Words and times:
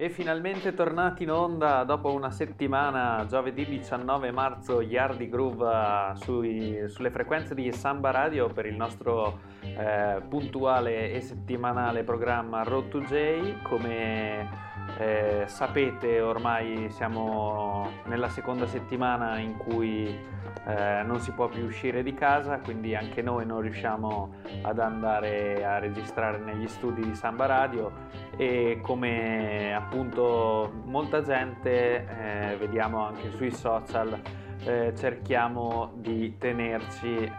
E 0.00 0.10
finalmente 0.10 0.74
tornati 0.74 1.24
in 1.24 1.32
onda 1.32 1.82
dopo 1.82 2.12
una 2.12 2.30
settimana, 2.30 3.26
giovedì 3.28 3.66
19 3.66 4.30
marzo, 4.30 4.80
Yardi 4.80 5.28
Groove 5.28 5.64
uh, 5.64 6.14
sui, 6.14 6.88
sulle 6.88 7.10
frequenze 7.10 7.52
di 7.52 7.72
Samba 7.72 8.12
Radio 8.12 8.46
per 8.46 8.66
il 8.66 8.76
nostro 8.76 9.40
eh, 9.60 10.22
puntuale 10.28 11.10
e 11.10 11.20
settimanale 11.20 12.04
programma 12.04 12.62
Road 12.62 12.88
to 12.90 13.00
J. 13.00 13.60
Come 13.62 14.67
eh, 14.96 15.44
sapete 15.46 16.20
ormai 16.20 16.88
siamo 16.90 17.88
nella 18.04 18.28
seconda 18.28 18.66
settimana 18.66 19.38
in 19.38 19.56
cui 19.56 20.06
eh, 20.66 21.02
non 21.04 21.20
si 21.20 21.32
può 21.32 21.48
più 21.48 21.64
uscire 21.64 22.02
di 22.02 22.14
casa, 22.14 22.58
quindi 22.58 22.94
anche 22.94 23.22
noi 23.22 23.46
non 23.46 23.60
riusciamo 23.60 24.34
ad 24.62 24.78
andare 24.78 25.64
a 25.64 25.78
registrare 25.78 26.38
negli 26.38 26.66
studi 26.66 27.02
di 27.02 27.14
Samba 27.14 27.46
Radio 27.46 27.92
e 28.36 28.80
come 28.82 29.74
appunto 29.74 30.72
molta 30.84 31.22
gente 31.22 32.06
eh, 32.06 32.56
vediamo 32.58 33.04
anche 33.04 33.30
sui 33.32 33.50
social 33.50 34.20
eh, 34.64 34.92
cerchiamo 34.96 35.92
di 35.94 36.36
tenerci 36.38 37.30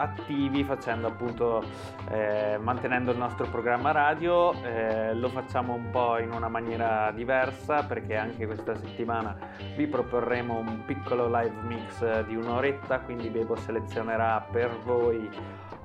attivi 0.00 0.64
facendo 0.64 1.08
appunto 1.08 1.62
eh, 2.10 2.58
mantenendo 2.58 3.12
il 3.12 3.18
nostro 3.18 3.46
programma 3.48 3.92
radio 3.92 4.52
eh, 4.62 5.14
lo 5.14 5.28
facciamo 5.28 5.74
un 5.74 5.90
po' 5.90 6.18
in 6.18 6.32
una 6.32 6.48
maniera 6.48 7.12
diversa 7.12 7.84
perché 7.84 8.16
anche 8.16 8.46
questa 8.46 8.74
settimana 8.74 9.36
vi 9.76 9.86
proporremo 9.86 10.56
un 10.56 10.84
piccolo 10.86 11.26
live 11.26 11.54
mix 11.62 12.24
di 12.24 12.34
un'oretta 12.34 13.00
quindi 13.00 13.28
Bebo 13.28 13.56
selezionerà 13.56 14.40
per 14.50 14.74
voi 14.84 15.28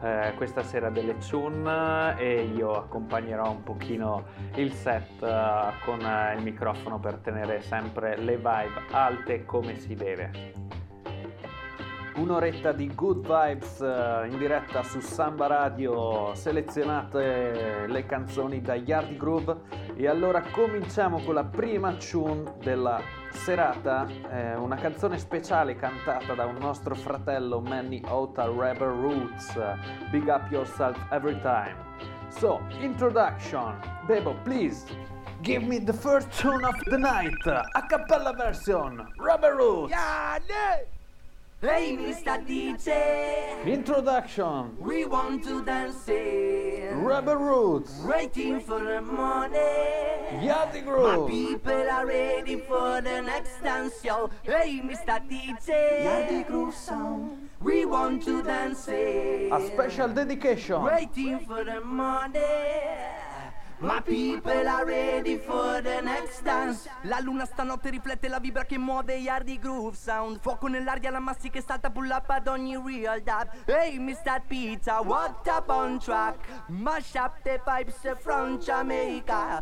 eh, 0.01 0.33
questa 0.35 0.63
sera 0.63 0.89
delle 0.89 1.17
tune 1.17 2.17
e 2.17 2.43
io 2.55 2.71
accompagnerò 2.73 3.49
un 3.49 3.63
pochino 3.63 4.25
il 4.55 4.71
set 4.71 5.21
uh, 5.21 5.83
con 5.83 5.99
il 5.99 6.43
microfono 6.43 6.99
per 6.99 7.15
tenere 7.15 7.61
sempre 7.61 8.17
le 8.17 8.37
vibe 8.37 8.83
alte 8.91 9.45
come 9.45 9.77
si 9.79 9.95
deve 9.95 10.53
un'oretta 12.15 12.71
di 12.71 12.93
good 12.93 13.21
vibes 13.25 13.79
uh, 13.79 14.25
in 14.25 14.37
diretta 14.37 14.83
su 14.83 14.99
Samba 14.99 15.47
Radio, 15.47 16.33
selezionate 16.33 17.85
le 17.87 18.05
canzoni 18.05 18.61
da 18.61 18.75
Yardi 18.75 19.17
Groove 19.17 19.57
e 19.95 20.07
allora 20.07 20.41
cominciamo 20.41 21.19
con 21.19 21.33
la 21.33 21.43
prima 21.43 21.93
tune 21.95 22.53
della 22.61 23.01
serata, 23.31 24.07
eh, 24.31 24.55
una 24.55 24.75
canzone 24.75 25.17
speciale 25.17 25.75
cantata 25.75 26.33
da 26.33 26.45
un 26.45 26.55
nostro 26.57 26.95
fratello 26.95 27.59
Manny 27.59 28.01
Ota 28.07 28.45
Rebel 28.45 28.87
Roots, 28.87 29.53
Big 30.09 30.27
Up 30.27 30.49
Yourself 30.51 30.97
Every 31.11 31.39
Time. 31.41 31.75
So, 32.29 32.61
introduction, 32.79 33.79
Bebo, 34.07 34.35
please. 34.43 34.85
Give 35.41 35.63
me 35.63 35.79
the 35.79 35.93
first 35.93 36.31
tune 36.39 36.63
of 36.63 36.75
the 36.85 36.97
night, 36.97 37.45
a 37.45 37.85
cappella 37.87 38.33
version, 38.33 39.05
Rebel 39.19 39.51
Roots. 39.51 39.91
Yeah, 39.91 40.39
yeah. 40.47 40.94
Hey, 41.65 41.97
Mr. 41.97 42.37
DJ. 42.45 43.65
Introduction. 43.65 44.77
We 44.77 45.05
want 45.05 45.43
to 45.45 45.65
dance 45.65 46.07
in. 46.07 47.03
Rebel 47.03 47.37
Roots. 47.37 48.03
Waiting 48.05 48.59
for 48.59 48.79
the 48.79 49.01
morning. 49.01 50.45
Yardi 50.45 50.85
My 50.85 51.27
people 51.27 51.89
are 51.89 52.05
ready 52.05 52.57
for 52.57 53.01
the 53.01 53.19
next 53.21 53.63
dance, 53.63 53.95
yo. 54.05 54.29
Hey, 54.43 54.79
Mr. 54.85 55.17
DJ. 55.27 56.05
Yardi 56.05 56.45
Groove 56.45 56.75
Sound. 56.75 57.49
We 57.59 57.85
want 57.85 58.23
to 58.25 58.43
dance 58.43 58.87
in. 58.87 59.51
A 59.51 59.59
special 59.65 60.09
dedication. 60.09 60.83
Waiting 60.83 61.39
for 61.47 61.63
the 61.63 61.81
morning. 61.81 63.24
My 63.79 63.99
people 63.99 64.67
are 64.67 64.85
ready 64.85 65.37
for 65.37 65.81
the 65.81 66.01
next 66.01 66.43
dance. 66.43 66.87
La 67.03 67.19
luna 67.19 67.45
stanotte 67.45 67.89
riflette 67.89 68.29
la 68.29 68.39
vibra 68.39 68.63
che 68.63 68.77
muove 68.77 69.15
Yardi 69.15 69.59
Groove 69.59 69.95
Sound. 69.95 70.39
Fuoco 70.39 70.67
nell'aria, 70.67 71.11
la 71.11 71.19
massi 71.19 71.49
che 71.49 71.61
salta 71.61 71.89
pull 71.89 72.09
up 72.09 72.29
ad 72.29 72.47
ogni 72.47 72.77
real 72.77 73.21
dab. 73.21 73.49
Hey, 73.65 73.99
Mr. 73.99 74.41
Pizza, 74.47 75.01
what 75.01 75.45
up 75.47 75.69
on 75.69 75.99
track? 75.99 76.37
Mash 76.69 77.15
up 77.15 77.41
the 77.43 77.59
pipes 77.63 77.99
from 78.21 78.59
Jamaica. 78.59 79.61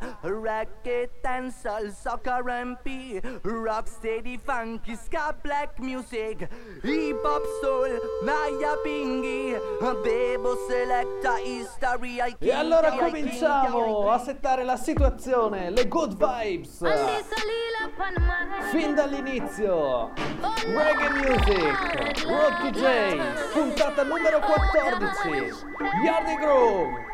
And 1.25 1.51
soul, 1.51 1.89
soccer 1.89 2.43
MP. 2.43 3.19
Rock 3.43 3.87
steady, 3.87 4.37
funky, 4.37 4.95
ska, 4.95 5.35
black 5.41 5.79
music. 5.79 6.47
Hip 6.83 7.17
hop 7.23 7.41
soul, 7.61 7.99
Naya 8.23 8.75
Pingy. 8.85 9.57
Bebo 10.03 10.55
selecta 10.67 11.37
history. 11.37 12.19
I 12.21 12.35
E 12.39 12.51
allora 12.51 12.91
cominciamo 12.91 14.02
I 14.09 14.15
a 14.15 14.19
settare 14.19 14.63
la 14.63 14.75
situazione, 14.75 15.69
le 15.69 15.87
good 15.87 16.15
vibes. 16.15 16.83
Fin 18.71 18.95
dall'inizio, 18.95 20.11
Reggae 20.65 21.09
Music, 21.09 22.25
Road 22.25 22.57
to 22.61 22.71
J, 22.71 23.17
puntata 23.53 24.03
numero 24.03 24.41
14, 24.41 25.55
Yardi 26.03 26.35
Groove. 26.35 27.11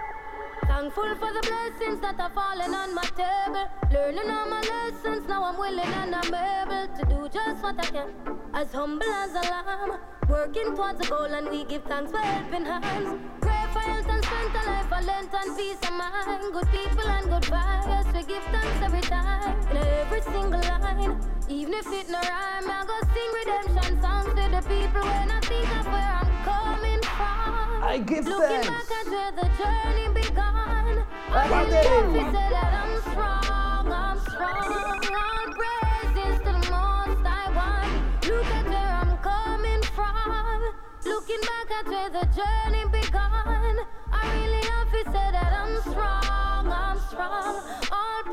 Thankful 0.65 1.15
for 1.17 1.31
the 1.31 1.41
blessings 1.41 1.99
that 2.01 2.19
are 2.19 2.31
falling 2.31 2.73
on 2.73 2.93
my 2.93 3.03
table. 3.15 3.67
Learning 3.91 4.29
all 4.29 4.47
my 4.47 4.61
lessons, 4.61 5.27
now 5.27 5.43
I'm 5.43 5.57
willing 5.57 5.93
and 6.01 6.15
I'm 6.15 6.33
able 6.33 6.87
to 6.95 7.05
do 7.05 7.29
just 7.29 7.61
what 7.61 7.79
I 7.79 7.89
can. 7.89 8.09
As 8.53 8.71
humble 8.71 9.07
as 9.07 9.31
a 9.31 9.41
lamb, 9.49 9.99
working 10.27 10.75
towards 10.75 11.05
a 11.05 11.09
goal, 11.09 11.25
and 11.25 11.49
we 11.49 11.65
give 11.65 11.83
thanks 11.83 12.11
for 12.11 12.17
helping 12.17 12.65
hands. 12.65 13.19
Pray 13.41 13.58
and 13.75 14.23
strength, 14.23 14.55
a 14.55 14.69
life 14.69 14.87
for 14.89 15.01
length 15.05 15.33
and 15.33 15.57
peace 15.57 15.77
of 15.83 15.93
mind. 15.93 16.53
Good 16.53 16.67
people 16.71 17.07
and 17.07 17.29
good 17.29 17.43
vibes, 17.43 18.13
we 18.13 18.23
give 18.23 18.43
thanks 18.45 18.81
every 18.83 19.01
time. 19.01 19.59
In 19.71 19.77
every 19.77 20.21
single 20.21 20.61
line, 20.61 21.19
even 21.49 21.73
if 21.73 21.87
it 21.87 22.09
no 22.09 22.19
rhyme, 22.19 22.69
I 22.69 22.85
go 22.87 22.97
sing 23.13 23.31
redemption 23.39 24.01
songs 24.01 24.29
to 24.29 24.49
the 24.49 24.61
people 24.67 25.01
when 25.01 25.31
I 25.31 25.39
think 25.41 25.69
of 25.77 25.85
where 25.85 26.13
I'm 26.21 26.43
coming 26.43 27.01
from. 27.03 27.83
I 27.83 28.01
give 28.05 28.25
Looking 28.25 28.47
thanks. 28.61 28.67
back 28.67 28.91
at 28.91 29.11
where 29.11 29.31
the 29.31 29.47
journey 29.57 30.07
began. 30.13 31.05
I 31.31 31.47
day. 31.69 31.83
love 31.83 32.13
to 32.13 32.19
say 32.19 32.49
that 32.49 32.73
I'm 32.83 33.01
strong, 33.01 33.91
I'm 33.93 34.19
strong. 34.19 34.99
All 35.13 35.53
praises 35.59 36.37
to 36.39 36.43
the 36.43 36.71
most 36.71 37.25
I 37.25 37.51
want. 37.55 38.25
Look 38.25 38.45
at 38.45 38.65
where 38.65 38.93
I'm 39.01 39.17
coming 39.19 39.83
from. 39.95 40.73
Looking 41.05 41.41
back 41.41 41.71
at 41.79 41.87
where 41.87 42.09
the 42.09 42.25
journey 42.35 42.85
began. 43.11 43.79
I 44.11 44.33
really 44.35 44.63
have 44.69 44.91
to 44.91 45.03
say 45.11 45.31
that 45.31 45.53
I'm 45.53 45.81
strong, 45.81 46.71
I'm 46.71 46.99
strong. 46.99 47.63
All 47.91 48.23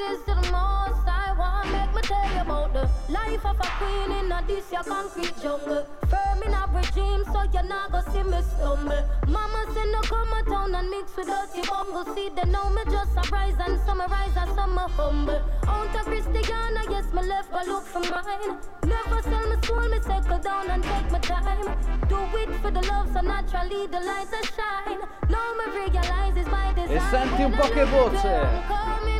praises 0.00 0.24
to 0.24 0.34
the 0.34 0.52
most 0.52 1.06
I 1.06 1.32
want. 1.36 1.70
Make 1.72 1.94
me 1.94 2.02
tell 2.02 2.32
you 2.34 2.40
about 2.40 2.72
the 2.72 2.88
life 3.12 3.44
of 3.44 3.56
a 3.60 3.68
queen 3.78 4.10
in 4.18 4.32
a 4.32 4.42
this 4.46 4.70
your 4.72 4.84
concrete 4.84 5.34
jungle. 5.42 5.86
Firm 6.08 6.42
in 6.44 6.54
a 6.54 6.66
regime, 6.72 7.24
so 7.32 7.42
you're 7.52 7.62
not 7.62 7.92
gonna 7.92 8.10
see 8.12 8.22
me 8.22 8.40
stumble. 8.42 9.02
Mama 9.28 9.64
say 9.74 9.84
no 9.92 10.00
come 10.02 10.32
a 10.32 10.42
town 10.44 10.74
and 10.74 10.90
mix 10.90 11.16
with 11.16 11.26
dirty 11.26 11.62
bungle. 11.68 12.04
See 12.14 12.28
they 12.30 12.48
know 12.50 12.70
me 12.70 12.82
just 12.90 13.16
a 13.16 13.22
rise 13.30 13.58
and 13.66 13.80
summarize 13.86 14.36
and 14.36 14.50
some 14.54 14.76
humble. 14.76 15.42
Out 15.66 15.94
of 15.94 16.04
Christiana, 16.06 16.82
yes, 16.90 17.12
me 17.12 17.22
left 17.22 17.52
go 17.52 17.60
look 17.66 17.84
for 17.84 18.00
mine. 18.00 18.58
Never 18.84 19.22
sell 19.22 19.46
my 19.48 19.60
soul, 19.62 19.88
me 19.88 19.98
settle 20.02 20.38
down 20.38 20.70
and 20.70 20.82
take 20.82 21.10
my 21.10 21.18
time. 21.18 21.78
Do 22.08 22.18
it 22.38 22.50
for 22.62 22.70
the 22.70 22.82
love, 22.88 23.08
so 23.12 23.20
naturally 23.20 23.86
the 23.86 24.00
light 24.00 24.32
a 24.32 24.40
shine. 24.46 25.00
Now 25.28 25.54
me 25.58 25.64
realize 25.76 26.36
it's 26.36 26.48
by 26.48 26.72
design. 26.74 27.10
senti 27.10 27.42
un 27.42 27.52
po' 27.52 27.68
che 27.68 27.84
voce. 27.84 29.19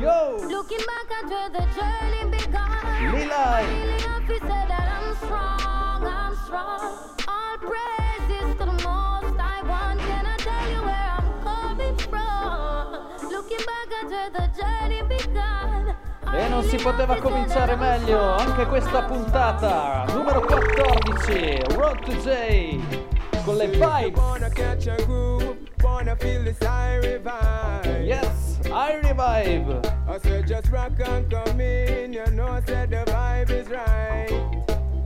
Yo, 0.00 0.36
Looking 0.48 0.84
back 0.84 1.08
at 1.10 1.30
where 1.30 1.48
the 1.48 1.64
journey 1.74 2.30
began. 2.30 2.68
Lilai. 3.14 3.64
Really 3.64 4.00
happy 4.02 4.38
say 4.38 4.64
that 4.68 4.88
I'm 4.92 5.16
strong, 5.16 6.04
I'm 6.04 6.36
strong. 6.44 6.80
All 7.26 7.56
praises 7.64 8.52
to 8.58 8.64
the 8.66 8.76
most 8.84 9.40
I 9.40 9.62
want. 9.64 9.98
Can 10.00 10.26
I 10.26 10.36
tell 10.36 10.70
you 10.70 10.82
where 10.84 11.10
I'm 11.16 11.28
coming 11.42 11.96
from? 11.96 13.30
Looking 13.30 13.64
back 13.64 13.88
at 13.98 14.06
where 14.10 14.30
the 14.36 14.46
journey 14.54 15.02
began. 15.08 15.96
E 16.34 16.48
non 16.48 16.62
si 16.64 16.76
poteva 16.76 17.16
cominciare 17.16 17.76
meglio, 17.76 18.34
anche 18.34 18.66
questa 18.66 19.02
puntata, 19.04 20.04
numero 20.12 20.40
14, 20.42 21.74
Road 21.74 22.00
to 22.00 22.12
J, 22.16 22.78
con 23.44 23.56
le 23.56 23.68
vibe. 23.68 24.12
Yes, 28.04 28.45
I 28.76 28.96
revive. 28.96 29.86
I 30.06 30.18
said 30.18 30.46
just 30.46 30.68
rock 30.68 31.00
and 31.02 31.30
come 31.30 31.62
in, 31.62 32.12
you 32.12 32.26
know 32.32 32.60
said 32.66 32.90
the 32.90 33.10
vibe 33.10 33.48
is 33.48 33.68
right. 33.68 34.28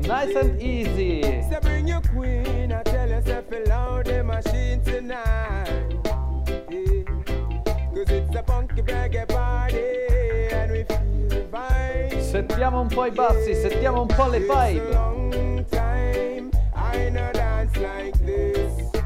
Nice 0.01 0.35
and 0.35 0.61
easy. 0.61 1.23
Say 1.23 1.59
bring 1.63 1.87
your 1.87 2.01
queen, 2.01 2.73
I 2.73 2.83
tell 2.83 3.09
yourself 3.09 3.45
loud 3.69 4.07
the 4.07 4.25
machine 4.25 4.83
tonight. 4.83 5.87
Yeah. 6.69 7.05
Cause 7.95 8.11
it's 8.11 8.35
a 8.35 8.43
funky 8.43 8.83
reggae 8.83 9.29
party 9.29 9.79
and 10.51 10.73
we 10.73 10.83
feel 10.83 11.29
the 11.29 11.47
vibe. 11.49 12.21
Settiamo 12.21 12.81
un 12.81 12.89
po' 12.89 13.05
i 13.05 13.13
bassi, 13.13 13.55
settiamo 13.55 14.01
un 14.01 14.09
po' 14.09 14.27
le 14.27 14.41
vibe. 14.41 14.91
long 14.91 15.65
time 15.71 16.51
I 16.75 17.09
no 17.09 17.31
dance 17.33 17.77
like 17.79 18.19
this. 18.19 18.83
It's 18.83 18.95
a 18.95 18.99
long 18.99 18.99
time 18.99 18.99
I 18.99 18.99
no 18.99 18.99
groove 18.99 18.99
like 18.99 18.99
this. 18.99 19.00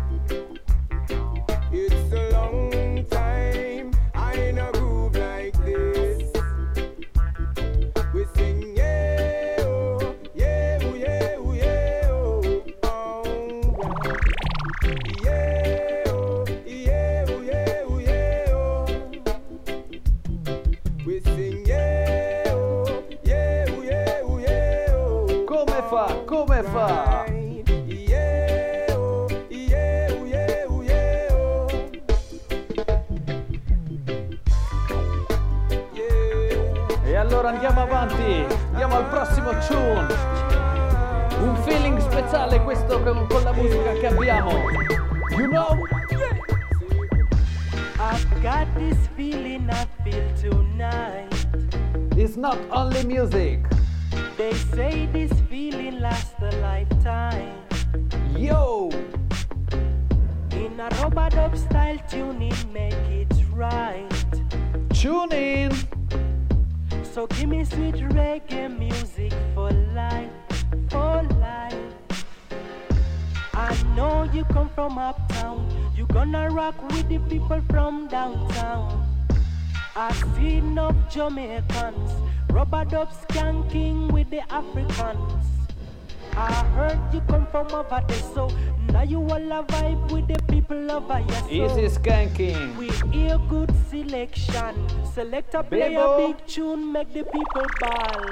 Andiamo 38.95 38.99
al 38.99 39.07
prossimo 39.09 39.51
tune. 39.67 40.15
Un 41.41 41.57
feeling 41.65 41.99
speciale 41.99 42.63
questo 42.63 43.03
con, 43.03 43.27
con 43.29 43.43
la 43.43 43.53
musica 43.53 43.93
che 43.93 44.07
abbiamo. 44.07 44.51
You 45.37 45.49
know? 45.49 45.77
I've 47.99 48.41
got 48.41 48.67
this 48.77 48.97
feeling 49.17 49.69
I 49.71 49.87
feel 50.05 50.33
tonight. 50.41 51.33
It's 52.17 52.37
not 52.37 52.59
only 52.71 53.05
music. 53.05 53.61
They 54.37 54.55
say 54.75 55.09
this 55.13 55.33
feeling 55.49 56.01
lasts 56.01 56.35
a 56.41 56.51
lifetime. 56.61 57.53
Yo! 58.37 58.91
In 60.53 60.79
a 60.79 60.89
rubber 61.01 61.29
dub 61.31 61.57
style 61.57 61.99
tuning, 62.09 62.55
make 62.73 62.95
it 63.11 63.33
right. 63.53 64.09
Tune 64.93 65.33
in! 65.33 65.94
So 67.15 67.29
give 67.29 67.49
me 67.49 67.65
sweet 67.65 67.95
reggae 67.95 68.77
music 68.77 69.33
for 69.55 69.71
life, 69.71 70.33
for 70.91 71.23
life. 71.39 72.27
I 73.55 73.73
know 73.95 74.25
you 74.33 74.43
come 74.47 74.69
from 74.71 74.99
uptown, 74.99 75.71
you 75.95 76.07
gonna 76.07 76.51
rock 76.51 76.75
with 76.89 77.09
the 77.09 77.19
people 77.31 77.63
from 77.71 78.09
downtown. 78.09 79.07
I 79.95 80.13
see 80.35 80.55
enough 80.55 80.97
Jamaicans, 81.09 82.11
rubber 82.51 82.85
dub 82.85 83.13
skanking 83.13 84.11
with 84.11 84.29
the 84.31 84.41
Africans. 84.53 85.34
I 86.37 86.53
heard 86.75 86.99
you 87.15 87.21
come 87.23 87.47
from 87.47 87.67
over 87.73 88.03
there, 88.09 88.23
so 88.35 88.49
now 88.89 89.03
you 89.03 89.21
all 89.21 89.53
a 89.53 89.63
vibe 89.65 90.11
with 90.13 90.27
the 90.29 90.43
people 90.53 90.91
over 90.91 91.19
here. 91.19 91.41
so- 91.41 91.49
Easy 91.51 91.89
skanking. 91.99 92.77
we 92.77 92.89
hear 93.17 93.39
good 93.49 93.73
selection. 93.91 94.75
Select 95.15 95.55
a 95.55 95.63
play 95.63 95.95
a 95.95 96.17
big 96.17 96.47
tune, 96.47 96.93
make 96.93 97.13
the 97.13 97.23
people 97.25 97.67
ball. 97.81 98.25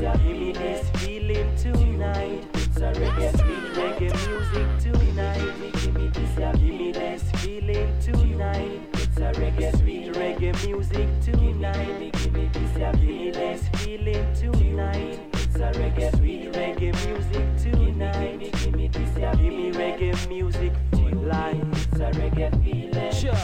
Give 0.00 0.24
me 0.24 0.52
this 0.52 0.88
feeling 1.00 1.54
tonight. 1.56 2.44
It's 2.54 2.76
a 2.78 2.92
reggae, 2.92 3.32
reggae 3.74 4.10
music 4.26 4.68
tonight. 4.80 5.52
Give 5.74 5.94
me 5.94 6.08
this, 6.08 6.34
give 6.38 6.62
me 6.80 6.92
this 6.92 7.22
feeling 7.42 7.92
tonight. 8.00 8.80
It's 8.94 9.16
a 9.18 9.32
reggae, 9.32 9.78
sweet 9.78 10.12
reggae 10.14 10.66
music 10.66 11.08
tonight. 11.20 12.12
Give 12.12 12.32
me 12.32 12.48
this, 12.52 12.76
give 12.78 13.02
me 13.02 13.30
this 13.30 13.68
feeling 13.74 14.26
tonight. 14.34 15.29
It's 15.62 15.76
a 15.76 15.80
reggae, 15.82 16.16
sweet 16.16 16.52
reggae 16.54 16.90
music 17.06 17.74
tonight. 17.74 18.38
Give 18.40 18.74
me 18.74 18.88
this, 18.88 19.14
give 19.14 19.52
me 19.52 19.70
reggae 19.72 20.28
music 20.30 20.72
for 20.90 21.10
life. 21.10 21.58
It's 21.72 22.00
a 22.00 22.10
reggae 22.18 22.64
feeling. 22.64 23.12
Sure. 23.12 23.34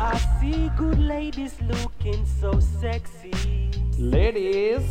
I 0.00 0.16
see 0.40 0.70
good 0.78 0.98
ladies 0.98 1.56
looking 1.60 2.24
so 2.24 2.58
sexy. 2.60 3.70
Ladies, 3.98 4.90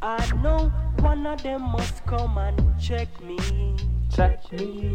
I 0.00 0.24
know 0.40 0.72
one 1.00 1.26
of 1.26 1.42
them 1.42 1.62
must 1.62 2.06
come 2.06 2.38
and 2.38 2.80
check 2.80 3.08
me. 3.24 3.38
check 4.14 4.52
me. 4.52 4.94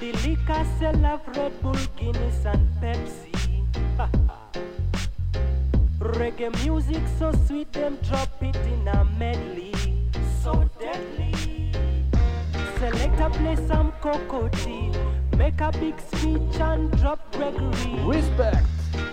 The 0.00 0.12
liquor 0.26 0.66
sell 0.80 0.96
have 0.96 1.22
Red 1.36 1.62
Bull, 1.62 1.76
Guinness, 1.96 2.46
and 2.46 2.68
Pepsi. 2.80 3.30
Reggae 6.02 6.50
music 6.64 7.02
so 7.16 7.30
sweet, 7.46 7.72
them 7.72 7.96
drop 8.02 8.42
it 8.42 8.56
in 8.56 8.88
a 8.88 9.04
medley. 9.04 9.72
So 10.42 10.68
deadly. 10.80 11.72
Select 12.78 13.20
a 13.20 13.30
play 13.30 13.56
some 13.68 13.92
cocoa 14.00 14.48
tea. 14.48 14.90
Make 15.36 15.60
a 15.60 15.70
big 15.70 16.00
speech 16.00 16.60
and 16.60 16.90
drop 16.98 17.20
Gregory. 17.32 18.00
Respect. 18.04 18.66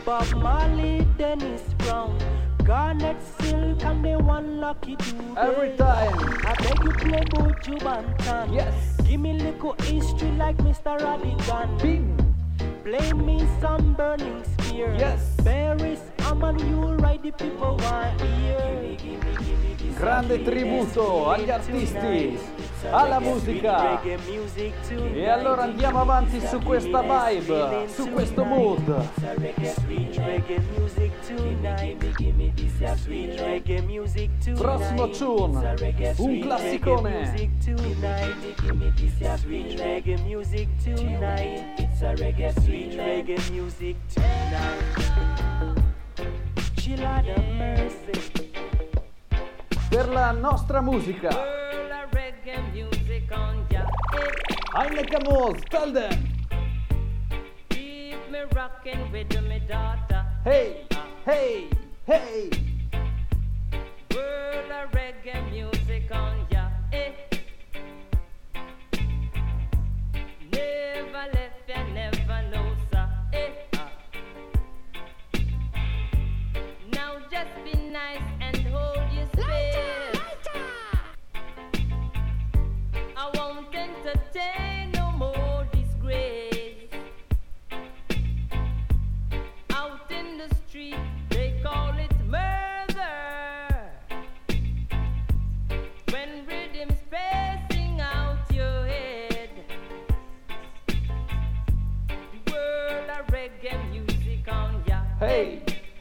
Bob 0.03 0.33
Marley, 0.33 1.06
Dennis 1.15 1.62
Brown, 1.77 2.18
Garnet 2.63 3.18
Silk, 3.39 3.83
and 3.86 4.03
the 4.03 4.18
one 4.18 4.59
lucky 4.59 4.95
dude. 4.95 5.38
Every 5.38 5.77
time. 5.77 6.18
I 6.44 6.56
beg 6.56 6.83
you 6.83 6.91
play 6.91 7.24
Buju 7.33 7.80
Banton. 7.81 8.51
Yes. 8.51 8.97
Give 9.07 9.19
me 9.19 9.33
little 9.33 9.74
history 9.83 10.31
like 10.31 10.57
Mr. 10.57 11.00
Rodigan. 11.00 11.81
Bing. 11.81 12.15
Play 12.83 13.13
me 13.13 13.47
some 13.62 13.94
Burning 13.94 14.44
Spear. 14.44 14.95
Yes. 14.97 15.36
Paris, 15.44 16.01
I'm 16.29 16.43
on 16.43 16.59
you, 16.59 16.93
right? 16.97 17.21
The 17.21 17.31
people 17.31 17.77
want 17.81 18.21
hear. 18.21 18.79
Grande 19.97 20.41
tributo 20.43 21.29
agli 21.29 21.49
artisti, 21.49 22.39
alla 22.89 23.19
musica. 23.19 23.99
E 24.01 25.27
allora 25.27 25.63
andiamo 25.63 25.99
avanti 25.99 26.39
su 26.39 26.59
questa 26.59 27.01
vibe, 27.01 27.87
su 27.89 28.09
questo 28.09 28.45
mood. 28.45 29.09
Prossimo 34.55 35.09
tune, 35.09 35.75
un 36.17 36.39
classicone. 36.39 37.49
Per 49.89 50.08
la 50.10 50.31
nostra 50.31 50.81
musica. 50.81 51.29
Heine 54.72 55.03
Camus, 55.03 55.62
tell 55.69 55.91
them. 55.91 56.12
Keep 57.69 58.29
me 58.31 58.39
rocking 58.53 59.12
with 59.12 59.41
me 59.41 59.60
daughter. 59.67 60.24
Hey, 60.43 60.86
hey, 61.25 61.67
hey. 62.05 62.50
World 64.13 64.72
of 64.72 64.91
reggae 64.91 65.41
music 65.51 66.12
on 66.12 66.46
ya. 66.51 66.69
Eh. 66.93 67.12
Never 70.51 71.25
left 71.34 71.49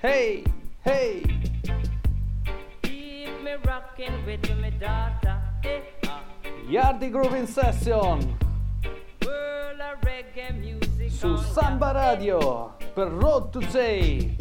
Hey, 0.00 0.44
hey, 0.84 1.22
hey. 1.24 1.76
Keep 2.82 3.42
me 3.42 3.54
rocking 3.64 4.24
with 4.24 4.56
me 4.56 4.70
daughter. 4.78 5.42
Eh, 5.64 5.80
ah. 6.06 6.22
Yardi 6.70 7.10
Grooving 7.10 7.48
Session 7.48 8.38
su 11.08 11.36
Samba. 11.36 11.90
Radio 11.90 12.76
per 12.94 13.08
Road 13.08 13.50
to 13.50 13.60
Say. 13.70 14.36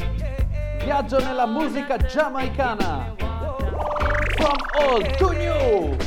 Viaggio 0.84 1.18
nella 1.18 1.48
musica 1.48 1.98
giamaicana. 1.98 3.16
From 4.36 4.58
old 4.80 5.18
to 5.18 5.32
new. 5.32 5.98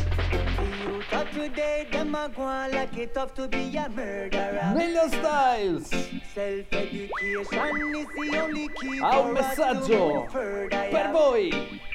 Today, 1.33 1.87
them 1.91 2.15
a 2.15 2.29
go 2.29 2.43
like 2.43 2.97
it 2.97 3.15
tough 3.15 3.33
to 3.35 3.49
be 3.49 3.77
a 3.77 3.89
murderer. 3.89 4.75
Million 4.77 5.09
Styles. 5.09 5.89
Self-education 6.35 7.11
is 7.23 7.49
the 7.51 8.39
only 8.41 8.69
key 8.81 8.99
Ha 8.99 9.21
un 9.21 9.35
for 9.35 9.43
us 9.43 9.57
to 9.57 9.63
messaggio 9.63 10.31
per 10.31 11.11
voi. 11.13 11.51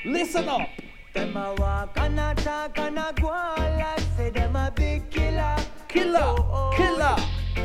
Listen 0.05 0.49
up. 0.49 0.67
Them 1.13 1.37
a 1.37 1.53
walk 1.57 1.97
and 1.97 2.19
a 2.19 2.35
talk 2.35 2.77
and 2.77 2.99
a 2.99 3.13
go 3.21 3.27
like 3.29 3.99
say 4.17 4.29
them 4.31 4.55
a 4.55 4.71
big 4.75 5.09
killer. 5.09 5.55
Killer, 5.87 6.19
Oh, 6.19 6.35
oh. 6.51 6.73
killer. 6.75 7.15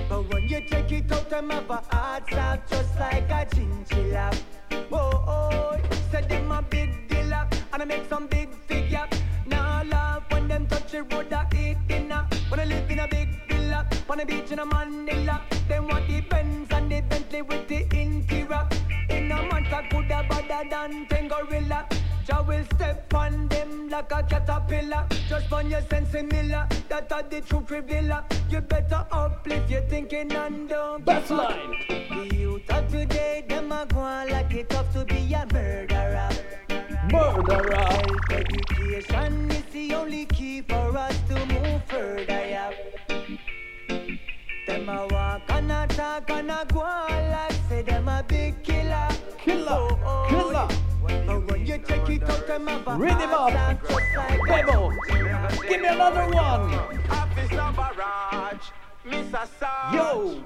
But 0.08 0.32
when 0.32 0.48
you 0.48 0.60
take 0.60 0.92
it 0.92 1.10
out, 1.12 1.28
them 1.28 1.50
have 1.50 1.68
a 1.70 1.82
hard 1.90 2.22
stop 2.28 2.68
just 2.70 2.98
like 3.00 3.28
a 3.30 3.46
chinchilla. 3.52 4.30
Oh, 4.92 5.24
oh, 5.26 5.76
say 6.12 6.22
them 6.22 6.52
a 6.52 6.62
big 6.62 7.08
dealer 7.08 7.48
and 7.72 7.82
I 7.82 7.84
make 7.84 8.08
some 8.08 8.28
big 8.28 8.48
figure. 8.68 9.08
Now 9.46 9.82
laugh 9.82 10.22
when 10.30 10.46
them 10.46 10.66
touch 10.68 10.92
the 10.92 11.02
road, 11.02 11.32
I 11.32 11.46
eat 11.56 11.78
dinner. 11.88 12.26
When 12.48 12.60
I 12.60 12.64
live 12.64 12.88
in 12.90 13.00
a 13.00 13.08
big 13.08 13.28
villa, 13.48 13.86
on 14.08 14.24
beach 14.26 14.50
in 14.52 14.58
a 14.60 14.66
Manila, 14.66 15.40
them 15.68 15.86
want 15.88 16.06
the 16.08 16.20
Benz 16.20 16.59
better 20.50 20.68
than 20.68 21.06
ten 21.06 21.28
gorilla. 21.28 21.86
Jah 22.26 22.42
will 22.46 22.64
step 22.74 23.14
on 23.14 23.48
them 23.48 23.88
like 23.88 24.12
a 24.12 24.22
caterpillar. 24.22 25.06
Just 25.28 25.52
on 25.52 25.70
your 25.70 25.82
sense 25.82 26.10
similar. 26.10 26.66
That 26.88 27.12
are 27.12 27.22
the 27.22 27.40
truth 27.40 27.70
revealer. 27.70 28.24
You 28.48 28.60
better 28.60 29.06
uplift 29.12 29.70
your 29.70 29.82
thinking 29.82 30.32
and 30.32 30.68
don't 30.68 31.08
up. 31.08 31.24
Baseline. 31.24 31.72
The 31.88 32.36
youth 32.36 32.70
of 32.70 32.90
today, 32.90 33.44
them 33.48 33.72
a 33.72 33.86
go 33.86 34.00
like 34.00 34.52
it 34.54 34.68
tough 34.68 34.92
to 34.94 35.04
be 35.04 35.32
a 35.32 35.46
murderer. 35.52 36.30
Murderer. 37.12 37.90
Self 37.90 38.30
education 38.32 39.50
is 39.50 39.64
the 39.72 39.94
only 39.94 40.26
key 40.26 40.62
for 40.62 40.96
us 40.96 41.16
to 41.28 41.46
move 41.46 41.82
further. 41.86 42.42
Yeah. 42.54 42.99
A 44.90 45.06
walk 45.06 45.42
and 45.50 45.70
a 45.70 45.86
talk 45.88 46.30
and 46.30 46.50
a 46.50 46.66
go 46.72 46.80
on 46.80 47.30
like 47.30 47.52
say 47.68 47.82
them 47.82 48.08
a 48.08 48.24
big 48.26 48.60
killer. 48.64 49.08
Killer. 49.38 49.66
Oh, 49.70 49.98
oh 50.04 50.26
Killer. 50.28 50.68
But 51.26 51.48
when 51.48 51.64
you 51.64 51.78
check 51.78 52.08
it 52.10 52.22
out, 52.24 52.46
them 52.48 52.66
have 52.66 52.88
a 52.88 52.96
Read 52.96 53.20
him 53.20 53.30
up. 53.30 53.52
Bebo. 54.48 54.90
Give 55.68 55.80
me 55.80 55.86
another 55.86 56.26
one. 56.34 56.74
Officer 57.08 57.72
Barrage, 57.76 58.66
Mr. 59.06 59.46
Sarge. 59.60 59.94
Yo. 59.94 60.42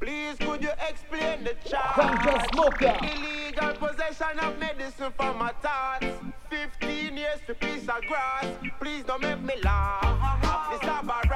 Please 0.00 0.36
could 0.40 0.62
you 0.62 0.70
explain 0.88 1.44
the 1.44 1.54
charge? 1.68 1.94
Ganja 1.94 2.52
smoker. 2.52 2.96
Illegal 3.02 3.74
possession 3.74 4.38
of 4.40 4.58
medicine 4.58 5.12
for 5.16 5.34
my 5.34 5.52
thoughts. 5.62 6.06
15 6.50 7.16
years 7.16 7.40
to 7.46 7.54
piece 7.54 7.88
of 7.88 8.02
grass. 8.08 8.46
Please 8.80 9.04
don't 9.04 9.22
make 9.22 9.40
me 9.40 9.54
laugh. 9.62 10.02
Uh-huh. 10.02 10.74
Officer 10.74 11.06
Barrage. 11.06 11.27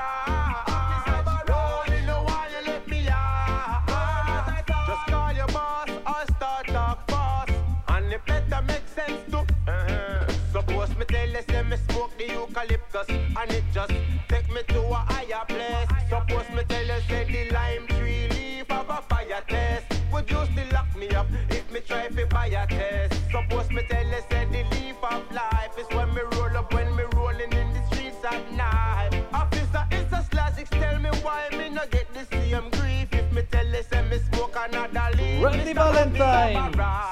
Eucalyptus 12.62 13.08
and 13.08 13.52
it 13.52 13.64
just 13.72 13.92
take 14.28 14.48
me 14.50 14.62
to 14.68 14.80
a 14.80 14.94
higher 14.94 15.44
place. 15.46 15.88
Suppose 16.08 16.48
me 16.50 16.62
tell 16.68 16.84
you, 16.84 17.00
say 17.08 17.24
the 17.24 17.54
lime 17.54 17.86
tree 17.88 18.28
leaf 18.28 18.68
have 18.68 18.88
a 18.90 19.02
fire 19.02 19.42
test. 19.48 19.86
Would 20.12 20.30
you 20.30 20.44
still 20.52 20.72
lock 20.72 20.94
me 20.96 21.08
up 21.10 21.26
if 21.50 21.70
me 21.72 21.80
try 21.80 22.08
fi 22.08 22.24
buy 22.24 22.46
a 22.46 22.66
test? 22.66 23.20
Suppose 23.30 23.70
me 23.70 23.82
tell 23.88 24.06
you, 24.06 24.22
say 24.30 24.46
the 24.46 24.76
leaf 24.76 24.96
of 25.02 25.32
life 25.32 25.78
is 25.78 25.86
when 25.96 26.14
me 26.14 26.22
roll 26.32 26.56
up 26.56 26.72
when 26.72 26.94
me 26.96 27.04
rolling 27.14 27.52
in 27.52 27.72
the 27.72 27.86
streets 27.90 28.24
at 28.24 28.52
night. 28.52 29.24
Officer, 29.32 29.86
it's 29.90 30.12
a 30.12 30.24
slash, 30.30 30.68
tell 30.70 30.98
me 30.98 31.10
why 31.22 31.48
me 31.52 31.70
no 31.70 31.82
get 31.90 32.12
the 32.14 32.24
same 32.26 32.70
grief 32.70 33.08
if 33.12 33.32
me 33.32 33.42
tell 33.50 33.66
you, 33.66 33.82
say 33.82 34.02
me 34.08 34.18
smoke 34.30 34.56
another 34.56 35.16
leaf. 35.16 35.42
Randy 35.42 35.72
Valentine. 35.72 37.11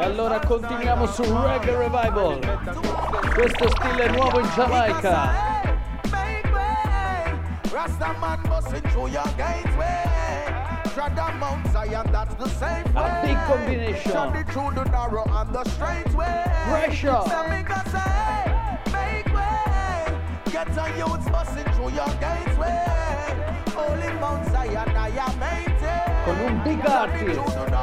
E 0.00 0.04
allora 0.04 0.38
continuiamo 0.38 1.06
su 1.06 1.22
Reggae 1.22 1.76
Revival. 1.76 2.38
Questo 3.34 3.68
stile 3.70 4.08
nuovo 4.10 4.38
in 4.38 4.48
Giamaica. 4.54 5.30
Make 6.10 6.48
way. 6.52 7.38
Rasta 7.72 8.14
man 8.20 8.40
busting 8.42 8.82
through 8.90 9.08
your 9.08 9.28
gateway. 9.36 10.04
Tread 10.94 11.18
on 11.18 11.38
Mount 11.38 11.66
Zion, 11.70 12.10
that's 12.12 12.34
the 12.36 12.48
same 12.48 12.84
A 12.94 13.02
way. 13.02 13.20
big 13.24 13.38
combination. 13.46 14.12
Shut 14.12 14.32
On 20.78 20.96
youths 20.96 21.28
busting 21.28 21.64
through 21.74 21.90
your 21.90 22.12
gateway. 22.22 22.84
Holy 23.74 24.12
Mount 24.20 24.46
Zion, 24.52 24.88
I 24.96 25.08
am 25.08 25.38
maintain. 25.38 26.08
Con 26.24 26.36
un 26.46 26.62
big 26.62 26.86
artist. 26.86 27.40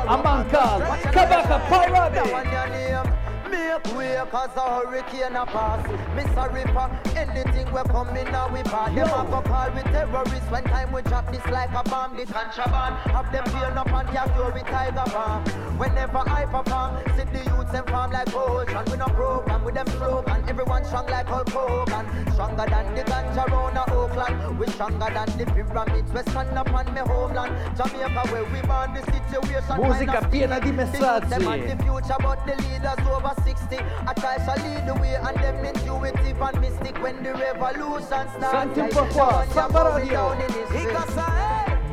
Amankal. 0.07 0.81
Kabaka 1.11 1.57
Pyramid. 1.67 2.25
Make 3.51 3.97
way 3.97 4.21
cause 4.31 4.49
a 4.55 4.61
hurricane 4.61 5.35
a 5.35 5.45
pass 5.45 5.87
Me 6.15 6.23
sorry 6.33 6.63
for 6.73 6.89
anything 7.15 7.65
we 7.73 7.81
come 7.89 8.15
in 8.15 8.31
now 8.31 8.47
we 8.51 8.61
pass 8.63 8.93
Them 8.93 9.07
a 9.07 9.29
go 9.29 9.41
call 9.41 9.71
we 9.71 9.81
terrorists. 9.83 10.51
When 10.51 10.63
time 10.63 10.91
we 10.91 11.01
drop 11.03 11.31
this 11.31 11.45
like 11.47 11.71
a 11.71 11.83
bomb 11.89 12.15
The 12.15 12.25
contraband 12.25 12.95
Have 13.11 13.31
them 13.31 13.43
peel 13.45 13.79
up 13.79 13.91
and 13.91 14.07
capture 14.09 14.51
with 14.51 14.65
tiger 14.65 15.11
bomb. 15.11 15.43
Whenever 15.77 16.23
I 16.29 16.45
perform 16.45 17.03
See 17.17 17.25
the 17.31 17.43
youths 17.49 17.71
them 17.71 17.85
farm 17.85 18.11
like 18.11 18.33
ocean 18.33 18.83
We 18.91 18.97
no 18.97 19.05
program 19.05 19.63
with 19.63 19.75
them 19.75 19.87
slogan 19.87 20.43
Everyone 20.47 20.85
strong 20.85 21.07
like 21.07 21.27
Hulk 21.27 21.49
Hogan. 21.49 22.05
Stronger 22.33 22.65
than 22.69 22.95
the 22.95 23.03
ganja 23.03 23.45
round 23.47 23.77
Oakland. 23.91 24.59
We 24.59 24.67
stronger 24.67 25.09
than 25.13 25.37
the 25.37 25.45
pyramids. 25.45 26.11
We 26.11 26.21
stand 26.21 26.57
up 26.57 26.73
on 26.73 26.93
me 26.93 27.01
homeland. 27.01 27.53
Jamaica 27.77 28.27
where 28.31 28.43
we 28.45 28.61
born 28.61 28.93
the 28.93 29.01
situation 29.11 29.81
Musica 29.81 30.21
piena 30.31 30.59
di 30.61 30.69
youth 30.69 31.29
them 31.29 31.47
and 31.47 31.69
the 31.69 31.83
future, 31.83 32.15
but 32.19 32.39
the 32.45 32.55
leaders 32.63 33.07
over 33.07 33.33
60. 33.43 33.77
I 33.77 34.13
try 34.13 34.37
to 34.37 34.63
lead 34.63 34.87
the 34.87 34.93
way, 34.95 35.15
and 35.15 35.37
them 35.37 35.65
intuitive 35.65 36.41
and 36.41 36.61
mystic 36.61 36.95
when 37.05 37.21
the 37.21 37.33
revolution 37.33 38.25
starts. 38.35 38.51
Senti 38.51 38.79
un 38.79 38.89
po' 38.89 39.05
qua, 39.13 39.45
Samba 39.53 39.93
Radio. 39.95 40.33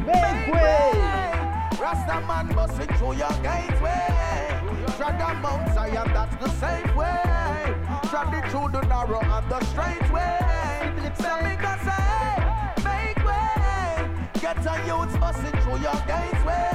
Make 0.06 0.46
way. 0.54 0.92
Rasta 1.78 2.16
man 2.26 2.48
busting 2.56 2.92
through 2.96 3.16
your 3.22 3.36
gateway. 3.42 4.08
Tread 4.96 5.20
on 5.20 5.42
Mount 5.42 5.74
Zion, 5.74 6.08
that's 6.16 6.36
the 6.42 6.48
safe 6.62 6.96
way. 6.96 7.20
Tread 8.08 8.32
it 8.38 8.50
through 8.50 8.70
the 8.72 8.80
narrow 8.88 9.20
and 9.20 9.46
the 9.50 9.60
straight 9.70 10.08
way. 10.10 10.38
Some 11.20 11.40
niggas 11.44 11.80
say, 11.88 12.82
make 12.88 13.22
way. 13.28 13.52
Get 14.40 14.64
a 14.72 14.74
youth 14.88 15.14
busting 15.20 15.58
through 15.62 15.80
your 15.86 16.00
gateway. 16.08 16.70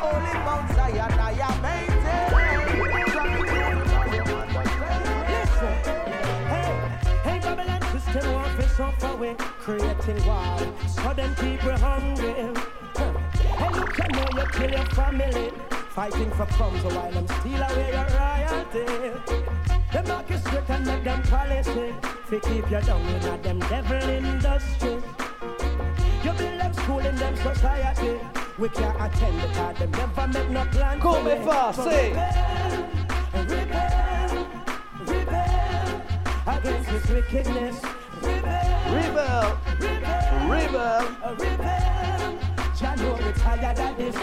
Holy 0.00 0.34
Mount 0.46 0.68
Zion, 0.74 1.12
I 1.20 1.32
am 1.48 1.60
maintain. 1.60 1.91
Creating 9.62 10.26
war. 10.26 10.58
So 10.88 11.14
them 11.14 11.34
people 11.36 11.78
hungry. 11.78 12.34
Hey, 13.60 13.70
you 13.70 14.06
know 14.12 14.28
you 14.36 14.46
kill 14.52 14.70
your 14.70 14.86
family. 14.86 15.52
Fighting 15.90 16.30
for 16.32 16.46
crumbs 16.46 16.82
while 16.82 17.10
them 17.12 17.26
steal 17.28 17.62
away 17.62 17.92
your 17.92 18.08
royalty. 18.18 18.84
Them 19.92 20.08
mark 20.08 20.30
you 20.30 20.38
straight 20.38 20.68
and 20.70 20.86
make 20.86 21.04
them 21.04 21.22
policy. 21.22 21.94
Fi 22.26 22.38
keep 22.40 22.70
you 22.70 22.80
down 22.80 23.02
in 23.02 23.24
a 23.24 23.38
them 23.38 23.58
devil 23.60 24.08
industry. 24.08 24.96
You 26.24 26.32
build 26.32 26.60
them 26.60 26.72
school 26.74 26.98
in 26.98 27.16
them 27.16 27.36
society. 27.36 28.18
We 28.58 28.68
can't 28.68 28.96
attend 29.00 29.40
because 29.42 29.78
them 29.78 29.90
never 29.92 30.26
make 30.28 30.50
no 30.50 30.64
plan. 30.72 31.00
Come 31.00 31.26
it. 31.28 31.44
fa? 31.44 31.72
So 31.74 31.84
rebel, 31.84 32.88
rebel, 33.48 34.30
rebel 35.06 36.02
against 36.46 36.90
this 36.90 37.08
wickedness. 37.10 37.76
Rebel, 38.22 38.61
Rebel. 38.90 39.58
rebel, 40.48 41.02
Rebel. 41.38 42.38
Jah 42.78 42.94
know 42.96 43.14
we 43.14 43.32
tired 43.32 43.78
of 43.78 43.96
this. 43.96 44.14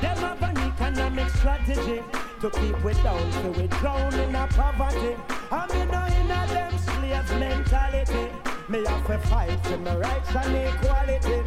Them 0.00 0.16
have 0.18 0.42
an 0.42 0.58
economic 0.58 1.28
strategy 1.30 2.02
to 2.40 2.50
keep 2.50 2.84
we 2.84 2.92
down, 2.94 3.32
so 3.32 3.50
we 3.52 3.66
drown 3.68 4.12
in 4.14 4.34
a 4.34 4.46
poverty. 4.48 5.16
And 5.50 5.72
me 5.72 5.84
know 5.86 6.06
in 6.20 6.30
a 6.30 6.46
them 6.54 6.78
slave 6.78 7.30
mentality. 7.38 8.32
Me 8.68 8.84
have 8.86 9.06
to 9.06 9.18
fight 9.28 9.58
for 9.66 9.78
my 9.78 9.96
rights 9.96 10.34
and 10.34 10.56
equality. 10.56 11.42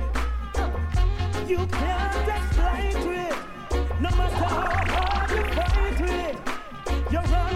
You 1.47 1.65
can't 1.67 2.27
exploit 2.27 3.05
it, 3.15 3.36
no 4.01 4.09
matter 4.09 4.36
how 4.36 4.86
hard 4.93 5.29
you 5.31 5.43
fight 5.53 6.01
it. 6.01 6.38
You're 7.12 7.46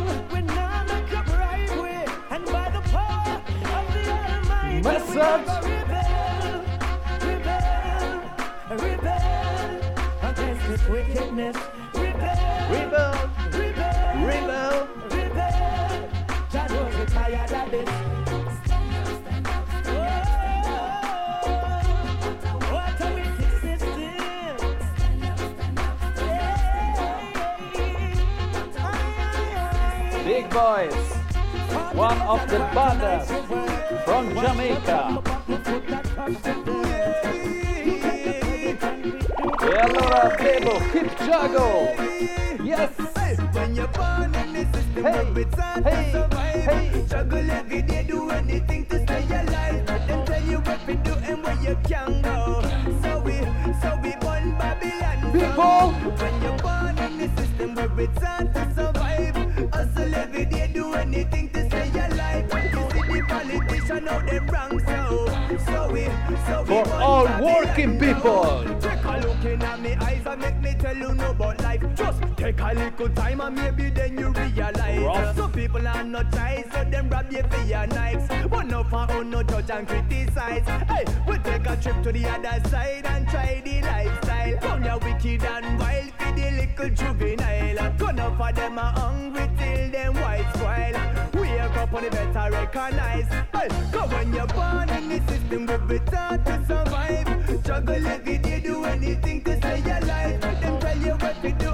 Message. 4.83 5.15
rebel, 5.15 5.61
rebel, 7.21 7.61
rebel 8.79 9.21
against 10.23 10.89
wickedness. 10.89 11.57
Rebel, 11.93 12.35
Rebel. 12.71 13.13
rebel, 14.25 14.87
Rebel. 15.05 15.51
tired 17.05 17.51
of 17.51 17.71
this. 17.71 17.89
Big 30.25 30.49
boys. 30.49 31.00
One 31.93 32.21
of 32.21 32.47
the 32.49 32.59
baddest 32.73 33.31
from 34.05 34.33
Jamaica. 34.35 35.21
allora 39.81 40.29
Tebo, 40.37 40.73
Keep 40.91 41.19
Jago. 41.27 41.89
Yes. 42.63 42.91
When 43.53 43.75
you're 43.75 43.87
born 43.87 44.33
in 44.35 44.53
the 44.53 44.65
system, 44.73 45.03
Hey, 45.03 45.41
it's 45.41 45.59
hard 45.59 45.83
hey, 45.85 46.11
to 46.11 46.11
survive. 46.11 46.63
hey. 46.63 47.05
Struggle 47.07 47.51
every 47.51 47.81
day, 47.81 48.03
do 48.07 48.29
anything 48.29 48.85
to 48.85 48.99
stay 49.03 49.23
alive. 49.25 49.85
Them 50.07 50.25
tell 50.25 50.43
you 50.43 50.57
what 50.59 50.79
to 50.85 50.95
do 50.95 51.13
and 51.13 51.43
where 51.43 51.59
you 51.61 51.77
can 51.87 52.21
go. 52.21 52.61
So 53.01 53.19
we, 53.19 53.33
so 53.81 53.99
we 54.03 54.15
born 54.21 54.55
Babylon. 54.57 55.31
People. 55.31 55.91
When 56.19 56.41
you're 56.41 56.57
born 56.59 56.97
in 56.97 57.17
the 57.17 57.29
system 57.41 57.75
where 57.75 57.99
it's 57.99 58.23
hard 58.23 58.53
to 58.53 58.73
survive. 58.75 59.35
Hustle 59.73 60.15
every 60.15 60.45
day, 60.45 60.69
do 60.73 60.93
anything 60.93 61.49
to 61.49 61.60
them 64.31 64.47
wrong, 64.47 64.79
so, 64.79 65.27
so 65.65 65.91
we, 65.91 66.05
so 66.47 66.61
we 66.61 66.67
For 66.67 66.93
all 66.93 67.27
working 67.41 67.99
people. 67.99 68.63
Take 68.79 69.03
a 69.03 69.19
look 69.21 69.45
in 69.45 69.61
at 69.61 69.79
me 69.81 69.93
eyes 69.95 70.25
and 70.25 70.41
make 70.41 70.61
me 70.61 70.75
tell 70.79 70.95
you 70.95 71.13
no 71.13 71.31
about 71.31 71.61
life. 71.61 71.83
Just 71.95 72.30
take 72.41 72.59
a 72.59 72.73
little 72.73 73.09
time 73.09 73.39
and 73.39 73.55
maybe 73.55 73.89
then 73.91 74.17
you 74.17 74.29
realize. 74.29 74.99
Rough. 74.99 75.35
Some 75.35 75.51
people 75.51 75.87
are 75.87 76.03
not 76.03 76.31
try, 76.31 76.63
so 76.73 76.83
them 76.83 77.09
rob 77.09 77.31
you 77.31 77.43
for 77.43 77.63
your 77.65 77.85
nikes. 77.87 78.49
But 78.49 78.63
no 78.63 78.83
for 78.83 79.05
own 79.11 79.29
no 79.29 79.43
judge 79.43 79.69
and 79.69 79.87
criticize. 79.87 80.67
Hey, 80.89 81.05
we 81.27 81.37
take 81.39 81.67
a 81.67 81.75
trip 81.77 82.01
to 82.03 82.11
the 82.11 82.25
other 82.25 82.69
side 82.69 83.05
and 83.05 83.27
try 83.27 83.61
the 83.63 83.81
lifestyle. 83.81 84.57
Come 84.57 84.83
ya 84.83 84.97
wicked 84.97 85.43
and 85.43 85.79
wild 85.79 86.11
for 86.17 86.31
the 86.35 86.47
little 86.59 86.89
juvenile. 86.89 87.93
Turn 87.99 88.19
up 88.19 88.37
for 88.37 88.51
them 88.51 88.79
are 88.79 88.93
hungry 88.93 89.47
till 89.59 89.91
them 89.91 90.13
white 90.15 90.49
spoil. 90.55 91.41
Wake 91.41 91.77
up 91.77 91.93
on 91.93 92.03
the 92.03 92.09
better 92.09 92.51
recognize. 92.51 93.29
Hey, 93.53 93.67
cause 93.91 94.11
when 94.11 94.33
you're 94.33 94.47
born 94.47 94.89
in 94.89 95.09
the 95.09 95.19
system, 95.27 95.67
we 95.67 95.77
be 95.99 96.05
taught 96.09 96.43
to 96.45 96.65
survive. 96.65 97.63
Juggle 97.63 98.07
every 98.07 98.37
day, 98.39 98.59
do 98.61 98.83
anything 98.85 99.43
to 99.43 99.57
stay 99.57 99.81
alive. 99.81 100.41
Them 100.41 100.79
tell 100.79 100.97
you 100.97 101.11
what 101.11 101.41
to 101.43 101.51
do 101.51 101.70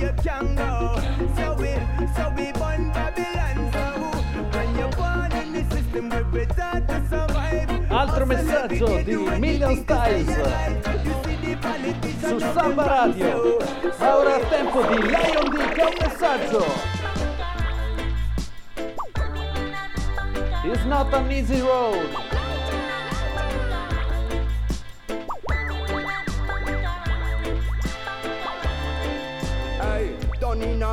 you 0.00 0.12
can 0.22 0.54
go. 0.54 0.96
So 1.36 1.54
we, 1.60 1.76
so 2.16 2.32
we 2.36 2.52
born 2.52 2.90
Babylon. 2.92 3.70
So 3.72 3.84
when 4.56 4.68
you're 4.78 4.96
born 4.96 5.30
in 5.32 5.52
the 5.52 5.64
system, 5.74 6.08
we 6.08 6.40
be 6.40 6.46
taught 6.46 6.88
to 6.88 6.98
survive. 7.08 7.68
Altro 7.90 8.24
messaggio 8.24 9.02
di 9.02 9.16
Million 9.38 9.76
Styles 9.76 10.32
su 12.20 12.38
Samba 12.38 12.86
Radio. 12.86 13.58
Ma 13.98 14.16
ora 14.16 14.36
è 14.36 14.48
tempo 14.48 14.82
di 14.82 14.96
Lion 15.02 15.50
D 15.50 15.68
che 15.74 15.82
ha 15.82 15.86
un 15.86 15.94
messaggio. 16.00 16.64
It's 20.64 20.84
not 20.84 21.12
an 21.12 21.30
easy 21.30 21.60
road. 21.60 22.39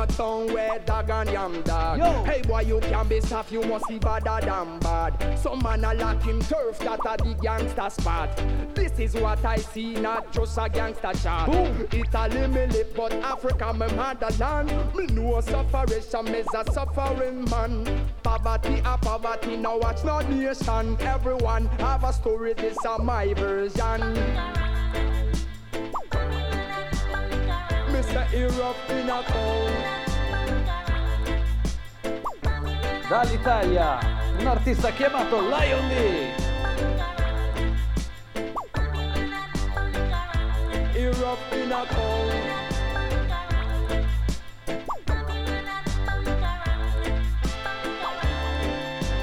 A 0.02 0.06
town 0.06 0.52
where 0.52 0.78
dog 0.80 1.10
and 1.10 1.30
yam 1.30 1.62
dog. 1.62 1.98
Yo. 1.98 2.24
Hey 2.24 2.42
boy, 2.42 2.60
you 2.60 2.80
can 2.80 3.08
be 3.08 3.20
soft, 3.20 3.50
you 3.50 3.62
must 3.62 3.88
be 3.88 3.98
badder 3.98 4.46
than 4.46 4.78
bad. 4.80 5.38
Some 5.38 5.62
man 5.62 5.84
a 5.84 5.94
lock 5.94 6.22
him 6.22 6.40
turf, 6.40 6.78
that 6.80 7.00
a 7.04 7.16
the 7.22 7.34
gangster 7.42 7.90
spot. 7.90 8.30
This 8.74 8.98
is 8.98 9.14
what 9.14 9.44
I 9.44 9.56
see, 9.56 9.94
not 9.94 10.32
just 10.32 10.58
a 10.58 10.68
gangster 10.68 11.14
shot. 11.14 11.50
Boom. 11.50 11.88
Italy 11.92 12.46
me 12.46 12.66
live, 12.66 12.94
but 12.94 13.12
Africa 13.14 13.72
my 13.72 13.92
motherland. 13.92 14.94
Me 14.94 15.06
know 15.06 15.40
sufferation, 15.40 16.24
me's 16.26 16.46
a 16.54 16.72
suffering 16.72 17.44
man. 17.50 18.06
Poverty 18.22 18.80
a 18.84 18.96
poverty, 18.98 19.56
now 19.56 19.78
watch 19.78 20.04
no 20.04 20.20
nation. 20.20 20.96
Everyone 21.00 21.66
have 21.78 22.04
a 22.04 22.12
story, 22.12 22.54
this 22.54 22.76
a 22.84 23.02
my 23.02 23.34
version. 23.34 24.14
Europe 28.32 28.76
in 28.90 29.08
a. 29.08 29.22
Dall'Italia, 33.08 33.98
un 34.38 34.46
artista 34.46 34.90
chiamato 34.90 35.40
Lion 35.40 35.88
D. 35.88 35.92
Europe 40.94 41.56
in 41.56 41.72
a. 41.72 41.86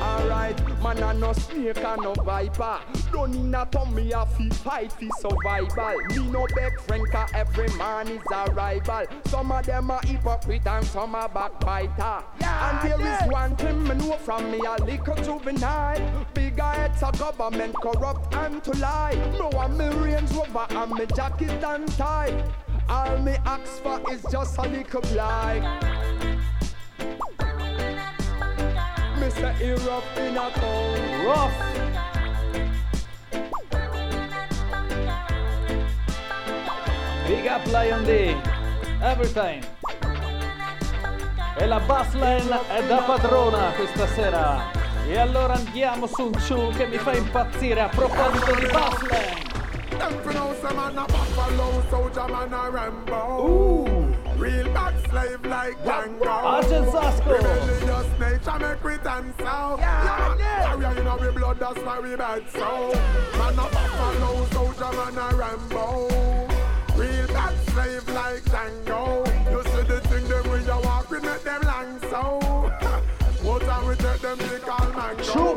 Alright, 0.02 0.82
man 0.82 1.04
a 1.04 1.14
no 1.14 1.34
snake 1.34 1.84
and 1.84 2.02
no 2.02 2.14
viper. 2.24 2.95
Don't 3.12 3.34
in 3.36 3.56
a 3.56 3.86
me 3.92 4.12
a 4.12 4.26
fi 4.26 4.50
fight 4.50 4.92
fi 4.92 5.10
survival. 5.20 5.98
Me 6.10 6.32
no 6.32 6.46
beg 6.56 6.80
friend 6.82 7.04
'cause 7.12 7.30
every 7.34 7.70
man 7.78 8.08
is 8.08 8.22
a 8.34 8.52
rival. 8.52 9.06
Some 9.28 9.52
of 9.52 9.66
them 9.66 9.92
are 9.92 10.02
hypocrite 10.04 10.68
and 10.68 10.86
some 10.86 11.16
are 11.16 11.30
backbiter. 11.30 12.24
and 12.42 12.82
there 12.82 13.02
is 13.02 13.32
one 13.32 13.56
thing 13.56 13.84
me 13.88 13.96
know 13.96 14.18
from 14.18 14.52
me 14.52 14.60
a 14.66 14.76
little 14.84 15.16
juvenile. 15.16 16.00
Bigger 16.34 16.64
heads 16.64 17.04
a 17.04 17.12
government 17.12 17.76
corrupt 17.82 18.34
and 18.36 18.64
to 18.64 18.72
lie. 18.78 19.16
No 19.38 19.50
one 19.50 19.78
me 19.78 19.88
Range 19.88 20.32
Rover 20.32 20.66
and 20.70 20.92
me 20.94 21.06
jacket 21.16 21.64
and 21.64 21.88
tie. 21.98 22.44
All 22.90 23.18
me 23.20 23.36
ask 23.46 23.82
for 23.84 24.00
is 24.12 24.24
just 24.32 24.58
a 24.58 24.64
little 24.64 25.02
blind. 25.02 25.64
Mr. 29.20 29.60
Europe 29.60 30.04
in 30.18 30.38
a 30.38 30.52
town. 30.52 31.26
Rough. 31.26 31.85
Lion 37.68 38.04
D. 38.04 38.36
Every 39.02 39.32
time. 39.32 39.62
E 41.58 41.66
la 41.66 41.80
bassline 41.80 42.68
è 42.68 42.84
da 42.84 42.98
padrona 42.98 43.72
questa 43.76 44.08
sera. 44.08 44.72
E 45.08 45.18
allora 45.18 45.54
andiamo 45.54 46.08
su 46.08 46.26
un 46.26 46.40
ciu 46.40 46.70
che 46.76 46.86
mi 46.88 46.98
fa 46.98 47.14
impazzire 47.16 47.82
a 47.82 47.88
proposito 47.88 48.56
di 48.56 48.66
bassline. 48.68 49.44
Them 49.98 50.22
pronounce 50.22 50.60
them 50.60 50.78
on 50.78 50.98
a 50.98 51.06
buffalo, 51.06 51.84
soldier 51.90 52.28
man 52.30 52.54
a 52.54 52.70
Rambo. 52.70 53.86
Real 54.38 54.70
bad 54.72 54.94
slave 55.08 55.46
like 55.46 55.78
Django. 55.84 56.28
Argent 56.28 56.90
Sasco. 56.92 57.32
Rebellious 57.32 58.20
nature 58.20 58.60
make 58.60 58.84
we 58.84 58.98
dance 59.02 59.42
out. 59.42 59.80
Yeah, 59.80 60.36
yeah. 60.38 60.76
Warrior 60.76 61.00
in 61.00 61.08
our 61.08 61.32
blood, 61.32 61.60
that's 61.60 61.80
why 61.80 62.00
we 62.00 62.16
bad 62.16 62.44
so. 62.52 62.92
Man 63.38 63.54
a 63.54 63.70
buffalo, 63.70 64.46
soldier 64.52 64.92
man 64.98 65.18
a 65.18 65.36
Rambo. 65.36 66.55
Real 66.98 67.28
bad 67.28 67.56
slave 67.70 68.08
like 68.10 68.44
Django. 68.46 69.26
You 69.52 69.65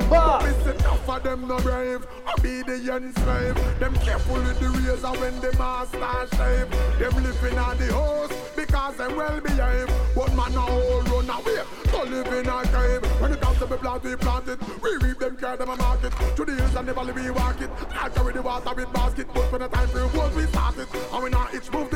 Chuba. 0.09 0.42
Listen, 0.42 0.77
enough 0.77 1.09
of 1.09 1.23
them 1.23 1.49
no 1.49 1.59
brave, 1.61 2.07
obedient 2.38 3.18
slave. 3.18 3.55
Them 3.79 3.94
careful 3.97 4.37
with 4.37 4.59
the 4.59 4.68
razor 4.68 5.21
when 5.21 5.40
the 5.40 5.53
master 5.59 6.37
shave. 6.37 6.71
Them 6.99 7.23
living 7.23 7.59
on 7.59 7.77
the 7.79 7.92
house 7.92 8.33
because 8.57 8.97
them 8.97 9.16
well 9.16 9.40
behaved. 9.40 9.92
But 10.14 10.35
man 10.35 10.55
a 10.55 10.61
whole 10.61 11.03
run 11.03 11.31
away, 11.31 11.62
so 11.90 12.03
live 12.05 12.27
in 12.27 12.49
a 12.49 12.62
cave. 12.64 13.21
When 13.21 13.33
it 13.33 13.40
comes 13.40 13.59
to 13.59 13.66
be 13.66 13.77
plant, 13.77 14.05
we 14.05 14.16
plant 14.16 14.49
it. 14.49 14.59
We 14.83 14.97
reap 14.97 15.18
them, 15.18 15.37
care 15.37 15.57
them 15.57 15.68
a 15.68 15.77
market. 15.77 16.12
To 16.37 16.44
the 16.44 16.55
hills 16.55 16.75
and 16.75 16.88
the 16.88 16.94
valley 16.94 17.12
we 17.12 17.31
walk 17.31 17.61
it. 17.61 17.71
I 17.90 18.09
carry 18.09 18.33
the 18.33 18.42
water 18.42 18.75
with 18.75 18.92
basket, 18.92 19.29
but 19.35 19.53
when 19.53 19.61
the 19.61 19.68
time 19.68 19.88
for 19.88 20.07
work 20.18 20.35
we 20.35 20.47
start 20.47 20.79
it. 20.79 20.88
And 21.12 21.23
we 21.23 21.31
not 21.31 21.55
each 21.55 21.71
move 21.71 21.88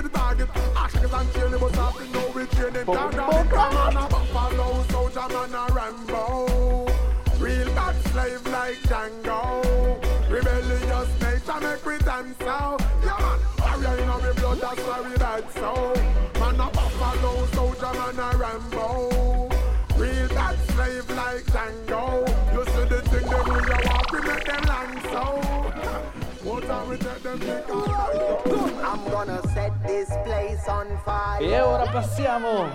E 31.40 31.60
ora 31.60 31.90
passiamo 31.90 32.68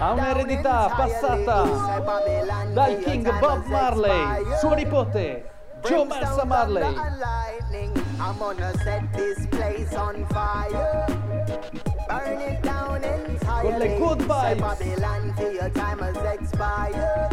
a 0.00 0.10
un'eredità 0.10 0.92
passata 0.96 1.62
dal 2.72 2.98
King 2.98 3.38
Bob 3.38 3.64
Marley, 3.66 4.44
suo 4.58 4.74
nipote 4.74 5.48
Joe 5.82 6.04
Massa 6.06 6.44
Marley. 6.44 6.82
I'm 8.18 8.36
gonna 8.36 8.72
set 8.82 9.02
this 9.12 9.46
place 9.46 9.94
on 9.94 10.26
fire. 10.30 11.06
Burn 12.08 12.40
it 12.40 12.60
down 12.62 13.02
entirely. 13.04 13.70
Con 13.70 13.78
le 13.78 13.96
good 13.96 14.20
vibes. 14.22 14.60
Babylon 14.60 15.32
till 15.36 15.52
your 15.52 15.70
time 15.70 16.00
has 16.00 16.16
expired. 16.34 17.30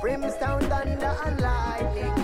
Brimstone, 0.00 0.60
thunder 0.62 1.16
and 1.26 1.40
lightning. 1.40 2.23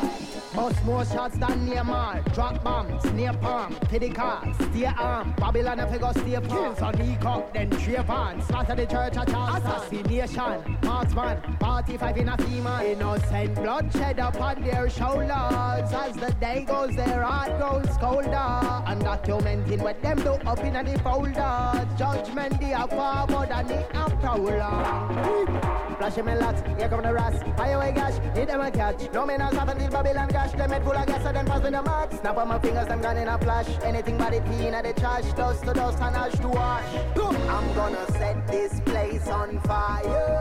Bust 0.55 0.85
more 0.85 1.05
shots 1.05 1.39
than 1.39 1.69
Neymar. 1.69 2.35
Drop 2.35 2.63
bombs, 2.65 3.05
near 3.13 3.33
palm, 3.35 3.77
to 3.89 3.99
the 4.01 4.11
car, 4.11 4.45
stay 4.55 4.85
arm. 4.85 5.33
Babylon 5.39 5.79
if 5.79 5.93
you 5.93 5.99
go 5.99 6.11
stay 6.11 6.41
Kills 6.49 6.83
on 6.83 6.93
the 6.93 7.17
cup, 7.21 7.55
then 7.55 7.71
Trayvon. 7.71 8.43
Slaughter 8.43 8.75
the 8.75 8.87
church 8.87 9.17
at 9.17 9.29
Charleston. 9.29 9.71
Assassination, 9.71 10.79
marksman, 10.83 11.57
45 11.61 12.17
in 12.17 12.29
a 12.29 12.37
FEMA. 12.37 12.85
Innocent 12.85 13.55
bloodshed 13.55 14.19
upon 14.19 14.63
their 14.63 14.91
shoulders. 14.91 15.31
As 15.31 16.17
the 16.17 16.35
day 16.41 16.65
goes, 16.65 16.97
their 16.97 17.23
heart 17.23 17.57
grows 17.59 17.97
colder. 17.99 18.83
And 18.87 19.01
documenting 19.03 19.83
what 19.83 20.03
them 20.03 20.19
do 20.19 20.31
up 20.31 20.59
in 20.61 20.73
the 20.73 20.99
folder. 20.99 21.89
Judgment, 21.97 22.61
they 22.61 22.73
are 22.73 22.89
far 22.89 23.27
more 23.29 23.47
than 23.47 23.69
the 23.69 23.87
prowler. 24.21 25.71
Flashing 25.99 26.25
me 26.25 26.35
lots, 26.35 26.63
here 26.79 26.89
come 26.89 27.03
the 27.03 27.13
rats. 27.13 27.43
Fire 27.57 27.77
away 27.77 27.93
gash, 27.93 28.19
hit 28.35 28.49
them 28.49 28.61
a 28.61 28.71
catch. 28.71 29.13
No 29.13 29.27
man 29.27 29.41
has 29.41 29.53
happened 29.53 29.81
till 29.81 29.91
Babylon 29.91 30.29
Them 30.41 30.71
head 30.71 30.83
full 30.83 30.93
of 30.93 31.07
gas, 31.07 31.23
pass 31.23 31.61
the 31.61 31.83
mark. 31.83 32.13
Snap 32.13 32.37
on 32.37 32.49
my 32.49 32.59
fingers, 32.59 32.87
them 32.87 33.01
gone 33.01 33.17
in 33.17 33.29
a 33.29 33.39
flash. 33.39 33.69
Anything 33.83 34.19
but 34.19 34.33
in 34.33 34.45
the 34.45 34.93
trash. 34.97 35.33
Dust 35.35 35.65
to 35.65 35.73
dust 35.73 36.01
and 36.01 36.17
ash 36.17 36.33
to 36.33 36.49
wash. 36.49 36.85
I'm 37.49 37.75
gonna 37.75 38.07
set 38.13 38.47
this 38.47 38.81
place 38.81 39.27
on 39.29 39.61
fire. 39.61 40.41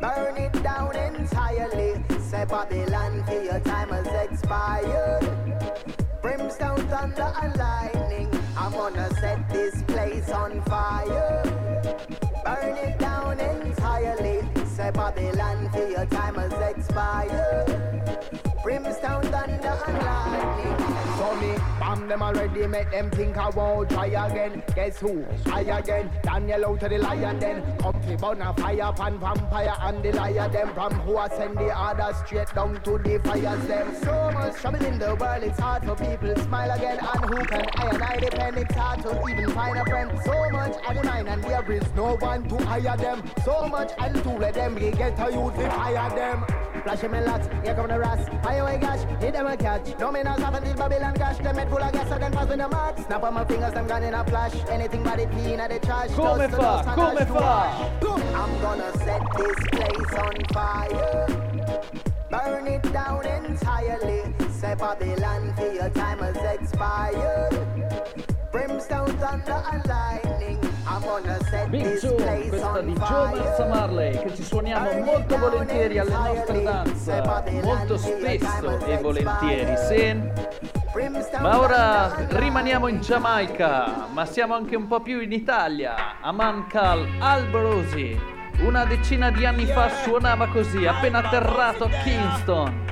Burn 0.00 0.36
it 0.36 0.62
down 0.62 0.94
entirely. 0.96 2.02
Say 2.20 2.44
Babylon, 2.44 3.24
till 3.26 3.44
your 3.44 3.60
time 3.60 3.88
has 3.90 4.30
expired. 4.30 5.30
Brimstone, 6.20 6.88
thunder, 6.88 7.32
and 7.42 7.56
lightning. 7.56 8.30
I'm 8.56 8.72
gonna 8.72 9.08
set 9.20 9.48
this 9.48 9.82
place 9.84 10.28
on 10.30 10.62
fire. 10.62 11.42
Burn 12.44 12.76
it 12.76 12.98
down 12.98 13.40
entirely. 13.40 14.40
Say 14.66 14.90
Babylon, 14.90 15.70
till 15.72 15.90
your 15.90 16.06
time 16.06 16.34
has 16.34 16.76
expired. 16.76 17.65
Lightning. 18.78 18.94
So 19.00 19.15
them 22.08 22.22
already, 22.22 22.66
make 22.66 22.90
them 22.90 23.10
think 23.10 23.36
I 23.36 23.50
won't 23.50 23.90
try 23.90 24.06
again. 24.06 24.62
Guess 24.74 24.98
who? 24.98 25.24
I 25.46 25.60
again. 25.60 26.10
Daniel 26.22 26.66
out 26.66 26.80
to 26.80 26.88
the 26.88 26.98
lion 26.98 27.38
then. 27.38 27.78
Come 27.78 28.00
to 28.02 28.16
burn 28.16 28.42
a 28.42 28.54
fire 28.54 28.92
pan 28.92 29.18
vampire 29.18 29.76
and 29.80 30.02
the 30.02 30.12
liar 30.12 30.48
them. 30.48 30.74
From 30.74 30.92
who 31.00 31.16
I 31.16 31.28
send 31.28 31.56
the 31.56 31.78
order 31.78 32.12
straight 32.24 32.54
down 32.54 32.80
to 32.82 32.98
the 32.98 33.20
fires 33.24 33.66
them. 33.66 33.94
So 34.02 34.30
much 34.32 34.54
trouble 34.56 34.84
in 34.84 34.98
the 34.98 35.14
world, 35.14 35.42
it's 35.42 35.58
hard 35.58 35.84
for 35.84 35.96
people 35.96 36.34
to 36.34 36.42
smile 36.42 36.70
again. 36.70 36.98
And 37.00 37.24
who 37.24 37.44
can 37.44 37.66
I 37.74 37.88
and 37.88 38.02
I 38.02 38.16
depend? 38.16 38.56
It's 38.58 38.74
hard 38.74 39.02
to 39.02 39.28
even 39.28 39.50
find 39.52 39.78
a 39.78 39.84
friend. 39.84 40.10
So 40.24 40.50
much 40.50 40.76
at 40.86 40.94
the 40.94 41.02
mine 41.04 41.28
and 41.28 41.42
there 41.42 41.72
is 41.72 41.94
no 41.94 42.16
one 42.16 42.48
to 42.48 42.64
hire 42.64 42.96
them. 42.96 43.22
So 43.44 43.68
much 43.68 43.92
and 43.98 44.22
to 44.22 44.30
let 44.30 44.54
them 44.54 44.74
we 44.74 44.90
get 44.90 45.18
a 45.18 45.32
youth 45.32 45.54
to 45.56 45.70
hire 45.70 46.10
them. 46.10 46.44
Flashing 46.82 47.10
me 47.10 47.20
lots, 47.20 47.48
here 47.64 47.74
come 47.74 47.88
the 47.88 47.98
rats. 47.98 48.28
Fire 48.44 48.62
away 48.62 48.78
gash, 48.78 49.00
hit 49.20 49.32
them 49.32 49.46
a 49.46 49.56
catch. 49.56 49.98
No 49.98 50.12
man 50.12 50.26
has 50.26 50.38
happened 50.38 50.76
Babylon 50.76 51.14
gash. 51.14 51.38
Them 51.38 51.56
head 51.56 51.68
full 51.68 51.82
of 51.86 51.92
gas, 51.92 52.08
so 52.08 52.18
then 52.18 52.32
pass 52.32 52.48
me 52.48 52.56
the 52.56 52.68
mark. 52.68 52.98
Snap 52.98 53.22
on 53.22 53.34
my 53.34 53.44
fingers, 53.44 53.72
them 53.74 53.86
gone 53.86 54.02
in 54.02 54.14
a 54.14 54.24
flash. 54.24 54.54
Anything 54.68 55.02
but 55.02 55.16
pee 55.16 55.52
in 55.52 55.58
the 55.58 55.78
trash. 55.82 56.10
Come 56.10 56.38
Dust 56.38 56.50
to 56.50 56.56
fa, 56.56 56.62
dust 56.62 56.86
and 56.88 56.94
come 56.96 57.16
ash 57.16 57.18
to 57.18 57.26
fa. 57.26 57.32
wash. 57.34 58.22
I'm 58.34 58.60
gonna 58.60 58.92
set 58.98 59.22
this 59.36 59.56
place 59.72 60.14
on 60.18 60.34
fire. 60.52 61.26
Burn 62.30 62.66
it 62.66 62.92
down 62.92 63.26
entirely. 63.26 64.34
Say 64.52 64.74
Babylon, 64.74 65.54
till 65.56 65.74
your 65.74 65.90
time 65.90 66.18
has 66.18 66.36
expired. 66.60 67.66
Brimstone, 68.52 69.16
thunder, 69.18 69.62
and 69.72 69.86
lightning. 69.86 70.35
Big 71.68 71.98
place 72.16 72.48
questa 72.48 72.80
di 72.80 72.92
Joe. 72.92 73.28
Marza 73.28 73.66
Marley 73.66 74.18
che 74.18 74.34
ci 74.34 74.42
suoniamo 74.42 74.90
molto 75.04 75.36
volentieri 75.36 75.98
alle 75.98 76.10
nostre 76.10 76.62
dance, 76.62 77.22
molto 77.62 77.98
spesso 77.98 78.78
e 78.86 78.96
volentieri, 78.96 79.76
sì. 79.76 80.18
Ma 81.40 81.60
ora 81.60 82.14
rimaniamo 82.28 82.88
in 82.88 83.00
Giamaica, 83.00 84.06
ma 84.10 84.24
siamo 84.24 84.54
anche 84.54 84.74
un 84.74 84.86
po' 84.86 85.00
più 85.00 85.20
in 85.20 85.32
Italia. 85.32 86.18
Aman 86.22 86.66
Kal 86.66 87.06
Alborosi, 87.18 88.18
una 88.60 88.86
decina 88.86 89.30
di 89.30 89.44
anni 89.44 89.66
fa 89.66 89.90
suonava 90.02 90.48
così, 90.48 90.86
appena 90.86 91.18
atterrato 91.18 91.84
a 91.84 91.88
Kingston. 91.88 92.84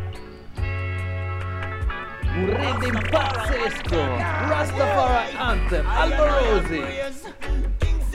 Un 2.36 2.46
rhythm 2.46 3.00
pazzesco, 3.08 4.16
Rastafari 4.48 5.36
Anthem, 5.38 5.86
Alborosi. 5.88 6.82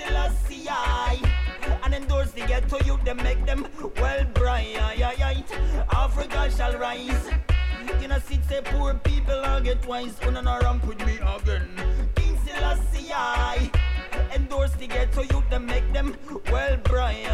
Selassie 0.09 0.67
I. 0.69 1.21
And 1.83 1.93
endorse 1.93 2.31
the 2.31 2.41
ghetto 2.41 2.83
youth 2.83 3.03
them 3.03 3.17
make 3.17 3.45
them 3.45 3.67
well 3.97 4.25
bright. 4.33 4.75
Africa 5.91 6.51
shall 6.55 6.77
rise. 6.77 7.29
You 8.01 8.07
know 8.07 8.19
see 8.19 8.39
say 8.47 8.61
poor 8.63 8.93
people 8.93 9.39
all 9.45 9.61
get 9.61 9.81
twice 9.81 10.15
When 10.23 10.37
a 10.37 10.59
ramp 10.63 10.85
with 10.87 11.05
me 11.05 11.17
again? 11.17 11.69
King 12.15 12.37
Selassie 12.45 13.11
I 13.13 13.78
endorse 14.33 14.71
the 14.73 14.87
ghetto 14.87 15.21
youth 15.21 15.49
them 15.49 15.65
make 15.65 15.91
them 15.93 16.15
well 16.51 16.77
bright 16.83 17.25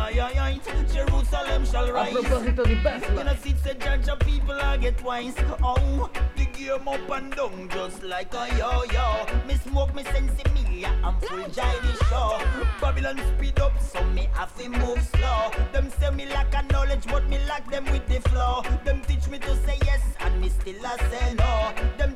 Jerusalem 0.96 1.66
shall 1.66 1.90
A 1.90 1.94
rise 1.94 2.14
proposito 2.14 2.64
di 2.64 2.70
you 2.72 2.76
know, 2.78 2.84
Bethlehem, 2.84 3.38
see, 3.38 3.56
say 3.64 3.74
judge 3.76 4.08
of 4.08 4.20
people 4.20 4.54
I 4.54 4.78
get 4.78 4.98
twice. 4.98 5.36
Oh, 5.62 6.10
the 6.38 6.46
game 6.46 6.88
up 6.88 7.10
and 7.10 7.36
down 7.36 7.70
just 7.70 8.04
like 8.04 8.34
a 8.34 8.48
yo 8.58 8.84
yo. 8.94 9.26
Me 9.46 9.56
smoke 9.56 9.94
me 9.94 10.04
sense 10.04 10.32
me, 10.54 10.86
I'm 11.04 11.20
full 11.20 11.44
jolly 11.50 11.94
show. 12.10 12.40
Babylon 12.80 13.20
speed 13.36 13.60
up, 13.60 13.80
so 13.82 14.04
me 14.16 14.30
have 14.34 14.56
to 14.58 14.70
move 14.70 15.02
slow. 15.16 15.52
Them 15.74 15.92
say 16.00 16.12
me 16.12 16.26
lack 16.28 16.54
a 16.56 16.64
knowledge, 16.72 17.06
but 17.08 17.28
me 17.28 17.40
lack 17.48 17.70
them 17.70 17.86
with 17.92 18.08
the 18.08 18.22
flow. 18.30 18.64
Them 18.86 19.02
teach 19.08 19.28
me 19.28 19.40
to 19.40 19.56
say 19.66 19.78
yes, 19.84 20.02
and 20.20 20.40
me 20.40 20.50
still 20.50 20.86
a 20.86 20.98
say 21.10 21.34
no. 21.36 21.74
Them 21.98 22.15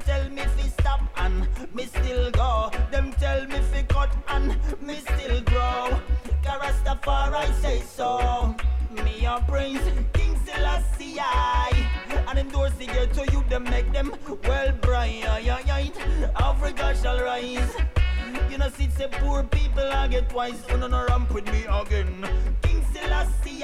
me 4.89 4.97
still 4.97 5.41
grow. 5.41 6.01
Rastafari 6.43 7.53
say 7.61 7.81
so. 7.81 8.55
Me 9.03 9.25
a 9.25 9.39
praise 9.47 9.85
King 10.13 10.35
Selassie 10.45 11.19
And 12.27 12.39
endorse 12.39 12.73
the 12.73 12.87
ghetto 12.87 13.23
you 13.31 13.43
them 13.49 13.63
make 13.65 13.91
them 13.93 14.13
well 14.43 14.71
bright. 14.81 15.23
Africa 16.35 16.95
shall 17.01 17.19
rise. 17.21 17.75
You 18.49 18.57
know 18.57 18.69
see 18.69 18.89
say 18.89 19.07
poor 19.11 19.43
people 19.43 19.87
I 20.01 20.07
get 20.07 20.29
twice 20.29 20.61
You 20.69 20.77
know 20.77 20.87
no 20.87 21.05
ramp 21.07 21.31
with 21.33 21.45
me 21.51 21.65
again. 21.69 22.27
King 22.63 22.83
Selassie 22.91 23.63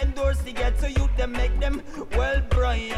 Endorse 0.00 0.38
the 0.42 0.52
ghetto 0.52 0.86
you 0.86 1.08
them 1.16 1.32
make 1.32 1.58
them 1.58 1.82
well 2.16 2.40
bright 2.48 2.92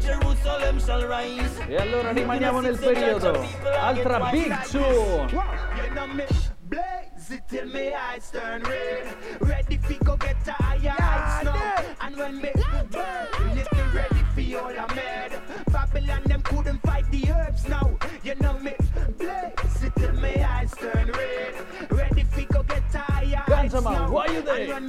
Jerusalem 0.00 0.78
shall 0.78 1.06
rise 1.06 1.64
e 1.68 1.76
allora 1.76 2.12
rimaniamo 2.12 2.60
nel 2.60 2.78
periodo. 2.78 3.46
Altra 3.80 4.30
Big 4.30 4.52
Tune. 4.70 5.30
You 5.30 5.94
know 5.94 6.06
me 6.08 6.24
blaze 6.68 7.30
it 7.30 7.42
till 7.48 7.66
me 7.66 7.94
eyes 7.94 8.30
turn 8.30 8.62
red. 8.62 9.16
Ready 9.40 9.78
fi 9.78 9.98
go 10.04 10.16
get 10.16 10.46
a 10.46 10.52
higher 10.52 10.94
heights 10.98 11.44
now. 11.44 11.84
And 12.00 12.16
when 12.16 12.36
me 12.36 12.50
burn 12.90 13.94
ready 13.94 14.24
fi 14.34 14.54
all 14.56 14.78
I'm 14.78 14.94
mad. 14.94 15.40
Babylon 15.70 16.22
them 16.24 16.42
couldn't 16.42 16.82
fight 16.82 17.10
the 17.10 17.32
herbs 17.32 17.66
now. 17.68 17.96
You 18.22 18.34
know 18.36 18.58
me 18.58 18.72
higher 23.72 23.72
heights 23.72 23.74
Ganja 23.74 23.84
man, 23.84 23.92
now. 23.92 24.10
why 24.10 24.26
you 24.26 24.42
there? 24.42 24.80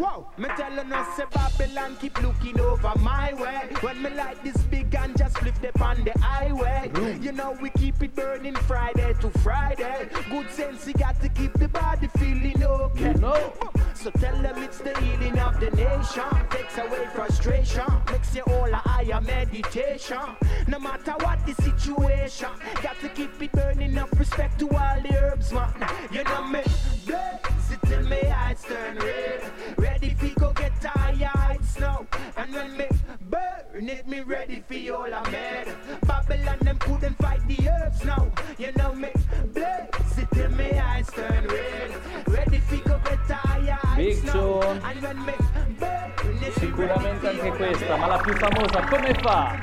Wow, 0.00 0.28
me 0.38 0.48
telling 0.56 0.90
us 0.94 1.14
say 1.14 1.24
Babylon 1.30 1.94
keep 2.00 2.22
looking 2.22 2.58
over 2.58 2.92
my 3.00 3.34
way. 3.34 3.68
When 3.82 4.00
me 4.00 4.08
light 4.08 4.42
this 4.42 4.56
big 4.62 4.94
and 4.94 5.14
just 5.14 5.36
flip 5.36 5.54
them 5.60 5.82
on 5.82 6.02
the 6.04 6.18
highway. 6.18 6.90
Mm. 6.94 7.22
You 7.22 7.32
know 7.32 7.58
we 7.60 7.68
keep 7.68 8.02
it 8.02 8.14
burning 8.14 8.54
Friday 8.54 9.12
to 9.20 9.28
Friday. 9.40 10.08
Good 10.30 10.50
sense, 10.52 10.86
you 10.86 10.94
got 10.94 11.20
to 11.20 11.28
keep 11.28 11.52
the 11.52 11.68
body 11.68 12.08
feeling 12.16 12.64
okay. 12.64 13.12
You 13.12 13.14
know. 13.18 13.52
So 13.92 14.10
tell 14.12 14.40
them 14.40 14.62
it's 14.62 14.78
the 14.78 14.98
healing 15.00 15.38
of 15.38 15.60
the 15.60 15.70
nation. 15.72 16.48
Takes 16.48 16.78
away 16.78 17.06
frustration. 17.14 17.84
Makes 18.10 18.34
you 18.34 18.42
all 18.44 18.72
a 18.72 18.76
higher 18.76 19.20
meditation. 19.20 20.16
No 20.66 20.78
matter 20.78 21.12
what 21.20 21.44
the 21.44 21.52
situation. 21.62 22.48
Got 22.82 22.98
to 23.00 23.10
keep 23.10 23.42
it 23.42 23.52
burning 23.52 23.98
up 23.98 24.18
respect 24.18 24.58
to 24.60 24.70
all 24.70 25.00
the 25.02 25.14
herbs, 25.14 25.52
man. 25.52 25.74
You 26.10 26.24
know 26.24 26.44
me. 26.44 26.62
Blaze 27.04 27.70
it 27.70 27.80
till 27.86 28.02
me 28.04 28.22
eyes 28.30 28.62
turn 28.62 28.96
red. 28.96 29.42
Ready 29.80 30.10
fi 30.10 30.28
go 30.38 30.52
get 30.52 30.72
higher 30.84 31.30
heights 31.32 31.80
now. 31.80 32.06
And 32.36 32.52
when 32.52 32.76
me 32.76 32.86
burn 33.30 33.88
it, 33.88 34.06
me 34.06 34.20
ready 34.20 34.62
fi 34.68 34.90
all 34.90 35.12
I'm 35.12 35.32
mad. 35.32 35.74
Babylon 36.06 36.58
them 36.60 36.78
couldn't 36.78 37.16
fight 37.16 37.40
the 37.48 37.56
herbs 37.66 38.04
now. 38.04 38.30
You 38.58 38.72
know 38.76 38.94
me. 38.94 39.08
Blaze 39.54 40.18
it 40.18 40.28
till 40.34 40.50
me 40.50 40.70
eyes 40.78 41.08
turn 41.08 41.46
red. 41.46 41.90
Ready 42.28 42.58
fi 42.58 42.76
go 42.80 43.00
get 43.04 43.18
higher 43.30 43.78
heights 43.80 44.20
Big 44.20 44.24
now. 44.24 44.60
And 44.60 45.02
when 45.02 45.24
me 45.24 45.34
burn 45.78 46.42
it, 46.44 46.52
Sicuramente 46.58 47.28
anche 47.28 47.50
questa, 47.52 47.96
ma 47.96 48.06
la 48.06 48.18
più 48.18 48.34
famosa 48.34 48.80
come 48.84 49.14
fa? 49.22 49.56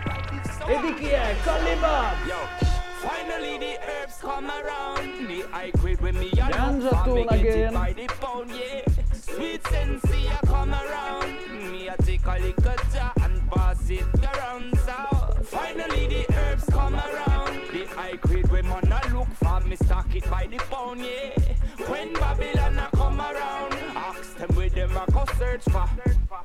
E 0.65 0.79
di 0.81 0.93
chi 0.95 1.09
è? 1.09 1.35
Collie 1.43 1.75
Buddz! 1.75 2.65
Finally 3.01 3.59
the 3.59 3.77
herbs 3.85 4.17
come 4.19 4.49
around. 4.49 5.27
The 5.27 5.45
high 5.51 5.71
grade 5.79 6.01
when 6.01 6.17
me 6.17 6.31
and 6.41 6.53
Ganja 6.53 6.89
look 6.89 7.03
for 7.03 7.13
me 7.13 7.25
tune 7.27 7.43
get 7.43 7.55
it 7.55 7.75
again. 8.09 8.86
Sweet 9.87 10.01
sensei 10.01 10.27
I 10.27 10.45
come 10.45 10.73
around. 10.73 11.71
Me 11.71 11.89
I 11.89 11.95
take 12.03 12.25
a 12.25 12.39
little 12.39 12.75
jar 12.93 13.13
and 13.21 13.51
pass 13.51 13.89
it 13.89 14.03
around. 14.23 14.77
So 14.79 15.43
finally 15.43 16.07
the 16.07 16.25
herbs 16.35 16.65
come 16.65 16.95
around. 16.95 17.61
The 17.71 17.85
high 17.95 18.15
grade 18.15 18.49
when 18.51 18.67
man 18.67 18.91
a 18.91 19.13
look 19.13 19.27
for 19.33 19.59
me 19.61 19.75
stock 19.75 20.13
it 20.15 20.29
by 20.29 20.47
the 20.47 20.57
pound, 20.57 21.01
yeah. 21.01 21.31
When 21.87 22.13
Babylon 22.13 22.77
a 22.77 22.89
come 22.95 23.21
around, 23.21 23.73
ask 23.95 24.37
them 24.37 24.55
where 24.55 24.69
them 24.69 24.97
a 24.97 25.11
go 25.11 25.25
search 25.37 25.63
for. 25.63 25.89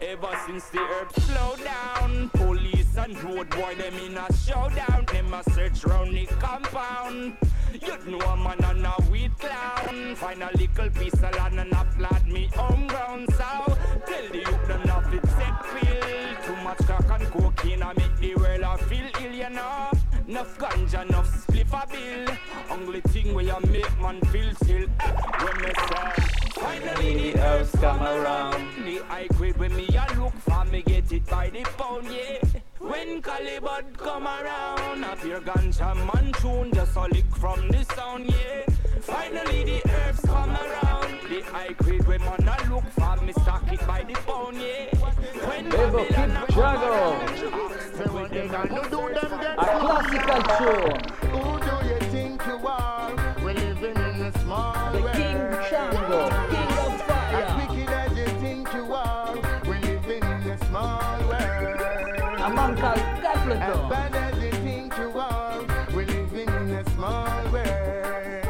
Ever 0.00 0.38
since 0.46 0.68
the 0.70 0.80
herbs 0.80 1.22
slow 1.24 1.56
down, 1.64 2.28
police 2.30 2.71
and 3.02 3.22
road 3.24 3.50
boy 3.50 3.74
them 3.74 3.94
in 3.98 4.16
a 4.16 4.26
showdown. 4.36 5.04
Them 5.12 5.34
a 5.34 5.42
search 5.50 5.84
round 5.84 6.14
the 6.14 6.26
compound. 6.26 7.36
You 7.72 7.98
know 8.10 8.20
a 8.20 8.36
man 8.36 8.62
and 8.64 8.86
a 8.86 8.94
weed 9.10 9.32
clown. 9.38 10.14
Find 10.16 10.42
a 10.42 10.50
little 10.56 10.90
piece 10.90 11.14
of 11.14 11.34
land 11.36 11.58
and 11.58 11.72
applaud 11.72 12.26
me 12.26 12.48
home 12.54 12.86
ground. 12.86 13.28
So 13.32 13.76
tell 14.06 14.28
the 14.30 14.38
youth 14.38 14.68
them 14.68 14.82
not 14.86 15.10
fit 15.10 15.26
set 15.26 15.66
feel. 15.66 16.36
Too 16.46 16.62
much 16.62 16.78
crack 16.78 17.20
and 17.20 17.30
cocaine 17.30 17.82
I 17.82 17.92
make 17.94 18.16
the 18.18 18.34
world 18.36 18.60
a 18.62 18.78
feel 18.84 19.06
ill, 19.20 19.32
you 19.32 19.50
know. 19.50 19.90
Enough 20.28 20.58
ganja, 20.58 21.02
enough 21.08 21.46
spliff 21.46 21.72
a 21.72 21.86
bill. 21.88 22.36
Only 22.70 23.00
thing 23.00 23.34
where 23.34 23.44
you 23.44 23.56
make 23.70 24.00
man 24.00 24.20
feel 24.32 24.54
still. 24.56 24.86
eh, 25.00 25.12
When 25.42 25.56
me 25.62 25.72
say, 25.88 26.50
finally 26.52 27.32
the 27.32 27.40
herbs 27.40 27.70
come 27.72 28.02
around. 28.02 28.84
The 28.84 28.98
high 29.08 29.26
grade 29.28 29.56
when 29.56 29.74
me 29.74 29.88
a 29.88 30.20
look 30.20 30.34
for 30.34 30.64
me 30.66 30.82
get 30.82 31.10
it 31.12 31.26
by 31.26 31.50
the 31.50 31.62
pound, 31.76 32.06
yeah. 32.06 32.41
When 32.82 33.22
Collie 33.22 33.60
Buddz 33.60 33.96
come 33.96 34.26
around, 34.26 35.04
up 35.04 35.24
your 35.24 35.40
ganja 35.40 35.94
man 35.94 36.32
tune 36.40 36.72
just 36.74 36.96
a 36.96 37.02
lick 37.02 37.24
from 37.36 37.68
the 37.68 37.84
sound, 37.94 38.26
yeah. 38.26 38.66
Finally 39.00 39.64
the 39.64 39.82
herbs 39.90 40.20
come 40.20 40.50
around. 40.50 41.18
The 41.28 41.40
high 41.42 41.72
grade 41.78 42.06
when 42.06 42.20
man 42.20 42.48
a 42.48 42.70
look 42.70 42.84
for 42.90 43.16
me 43.24 43.32
stock 43.32 43.72
it 43.72 43.86
by 43.86 44.02
the 44.02 44.14
pound, 44.26 44.56
yeah. 44.56 44.94
When 45.46 45.70
Bebo 45.70 46.08
Babylon 46.08 46.36
a 46.40 46.46
Kid 46.46 46.54
come 46.54 46.56
Jago. 46.56 46.90
around, 46.92 47.28
A 49.58 49.64
classical 49.80 50.42
show. 50.58 51.51
Il 63.54 63.62
As 63.62 63.76
bad 63.90 64.14
as 64.14 64.42
you 64.42 64.50
think 64.50 64.96
you 64.96 65.10
are, 65.18 65.60
we're 65.94 66.06
living 66.06 66.48
in 66.48 66.70
a 66.70 66.90
small 66.90 67.26
world. 67.52 68.46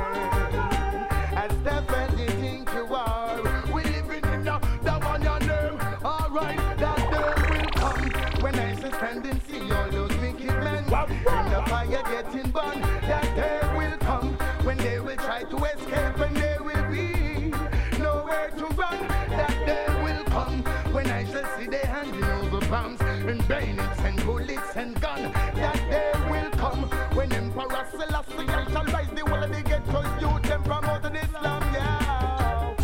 As 1.35 1.51
tough 1.65 1.91
as 1.91 2.21
you 2.21 2.29
think 2.43 2.73
you 2.73 2.95
are, 2.95 3.41
we're 3.73 3.83
living 3.83 4.25
in 4.33 4.47
a 4.47 4.61
that 4.85 5.05
one 5.05 5.23
your 5.23 5.41
name. 5.41 5.79
Alright, 6.05 6.79
that 6.79 7.01
day 7.13 7.33
will 7.51 7.71
come 7.83 8.43
when 8.43 8.55
I 8.55 8.75
stand 8.77 9.27
and 9.27 9.43
see 9.43 9.73
all 9.73 9.91
those 9.91 10.17
wicked 10.19 10.55
men 10.63 10.85
in 10.85 11.47
the 11.51 11.63
fire 11.67 12.03
getting 12.13 12.51
burned. 12.51 12.85
That 13.11 13.27
day 13.35 13.61
will 13.77 13.99
come 13.99 14.37
when 14.65 14.77
they 14.79 15.01
will 15.01 15.17
try 15.17 15.43
to 15.43 15.57
escape 15.65 16.19
and 16.19 16.37
there 16.37 16.63
will 16.63 16.91
be 16.91 17.51
nowhere 17.99 18.51
to 18.51 18.67
run. 18.67 19.09
That 19.31 19.55
day 19.67 19.87
will 20.05 20.25
come 20.25 20.63
when 20.93 21.11
I 21.11 21.25
shall 21.25 21.47
see 21.59 21.67
their 21.67 21.87
handing 21.87 22.25
over 22.25 22.61
bombs 22.69 23.01
and 23.01 23.47
bayonets 23.49 23.81
and 23.81 23.89
guns. 23.89 23.92
That 25.55 25.77
day 25.91 26.13
will 26.31 26.51
come 26.51 26.83
when 27.17 27.33
Emperor 27.33 27.87
Selassie 27.91 28.49
I 28.49 28.71
shall 28.71 28.85
rise 28.85 29.09
the 29.15 29.23
whole 29.29 29.43
of 29.43 29.51
the 29.51 29.63
ghetto 29.63 30.01
youth 30.21 30.51
and 30.51 30.65
promote 30.65 31.05
Islam, 31.17 31.63
yeah. 31.75 32.75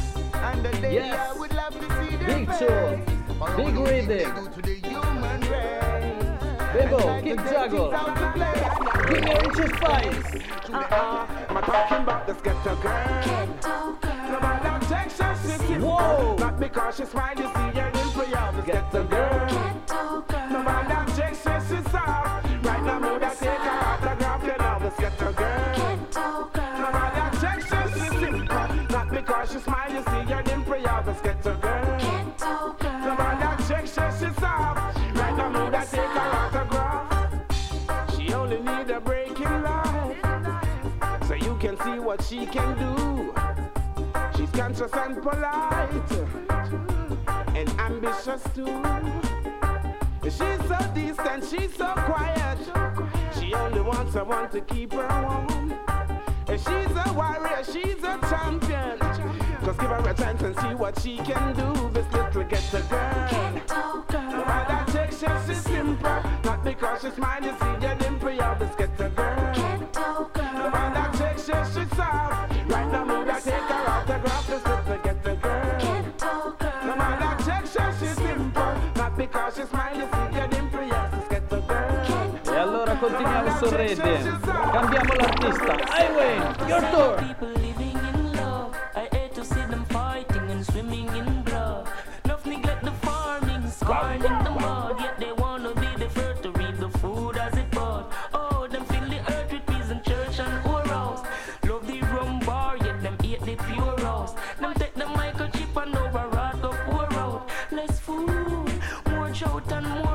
And 0.50 0.64
the 0.64 0.70
day 0.80 0.94
Yes. 0.94 1.30
I 1.34 1.38
would 1.38 1.54
love 1.54 1.74
to 1.74 1.86
see 2.08 2.16
their 2.16 2.26
Big 2.28 2.48
face. 2.48 2.58
big 3.56 3.74
rhythm. 3.76 4.34
do 4.34 4.50
to 4.54 4.62
the 4.62 4.74
human 4.88 5.40
race. 5.52 6.24
Bebo, 6.74 6.98
And 7.08 7.24
Kid 7.24 7.36
like 7.36 7.46
the 7.46 7.52
Jago. 7.52 7.90
to 7.90 8.32
play. 8.34 8.58
Give 9.08 9.24
me 9.24 9.32
Richie 9.34 9.76
Spice. 9.76 10.30
Uh-uh. 10.70 11.26
I'm 11.48 11.62
talking 11.62 12.02
about 12.02 12.26
this 12.26 12.40
ghetto 12.42 12.76
girl. 12.76 13.48
No 14.30 14.40
matter 14.40 14.86
Texas 14.86 15.40
City. 15.40 15.74
Whoa. 15.80 16.36
Not 16.38 16.60
because 16.60 16.96
she 16.96 17.04
smile, 17.06 17.34
you 17.36 17.46
see 17.46 17.78
her 17.80 17.88
in 17.88 18.10
prayer. 18.10 18.52
This 18.54 18.64
ghetto 18.66 19.04
girl. 19.04 19.77
What 42.18 42.26
she 42.26 42.46
can 42.46 42.76
do. 42.78 43.32
She's 44.36 44.50
conscious 44.50 44.92
and 44.92 45.22
polite. 45.22 46.12
And 47.54 47.68
ambitious 47.80 48.42
too. 48.54 48.82
She's 50.24 50.38
so 50.38 50.78
decent, 50.94 51.44
she's 51.44 51.74
so 51.76 51.92
quiet. 51.94 52.58
She 53.38 53.54
only 53.54 53.80
wants 53.80 54.12
someone 54.12 54.50
to 54.50 54.60
keep 54.60 54.92
her 54.92 55.08
warm. 55.22 55.72
And 56.48 56.60
she's 56.60 56.96
a 56.96 57.12
warrior, 57.14 57.64
she's 57.64 58.02
a 58.02 58.18
champion. 58.28 58.98
Just 59.64 59.80
give 59.80 59.90
her 59.90 60.10
a 60.10 60.14
chance 60.14 60.42
and 60.42 60.58
see 60.58 60.74
what 60.74 60.98
she 61.00 61.16
can 61.18 61.54
do. 61.54 61.90
This 61.90 62.12
little 62.12 62.44
ghetto 62.44 62.82
girl. 62.88 64.04
No 64.12 64.44
matter 64.44 64.92
Texas, 64.92 65.46
she's 65.46 65.62
simple. 65.62 66.10
Not 66.44 66.64
because 66.64 67.02
she's 67.02 67.16
mine, 67.18 67.44
you 67.44 67.54
see 67.60 67.86
your 67.86 67.94
dimple, 67.96 68.30
you're 68.30 68.56
this 68.58 68.74
ghetto 68.76 69.10
girl. 69.10 69.77
No 71.48 71.54
matter 71.54 71.70
Texas, 71.72 71.82
she's 71.82 71.96
soft. 71.96 72.70
Right 72.70 72.92
now, 72.92 73.04
mood 73.06 73.28
I 73.28 73.40
take 73.40 73.54
her 73.54 73.74
out 73.88 74.06
the 74.06 74.14
autograph. 74.14 74.46
This 74.46 74.64
little 74.66 74.98
ghetto 75.02 75.36
girl. 75.36 75.78
can't 75.78 76.18
do 76.18 76.86
No 76.86 76.96
matter 76.96 77.44
Texas, 77.44 77.98
she's 78.00 78.16
simple. 78.16 78.74
Not 78.96 79.16
because 79.16 79.56
she's 79.56 79.72
mine, 79.72 79.96
you 79.96 80.08
see 80.12 80.36
your 80.36 80.48
dimple, 80.48 80.84
you're 80.84 81.08
this 81.10 81.28
ghetto 81.30 81.60
girl. 81.62 82.54
E 82.54 82.56
allora 82.56 82.94
continuiamo 82.96 83.56
su 83.56 83.68
rete. 83.74 84.38
Cambiamo 84.72 85.14
l'artista. 85.14 85.76
Highway, 85.88 86.68
your 86.68 86.82
tour. 86.90 87.87
More 109.58 109.70
shout 109.70 109.84
and 109.84 109.94
more 109.94 110.07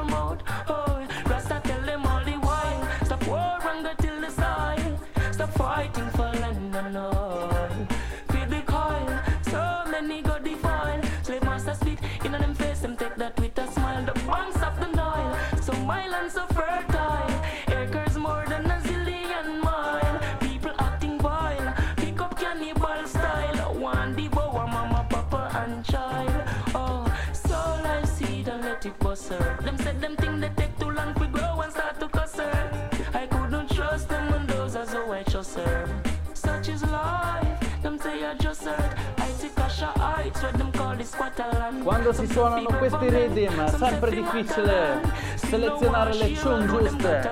Quando 41.84 42.12
si 42.14 42.28
suonano 42.28 42.68
questi 42.78 43.10
rhythm, 43.10 43.66
sempre 43.78 44.10
difficile 44.12 45.02
selezionare 45.36 46.14
le 46.16 46.34
tune 46.34 46.66
giuste. 46.66 47.32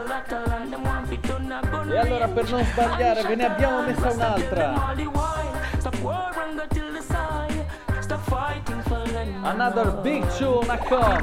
E 1.89 1.97
allora 1.97 2.27
per 2.27 2.49
non 2.49 2.63
sbagliare 2.63 3.23
ve 3.23 3.35
ne 3.35 3.45
abbiamo 3.45 3.81
messa 3.81 4.11
un'altra. 4.11 4.93
Another 9.43 9.91
big 10.01 10.25
tune 10.37 10.71
a 10.71 10.77
come. 10.77 11.19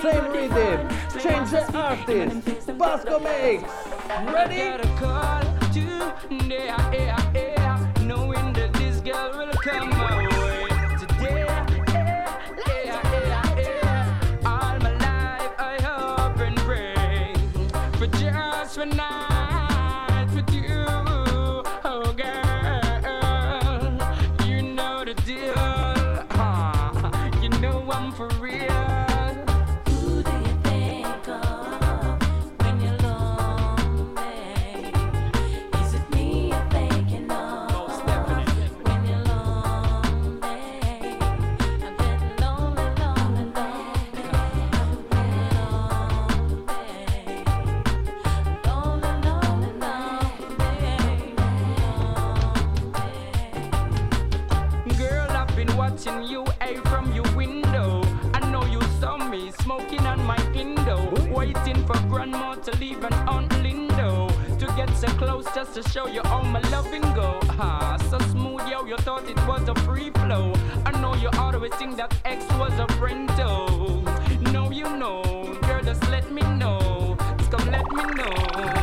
Same 0.00 0.30
rhythm, 0.32 0.86
change 1.18 1.50
the 1.50 1.76
artist. 1.76 2.72
Basco 2.72 3.20
Mix. 3.20 3.62
Ready? 4.32 4.76
Watching 56.16 56.30
you 56.30 56.44
hey, 56.60 56.76
from 56.90 57.12
your 57.12 57.24
window. 57.34 58.02
I 58.34 58.50
know 58.50 58.64
you 58.66 58.80
saw 59.00 59.16
me 59.16 59.50
smoking 59.60 60.00
on 60.00 60.20
my 60.24 60.38
window, 60.54 61.12
waiting 61.30 61.86
for 61.86 61.98
grandma 62.08 62.54
to 62.54 62.76
leave 62.78 63.02
an 63.04 63.12
Aunt 63.28 63.50
Lindo 63.62 64.28
to 64.58 64.66
get 64.76 64.90
so 64.96 65.08
close 65.18 65.46
just 65.54 65.74
to 65.74 65.82
show 65.90 66.06
you 66.06 66.20
all 66.22 66.44
my 66.44 66.60
loving 66.70 67.02
go. 67.14 67.38
Ah, 67.58 67.96
so 68.10 68.18
smooth, 68.30 68.66
yo, 68.68 68.84
you 68.84 68.96
thought 68.98 69.28
it 69.28 69.36
was 69.46 69.68
a 69.68 69.74
free 69.82 70.10
flow. 70.10 70.52
I 70.84 70.92
know 71.00 71.14
you 71.14 71.28
always 71.38 71.74
think 71.74 71.96
that 71.96 72.14
X 72.24 72.44
was 72.54 72.72
a 72.78 72.86
friend, 72.94 73.28
though. 73.30 74.02
No, 74.52 74.70
you 74.70 74.84
know, 74.96 75.22
girl, 75.62 75.82
just 75.82 76.08
let 76.10 76.30
me 76.30 76.42
know. 76.42 77.16
Just 77.38 77.50
come 77.50 77.70
let 77.70 77.86
me 77.92 78.04
know. 78.14 78.75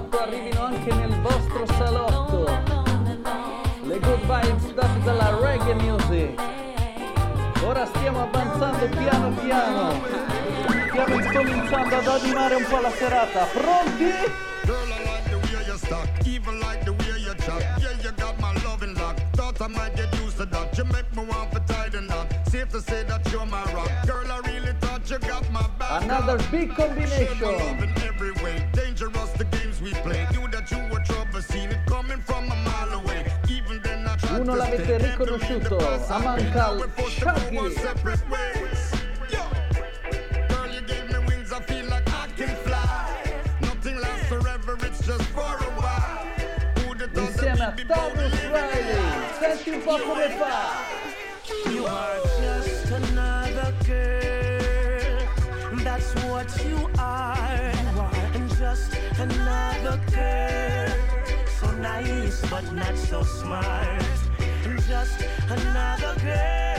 18 0.00 0.18
arrivino 0.18 0.64
anche 0.64 0.92
nel 0.94 1.20
vostro 1.20 1.66
salotto. 1.66 2.44
Le 3.82 3.98
good 3.98 4.20
vibes 4.20 4.72
date 4.72 5.02
dalla 5.04 5.36
reggae 5.40 5.74
music. 5.74 6.40
Ora 7.62 7.84
stiamo 7.86 8.22
avanzando 8.22 8.88
piano 8.88 9.30
piano. 9.42 10.00
Stiamo 10.88 11.14
incominciando 11.14 11.96
ad 11.96 12.06
animare 12.06 12.54
un 12.54 12.64
po' 12.68 12.80
la 12.80 12.90
serata. 12.90 13.44
Pronti? 13.44 14.48
I 19.62 19.66
might 19.66 19.94
get 19.94 20.10
used 20.22 20.38
to 20.38 20.46
that. 20.46 20.78
You 20.78 20.84
make 20.84 21.14
me 21.14 21.22
want 21.22 21.52
to 21.52 21.60
tighten 21.66 22.10
up. 22.10 22.26
Safe 22.48 22.70
to 22.70 22.80
say 22.80 23.04
that 23.04 23.30
you're 23.30 23.44
my 23.44 23.62
rock. 23.74 23.90
Girl, 24.06 24.24
I 24.26 24.38
really 24.48 24.72
thought 24.80 25.10
you 25.10 25.18
got 25.18 25.44
my 25.52 25.68
back. 25.78 26.02
Another 26.02 26.38
big 26.50 26.74
combination. 26.74 27.38
Dangerous 28.72 29.32
to 29.32 29.44
get. 29.44 29.59
We 29.82 29.92
play. 29.92 30.26
Knew 30.32 30.46
that 30.48 30.70
you 30.70 30.78
were 30.92 31.00
trouble, 31.00 31.40
seen 31.40 31.70
it 31.70 31.80
coming 31.86 32.20
from 32.20 32.44
a 32.50 32.56
mile 32.56 32.92
away. 33.00 33.24
Even 33.48 33.80
then 33.82 34.06
I 34.06 34.16
tried 34.16 34.40
Uno 34.42 34.54
l'avete 34.54 34.98
riconosciuto, 34.98 35.78
Amankal 36.08 36.88
Shaggy. 37.08 37.74
separate 37.74 38.28
ways. 38.30 38.92
Yo. 39.30 39.42
Girl, 40.48 40.68
you 40.72 40.80
gave 40.82 41.08
me 41.10 41.18
wings, 41.26 41.52
I 41.52 41.60
feel 41.62 41.86
like 41.86 42.08
I 42.12 42.26
can 42.36 42.54
fly. 42.64 43.40
Nothing 43.62 44.00
lasts 44.00 44.26
forever, 44.28 44.76
it's 44.82 45.06
just 45.06 45.24
for 45.30 45.40
a 45.40 45.70
while. 45.80 46.26
Who'd 46.78 47.00
have 47.00 47.12
thought 47.12 47.32
Insieme 47.32 47.60
a 47.60 47.74
we'd 47.76 47.90
Riley. 48.52 49.00
Senti 49.40 49.70
un 49.74 49.80
po' 49.82 49.98
come 49.98 50.30
fa. 50.38 50.54
You 51.70 51.86
are 51.86 52.18
just 52.40 52.90
another 52.90 53.74
girl. 53.86 55.80
That's 55.84 56.14
what 56.24 56.48
you 56.66 56.76
are. 56.76 56.89
And 56.89 56.89
just 56.89 56.89
another 59.20 60.00
girl. 60.14 60.90
So 61.60 61.70
nice, 61.72 62.40
but 62.48 62.72
not 62.72 62.96
so 62.96 63.22
smart. 63.22 64.02
And 64.64 64.80
just 64.88 65.20
another 65.48 66.14
girl. 66.20 66.70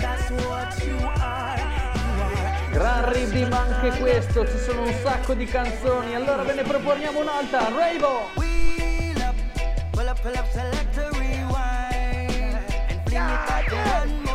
That's 0.00 0.30
what 0.30 0.70
you 0.86 0.96
are. 0.96 1.58
You 1.58 2.22
are. 2.22 2.70
Gran 2.72 3.12
riddim 3.12 3.52
anche 3.52 3.98
questo, 3.98 4.46
ci 4.46 4.58
sono 4.58 4.82
un 4.82 4.94
sacco 5.02 5.34
di 5.34 5.46
canzoni, 5.46 6.14
allora 6.14 6.42
ve 6.42 6.54
ne 6.54 6.62
proponiamo 6.62 7.20
un'altra, 7.20 7.68
Rainbow! 7.74 8.30
Pull 8.34 10.06
up, 10.06 10.20
pull 10.20 10.34
up, 10.34 10.46
select 10.52 10.96
a 10.96 11.08
rewind, 11.18 12.58
and 12.88 13.00
fling 13.04 13.28
it 13.28 13.46
back 13.46 13.72
one 13.72 14.27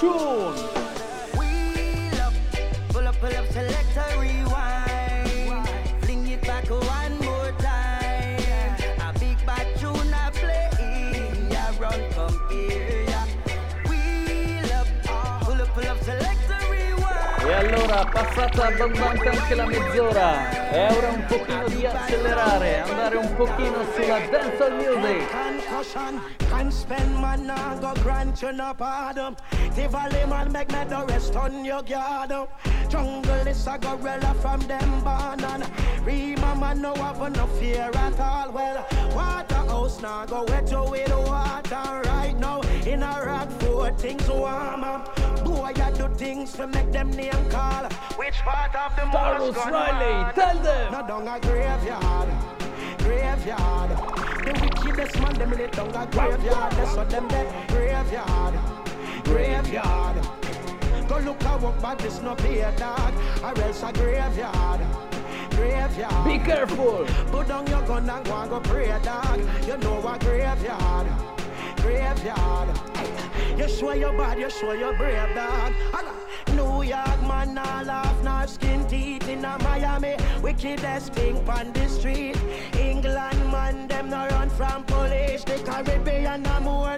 tune! 0.00 0.56
Wheel 1.36 2.20
up, 2.24 2.32
pull 2.88 3.06
up, 3.06 3.14
pull 3.20 3.36
up, 3.36 3.46
select 3.52 3.96
a 3.96 4.18
rewind. 4.18 5.68
Fling 6.00 6.26
it 6.28 6.40
back 6.40 6.68
one 6.70 7.18
more 7.20 7.52
time. 7.58 8.76
A 8.98 9.12
big 9.18 9.36
bad 9.44 9.66
tune 9.78 10.12
a 10.12 10.30
play. 10.32 10.70
Yeah, 11.50 11.78
run 11.78 12.00
come 12.14 12.40
here. 12.48 13.04
Yeah. 13.12 13.26
Wheel 13.88 14.72
up, 14.72 14.88
pull 15.44 15.60
up, 15.60 15.68
pull 15.74 15.86
up, 15.86 16.00
select 16.02 16.48
a 16.48 16.58
rewind. 16.70 17.44
E 17.46 17.52
allora, 17.52 18.04
passata 18.06 18.68
abbondante 18.68 19.28
anche 19.28 19.54
la 19.54 19.66
mezz'ora, 19.66 20.70
è 20.70 20.88
ora 20.96 21.08
un 21.08 21.24
pochino 21.26 21.68
di 21.68 21.84
accelerare, 21.84 22.80
andare 22.80 23.16
un 23.16 23.34
pochino 23.36 23.84
sulla 23.94 24.18
dancehall 24.30 24.72
music. 24.76 25.28
Concussion, 25.30 26.22
can 26.48 26.70
spend 26.70 27.14
man 27.18 27.44
now 27.44 27.78
go 27.78 27.92
grant 28.02 28.40
you 28.40 28.52
no 28.52 28.72
pardon. 28.74 29.34
Tivoli 29.74 30.26
man 30.26 30.52
make 30.52 30.70
me 30.70 30.84
the 30.84 31.04
rest 31.08 31.36
on 31.36 31.64
your 31.64 31.82
guard. 31.82 32.32
Jungle 32.88 33.46
is 33.46 33.66
a 33.66 33.78
gorilla 33.78 34.34
from 34.42 34.60
them 34.62 35.00
born 35.04 35.44
and 35.44 35.64
Rima 36.04 36.56
man 36.56 36.82
no 36.82 36.94
have 36.94 37.32
no 37.36 37.46
fear 37.46 37.90
at 37.94 38.20
all. 38.20 38.50
Well, 38.50 38.86
Waterhouse 39.14 40.00
now 40.02 40.26
go 40.26 40.44
wet 40.44 40.70
you 40.70 40.82
with 40.90 41.14
water 41.26 42.02
right 42.06 42.34
now. 42.38 42.60
In 42.86 43.02
a 43.02 43.22
rock 43.24 43.50
for 43.60 43.90
things 43.92 44.28
warm 44.28 44.82
up. 44.82 45.14
Boy, 45.44 45.72
I 45.76 45.92
do 45.92 46.08
things 46.16 46.52
to 46.54 46.66
make 46.66 46.90
them 46.90 47.10
name 47.10 47.50
call. 47.50 47.84
Which 48.16 48.34
part 48.42 48.74
of 48.74 48.96
the 48.96 49.02
Taurus 49.16 49.56
Riley, 49.56 50.32
tell 50.34 50.58
them. 50.58 50.92
No 50.92 51.06
down 51.06 51.28
a 51.28 51.40
graveyard, 51.40 52.28
graveyard. 52.98 53.90
The 54.44 54.52
wickedest 54.84 55.20
man 55.20 55.34
them 55.34 55.50
lit 55.50 55.72
down 55.72 55.88
a 55.94 56.06
graveyard. 56.06 56.72
That's 56.72 56.96
what 56.96 57.10
them 57.10 57.28
there 57.28 57.66
graveyard, 57.68 58.54
graveyard. 59.20 60.16
Go 61.08 61.18
look 61.18 61.42
a 61.44 61.58
walk, 61.58 61.80
but 61.80 61.98
this 61.98 62.20
no 62.22 62.34
be 62.36 62.60
a 62.60 62.72
dog, 62.76 63.14
or 63.42 63.60
else 63.62 63.82
a 63.82 63.92
graveyard. 63.92 64.80
Graveyard. 65.50 66.24
Be 66.24 66.38
careful. 66.38 67.04
Put 67.32 67.48
down 67.48 67.66
your 67.66 67.82
gun 67.82 68.08
and 68.08 68.24
go 68.24 68.36
and 68.36 68.50
go 68.50 68.60
pray, 68.60 68.88
dog. 69.02 69.40
You 69.66 69.76
know 69.78 69.98
a 70.06 70.18
graveyard, 70.18 71.08
graveyard. 71.76 72.68
You 73.58 73.68
show 73.68 73.92
your 73.92 74.16
bad, 74.16 74.38
you 74.38 74.48
show 74.48 74.72
your 74.72 74.96
brave, 74.96 75.34
dog. 75.34 75.74
New 76.54 76.82
York 76.82 77.22
man, 77.22 77.58
all 77.58 77.84
laugh, 77.84 78.24
nor 78.24 78.46
skin 78.46 78.86
teeth 78.88 79.28
in 79.28 79.44
a 79.44 79.58
Miami. 79.62 80.16
Wickedest 80.42 81.12
thing 81.12 81.36
on 81.48 81.72
the 81.72 81.88
street. 81.88 82.36
England 82.78 83.50
man, 83.52 83.86
them 83.86 84.08
no 84.10 84.26
run 84.28 84.48
from 84.50 84.84
police. 84.84 85.44
The 85.44 85.58
Caribbean 85.58 86.46
are 86.46 86.60
more 86.60 86.89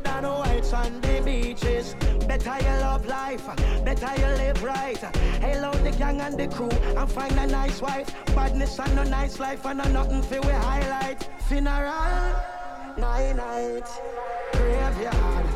Better 2.33 2.65
you 2.65 2.81
love 2.81 3.05
life, 3.05 3.47
better 3.85 4.11
you 4.19 4.27
live 4.39 4.63
right. 4.63 5.05
Out 5.05 5.85
the 5.85 5.91
gang 5.91 6.19
and 6.23 6.39
the 6.39 6.49
crew 6.49 6.71
and 6.71 7.13
find 7.13 7.39
a 7.39 7.47
nice 7.47 7.83
wife. 7.83 8.11
Badness 8.35 8.79
and 8.79 8.97
no 8.97 9.05
nice 9.05 9.39
life 9.39 9.67
and 9.67 9.77
no 9.77 9.85
nothing 9.91 10.23
for 10.23 10.41
we 10.41 10.53
highlight. 10.53 11.29
Funeral, 11.41 12.35
night 12.97 13.35
night, 13.35 13.87
graveyard, 14.53 15.47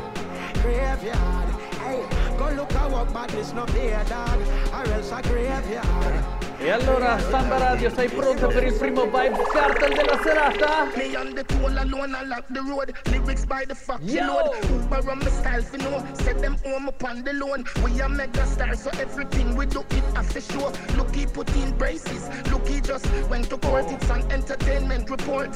graveyard. 0.61 1.49
Hey, 1.81 2.05
go 2.37 2.51
look 2.51 2.71
a 2.75 2.89
walk 2.89 3.11
badness 3.11 3.53
no 3.53 3.65
be 3.65 3.89
dog, 4.07 4.39
or 4.71 4.93
else 4.93 5.11
a 5.11 5.19
graveyard. 5.23 6.36
E 6.59 6.71
allora, 6.71 7.19
Samba 7.19 7.59
Radio, 7.59 7.91
sei 7.93 8.09
pronta 8.09 8.47
per 8.47 8.63
il 8.63 8.73
primo 8.73 9.05
Vybz 9.05 9.51
Kartel 9.53 9.93
della 9.93 10.19
serata? 10.23 10.87
Me 10.95 11.15
on 11.15 11.33
the 11.35 11.43
toll 11.45 11.77
alone, 11.77 12.15
I 12.15 12.25
lock 12.25 12.45
the 12.49 12.59
road. 12.61 12.91
Lyrics 13.11 13.45
by 13.45 13.63
the 13.63 13.75
fucking 13.75 14.25
load. 14.25 14.55
Uber 14.67 15.07
on 15.07 15.19
my 15.19 15.29
style, 15.29 15.61
for 15.61 15.77
know. 15.77 16.03
Set 16.13 16.41
them 16.41 16.57
home 16.65 16.87
upon 16.87 17.23
the 17.23 17.33
loan. 17.33 17.63
We 17.83 18.01
are 18.01 18.09
mega 18.09 18.43
stars, 18.47 18.81
so 18.81 18.89
everything 18.99 19.55
we 19.55 19.67
do 19.67 19.81
it 19.91 20.03
after 20.15 20.41
show. 20.41 20.73
Look, 20.97 21.13
he 21.13 21.27
put 21.27 21.47
in 21.55 21.77
braces. 21.77 22.27
Look, 22.49 22.67
he 22.67 22.81
just 22.81 23.05
went 23.29 23.51
to 23.51 23.57
court. 23.57 23.85
It's 23.91 24.09
an 24.09 24.23
entertainment 24.31 25.11
report. 25.11 25.55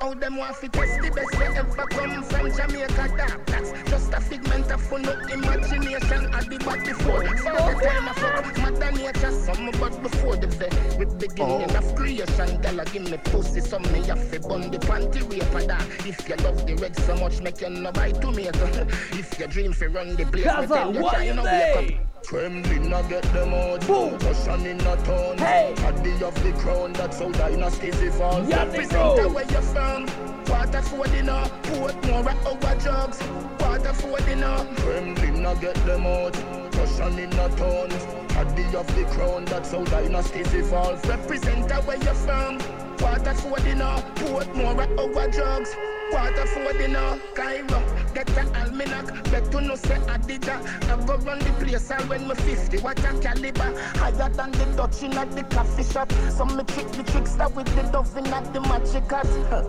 How 0.00 0.14
them 0.14 0.36
want 0.38 0.56
to 0.62 0.68
test 0.70 1.02
the 1.02 1.10
best 1.10 1.38
they 1.38 1.58
ever 1.58 1.86
come 1.88 2.22
from 2.22 2.50
Jamaica. 2.56 3.12
That, 3.18 3.46
that's 3.46 3.70
just 3.90 4.14
a 4.14 4.20
figment 4.22 4.70
of 4.72 4.80
fun, 4.80 5.02
no 5.02 5.12
imagination. 5.30 6.34
I 6.34 6.40
did 6.42 6.64
what 6.64 6.82
before. 6.82 7.22
For 7.22 7.52
the 7.52 7.80
time 7.84 8.08
I 8.08 8.12
fuck, 8.14 8.58
mother 8.58 8.92
nature. 8.92 9.30
Some 9.30 9.70
but 9.78 10.05
before 10.08 10.36
the 10.36 10.46
very 10.46 11.04
beginning 11.18 11.74
of 11.74 11.94
creation. 11.94 12.60
Gala 12.60 12.84
give 12.86 13.10
me 13.10 13.18
pussy, 13.24 13.60
some 13.60 13.82
me 13.92 14.02
have 14.06 14.30
to 14.30 14.40
bun 14.40 14.70
the 14.70 14.78
panty 14.78 15.22
raper 15.30 15.62
that. 15.66 15.82
If 16.06 16.28
you 16.28 16.36
love 16.36 16.66
the 16.66 16.74
red 16.76 16.96
so 16.96 17.16
much, 17.16 17.40
make 17.40 17.60
you 17.60 17.70
no 17.70 17.90
buy 17.92 18.12
tomato. 18.12 18.66
if 19.12 19.38
you 19.38 19.46
dream 19.48 19.72
for 19.72 19.88
run 19.88 20.14
the 20.16 20.24
place, 20.26 20.44
Gaza, 20.44 20.66
pretend 20.68 20.94
you 20.96 21.02
what 21.02 21.14
try 21.14 21.24
you 21.24 21.34
no 21.34 21.44
say? 21.44 21.74
wake 21.76 21.96
up. 21.98 22.06
Kremlin 22.26 22.92
I 22.92 23.08
get 23.08 23.22
them 23.32 23.54
out 23.54 23.86
Boom. 23.86 24.18
Russian 24.18 24.66
in 24.66 24.80
a 24.80 24.96
town 25.04 25.38
Hey. 25.38 25.72
Paddy 25.76 26.24
of 26.24 26.34
the 26.42 26.52
crown 26.58 26.92
That's 26.94 27.20
how 27.20 27.30
dynasties 27.30 28.02
evolve 28.02 28.48
Yeah, 28.48 28.64
Represent 28.64 28.90
go. 28.90 29.28
where 29.32 29.44
you're 29.44 29.62
from 29.62 30.06
Water 30.48 30.82
for 30.82 31.06
dinner 31.06 31.44
Portmore 31.62 32.26
at 32.26 32.46
our 32.46 32.74
drugs. 32.76 33.22
Water 33.60 33.92
for 33.92 34.18
dinner 34.20 34.66
Kremlin 34.78 35.46
I 35.46 35.54
get 35.54 35.74
them 35.86 36.06
out. 36.06 36.36
Russian 36.74 37.18
in 37.18 37.32
a 37.32 37.48
town 37.56 37.90
Paddy 38.28 38.76
of 38.76 38.86
the 38.94 39.04
crown 39.12 39.44
That's 39.46 39.72
how 39.72 39.84
dynasties 39.84 40.54
evolve. 40.54 41.06
Represent 41.08 41.70
where 41.86 41.96
you're 41.96 42.14
from 42.14 42.85
Water 43.16 43.34
for 43.34 43.56
dinner 43.60 43.96
Portmore 44.16 44.82
at 44.82 44.98
our 44.98 45.30
drugs. 45.30 45.74
Water 46.12 46.46
for 46.46 46.72
dinner 46.74 47.18
Cairo. 47.34 47.82
Get 48.12 48.28
a 48.36 48.42
almanac 48.60 49.06
Bet 49.30 49.50
to 49.52 49.60
no 49.62 49.74
say 49.74 49.96
Adida 50.00 50.60
I 50.90 51.06
go 51.06 51.16
run 51.24 51.38
the 51.38 51.50
place 51.58 51.90
all 51.90 52.02
when 52.08 52.28
me 52.28 52.34
50 52.34 52.76
What 52.80 52.98
a 52.98 53.18
caliber. 53.18 53.80
Higher 53.98 54.28
than 54.28 54.52
the 54.52 54.64
Dutch 54.76 55.02
in 55.02 55.16
at 55.16 55.30
the 55.32 55.44
coffee 55.44 55.84
shop. 55.84 56.12
Some 56.28 56.58
me 56.58 56.64
trick 56.64 56.88
the 56.88 57.04
trickster 57.04 57.48
with 57.48 57.74
the 57.74 57.90
dove 57.90 58.14
in 58.18 58.26
at 58.26 58.52
the 58.52 58.60
magic 58.60 59.10
hat. 59.10 59.66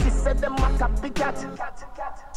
She 0.00 0.10
said 0.10 0.38
them 0.38 0.54
a 0.54 0.70
copycat 0.78 1.34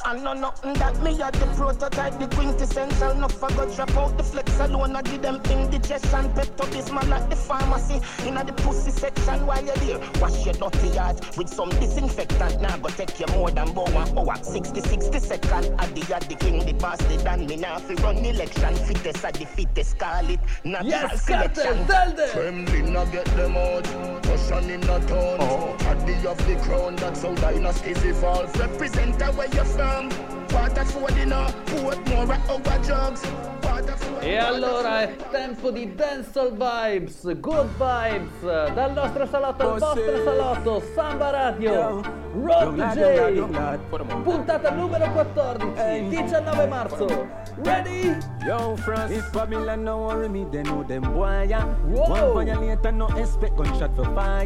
I 0.05 0.17
know 0.19 0.33
nothing 0.33 0.73
that 0.75 1.01
me 1.01 1.21
are 1.21 1.31
the 1.31 1.45
prototype, 1.55 2.17
the 2.19 2.27
quintessential. 2.35 3.15
No 3.15 3.27
forgot 3.27 3.75
drop 3.75 3.95
out 3.97 4.17
the 4.17 4.23
flex 4.23 4.59
alone. 4.59 4.95
I 4.95 5.01
give 5.01 5.21
them 5.21 5.41
indigestion. 5.49 6.31
Pet 6.33 6.49
up 6.59 6.69
this 6.69 6.91
man 6.91 7.11
at 7.11 7.29
the 7.29 7.35
pharmacy. 7.35 7.95
In 8.27 8.35
the 8.35 8.53
pussy 8.53 8.91
section 8.91 9.45
while 9.45 9.63
you're 9.63 9.75
there. 9.77 9.99
Wash 10.21 10.45
your 10.45 10.53
dirty 10.53 10.89
yard 10.89 11.19
with 11.37 11.49
some 11.49 11.69
disinfectant. 11.69 12.61
Now 12.61 12.77
go 12.77 12.89
take 12.89 13.19
you 13.19 13.25
more 13.33 13.51
than 13.51 13.69
about 13.69 13.91
one 13.91 14.17
hour. 14.17 14.35
60, 14.41 14.79
60 14.81 15.19
second. 15.19 15.65
At 15.79 15.93
the 15.95 16.01
yard, 16.07 16.23
the 16.23 16.35
king, 16.35 16.65
the 16.65 16.73
bastard. 16.73 17.25
And 17.27 17.47
me 17.47 17.55
now 17.57 17.79
fi 17.79 17.93
run 17.95 18.17
election. 18.17 18.75
Fittest 18.75 19.25
at 19.25 19.33
the 19.33 19.45
fittest. 19.45 19.97
Call 19.97 20.29
it 20.29 20.39
natural 20.63 20.89
Yes, 20.89 21.23
selection. 21.23 21.63
Kartel, 21.63 21.87
tell 21.87 22.11
them. 22.13 22.29
Kremlin, 22.31 22.95
I 22.95 23.05
get 23.11 23.25
them 23.35 23.57
out. 23.57 24.26
Russian 24.27 24.69
in 24.69 24.83
a 24.83 24.99
town. 25.07 25.37
Oh. 25.39 25.75
Paddy 25.79 26.27
of 26.27 26.37
the 26.45 26.55
crown, 26.63 26.95
that's 26.97 27.23
how 27.23 27.33
dynasties 27.35 28.03
evolve. 28.03 28.53
Represent 28.59 29.21
where 29.35 29.47
you're 29.49 29.65
from. 29.65 30.09
Water 30.49 30.85
for 30.85 31.09
dinner, 31.09 31.47
Portmore 31.65 32.29
at 32.29 32.49
our 32.49 32.83
drugs. 32.83 33.56
E 34.19 34.35
allora 34.37 35.01
è 35.01 35.15
tempo 35.31 35.71
di 35.71 35.95
Dancehall 35.95 36.51
Vibes, 36.51 37.39
Good 37.39 37.67
Vibes, 37.77 38.73
dal 38.73 38.91
nostro 38.93 39.25
salotto 39.25 39.73
al 39.73 39.79
vostro 39.79 40.23
salotto, 40.23 40.83
Samba 40.93 41.29
Radio, 41.29 42.01
Road 42.33 42.75
DJ, 42.75 43.41
puntata 44.23 44.71
numero 44.71 45.09
14, 45.11 46.07
19 46.09 46.67
marzo. 46.67 47.45
Ready? 47.63 48.15
Yo, 48.45 48.75
Frost. 48.75 49.11
If 49.11 49.31
Babylon 49.31 49.83
no 49.83 49.97
worry 49.97 50.29
me, 50.29 50.45
they 50.51 50.61
know 50.61 50.83
them 50.83 51.01
boy, 51.13 51.45
yeah. 51.47 51.65
Whoa. 51.87 52.33
One 52.33 52.45
violate 52.45 52.85
and 52.85 52.99
no 52.99 53.07
expect 53.15 53.55
gunshot 53.55 53.95
for 53.95 54.05
fire. 54.13 54.45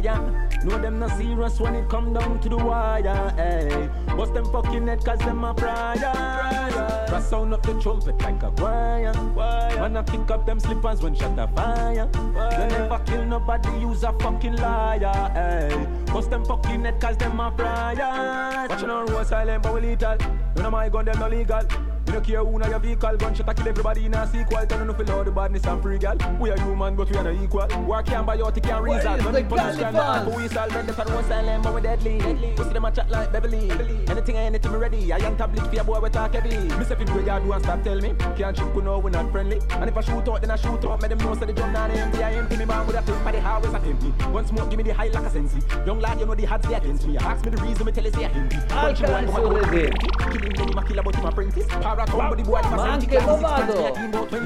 Know 0.64 0.78
them 0.78 0.98
not 0.98 1.10
serious 1.18 1.60
when 1.60 1.74
it 1.74 1.88
come 1.90 2.14
down 2.14 2.40
to 2.40 2.48
the 2.48 2.56
wire, 2.56 3.32
hey. 3.36 3.90
Bust 4.16 4.32
them 4.32 4.46
fucking 4.46 4.86
head 4.86 5.04
cause 5.04 5.18
them 5.18 5.44
a 5.44 5.52
prior. 5.52 7.06
Press 7.06 7.28
sound 7.28 7.52
up 7.52 7.62
the 7.62 7.74
trumpet 7.80 8.18
like 8.22 8.42
a 8.42 8.50
choir. 8.52 9.12
Man, 9.34 9.96
I 9.96 10.02
pick 10.02 10.30
up 10.30 10.46
them 10.46 10.60
slippers 10.60 11.02
when 11.02 11.14
shot 11.14 11.38
a 11.38 11.48
fire. 11.48 12.08
They 12.12 12.68
never 12.68 12.98
kill 13.04 13.24
nobody, 13.24 13.70
use 13.80 14.02
a 14.04 14.12
fucking 14.12 14.56
liar, 14.56 15.30
hey. 15.34 15.86
Bust 16.12 16.30
them 16.30 16.44
fucking 16.44 16.84
head 16.84 17.00
cause 17.00 17.16
them 17.16 17.40
a 17.40 17.50
prior. 17.50 18.68
Watching 18.68 18.90
on 18.90 19.06
road 19.06 19.26
silent 19.26 19.62
but 19.62 19.74
we 19.74 19.80
lethal. 19.80 20.16
You 20.56 20.62
know 20.62 20.70
my 20.70 20.88
gun, 20.88 21.04
them 21.06 21.18
no 21.18 21.28
legal. 21.28 21.62
You 22.06 22.12
don't 22.12 22.24
care 22.24 22.44
who 22.44 22.58
know 22.58 22.68
your 22.68 22.78
vehicle, 22.78 23.16
gunshot 23.16 23.48
a 23.48 23.54
kill 23.54 23.68
everybody 23.68 24.06
in 24.06 24.14
a 24.14 24.26
sequel. 24.26 24.66
Turn 24.66 24.88
on 24.88 24.94
for 24.94 25.04
loud 25.04 25.26
the 25.26 25.30
badness 25.30 25.64
and 25.64 25.82
free 25.82 25.98
gal. 25.98 26.16
We 26.40 26.50
are 26.50 26.60
human, 26.60 26.96
but 26.96 27.10
we 27.10 27.16
are 27.16 27.24
not 27.24 27.42
equal. 27.42 27.66
War 27.86 28.02
can't 28.02 28.26
buy 28.26 28.38
out, 28.38 28.56
it 28.56 28.62
can't 28.62 28.86
is 28.88 29.04
Don't 29.04 29.32
the 29.32 29.40
need 29.40 29.48
punish 29.48 29.82
and 29.82 29.96
Califans? 29.96 30.26
not 30.26 30.36
we 30.36 30.48
sell. 30.48 30.68
Run 30.68 30.86
the 30.86 30.92
road 30.92 31.24
silent, 31.26 31.62
but 31.62 31.74
we 31.74 31.80
deadly. 31.80 32.16
We 32.56 32.64
see 32.64 32.72
them 32.72 32.84
a 32.84 32.90
chat 32.90 33.10
like 33.10 33.32
Beverly. 33.32 33.70
Anything, 34.08 34.36
I 34.36 34.42
anything, 34.42 34.72
me 34.72 34.78
ready. 34.78 35.12
I 35.12 35.18
am 35.18 35.36
tablet 35.36 35.66
for 35.66 35.74
your 35.74 35.84
boy, 35.84 36.00
we 36.00 36.10
talk 36.10 36.34
heavy. 36.34 36.56
Me 36.76 36.84
step 36.84 37.00
in 37.00 37.08
where 37.08 37.20
you 37.20 37.44
do 37.44 37.52
and 37.52 37.62
stop 37.62 37.82
tell 37.82 38.00
me. 38.00 38.14
Can't 38.36 38.56
chip, 38.56 38.74
we 38.74 38.82
know 38.82 38.98
we 38.98 39.10
not 39.10 39.30
friendly. 39.30 39.60
And 39.70 39.88
if 39.88 39.96
I 39.96 40.00
shoot 40.00 40.28
out, 40.28 40.40
then 40.40 40.50
I 40.50 40.56
shoot 40.56 40.84
out. 40.84 41.00
Make 41.00 41.10
them 41.10 41.18
know, 41.18 41.34
say 41.34 41.46
the 41.46 41.52
drum 41.52 41.72
not 41.72 41.90
empty. 41.90 42.22
I 42.22 42.32
empty 42.34 42.56
me 42.56 42.64
man 42.64 42.86
with 42.86 42.96
a 42.96 43.02
pimp, 43.02 43.24
but 43.24 43.32
the 43.32 43.40
highways 43.40 43.72
are 43.74 43.84
empty. 43.84 44.08
One 44.26 44.46
smoke, 44.46 44.70
give 44.70 44.78
me 44.78 44.82
the 44.84 44.94
high 44.94 45.08
like 45.08 45.24
a 45.24 45.30
sensi. 45.30 45.60
Young 45.86 46.00
lad, 46.00 46.18
you 46.18 46.26
know 46.26 46.34
the 46.34 46.46
odds 46.46 46.68
they 46.68 46.74
against 46.74 47.06
me. 47.06 47.16
Ask 47.18 47.44
me 47.44 47.52
the 47.52 47.62
reason, 47.62 47.86
me 47.86 47.92
tell 47.92 48.04
you 48.04 48.10
say 48.10 48.24
I 48.24 48.28
empty. 48.28 48.56
One, 48.56 48.94
Alcalá 48.94 49.26
one, 49.26 49.44
one, 49.44 49.62
Insurrede. 49.62 50.32
Killing 50.32 50.60
any 50.60 50.74
ma 50.74 50.82
kill 50.82 50.98
about 50.98 51.14
him 51.14 51.24
apprentice. 51.24 51.66
Para 51.92 52.06
combo 52.06 52.34
the 52.34 52.42
boy, 52.42 52.62
Ma 52.74 52.94
anche 52.94 53.06
Mavado. 53.06 53.94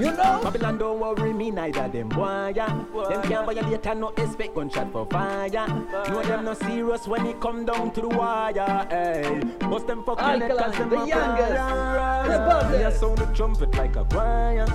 You 0.01 0.11
know? 0.11 0.41
Babylon 0.43 0.79
don't 0.79 0.99
worry 0.99 1.33
me 1.33 1.53
neither 1.53 1.87
them 1.87 2.09
boy. 2.09 2.53
Them 2.53 3.23
can't 3.23 3.47
violate 3.47 3.87
and 3.87 4.01
no 4.01 4.09
expect 4.17 4.55
gunshot 4.57 4.91
for 4.91 5.07
fire 5.07 5.49
Know 5.49 6.23
them 6.23 6.45
no 6.45 6.55
serious 6.55 7.07
when 7.07 7.25
it 7.27 7.41
come 7.41 7.65
down 7.65 7.93
to 7.93 8.01
the 8.01 8.09
wire 8.09 8.87
hey. 8.91 9.43
Bust 9.61 9.87
them 9.87 10.03
fucking 10.03 10.25
head 10.25 10.51
Alkaline, 10.51 10.73
cause 10.73 10.79
them 10.79 10.91
the 10.91 10.97
a 10.97 11.07
youngest, 11.07 11.53
prior. 11.53 12.29
the 12.29 12.39
boldest. 12.51 12.71
Me 12.71 12.83
a 12.83 12.91
sound 12.91 13.19
the 13.19 13.27
trumpet 13.27 13.75
like 13.77 13.95
a 13.95 14.05
choir 14.05 14.67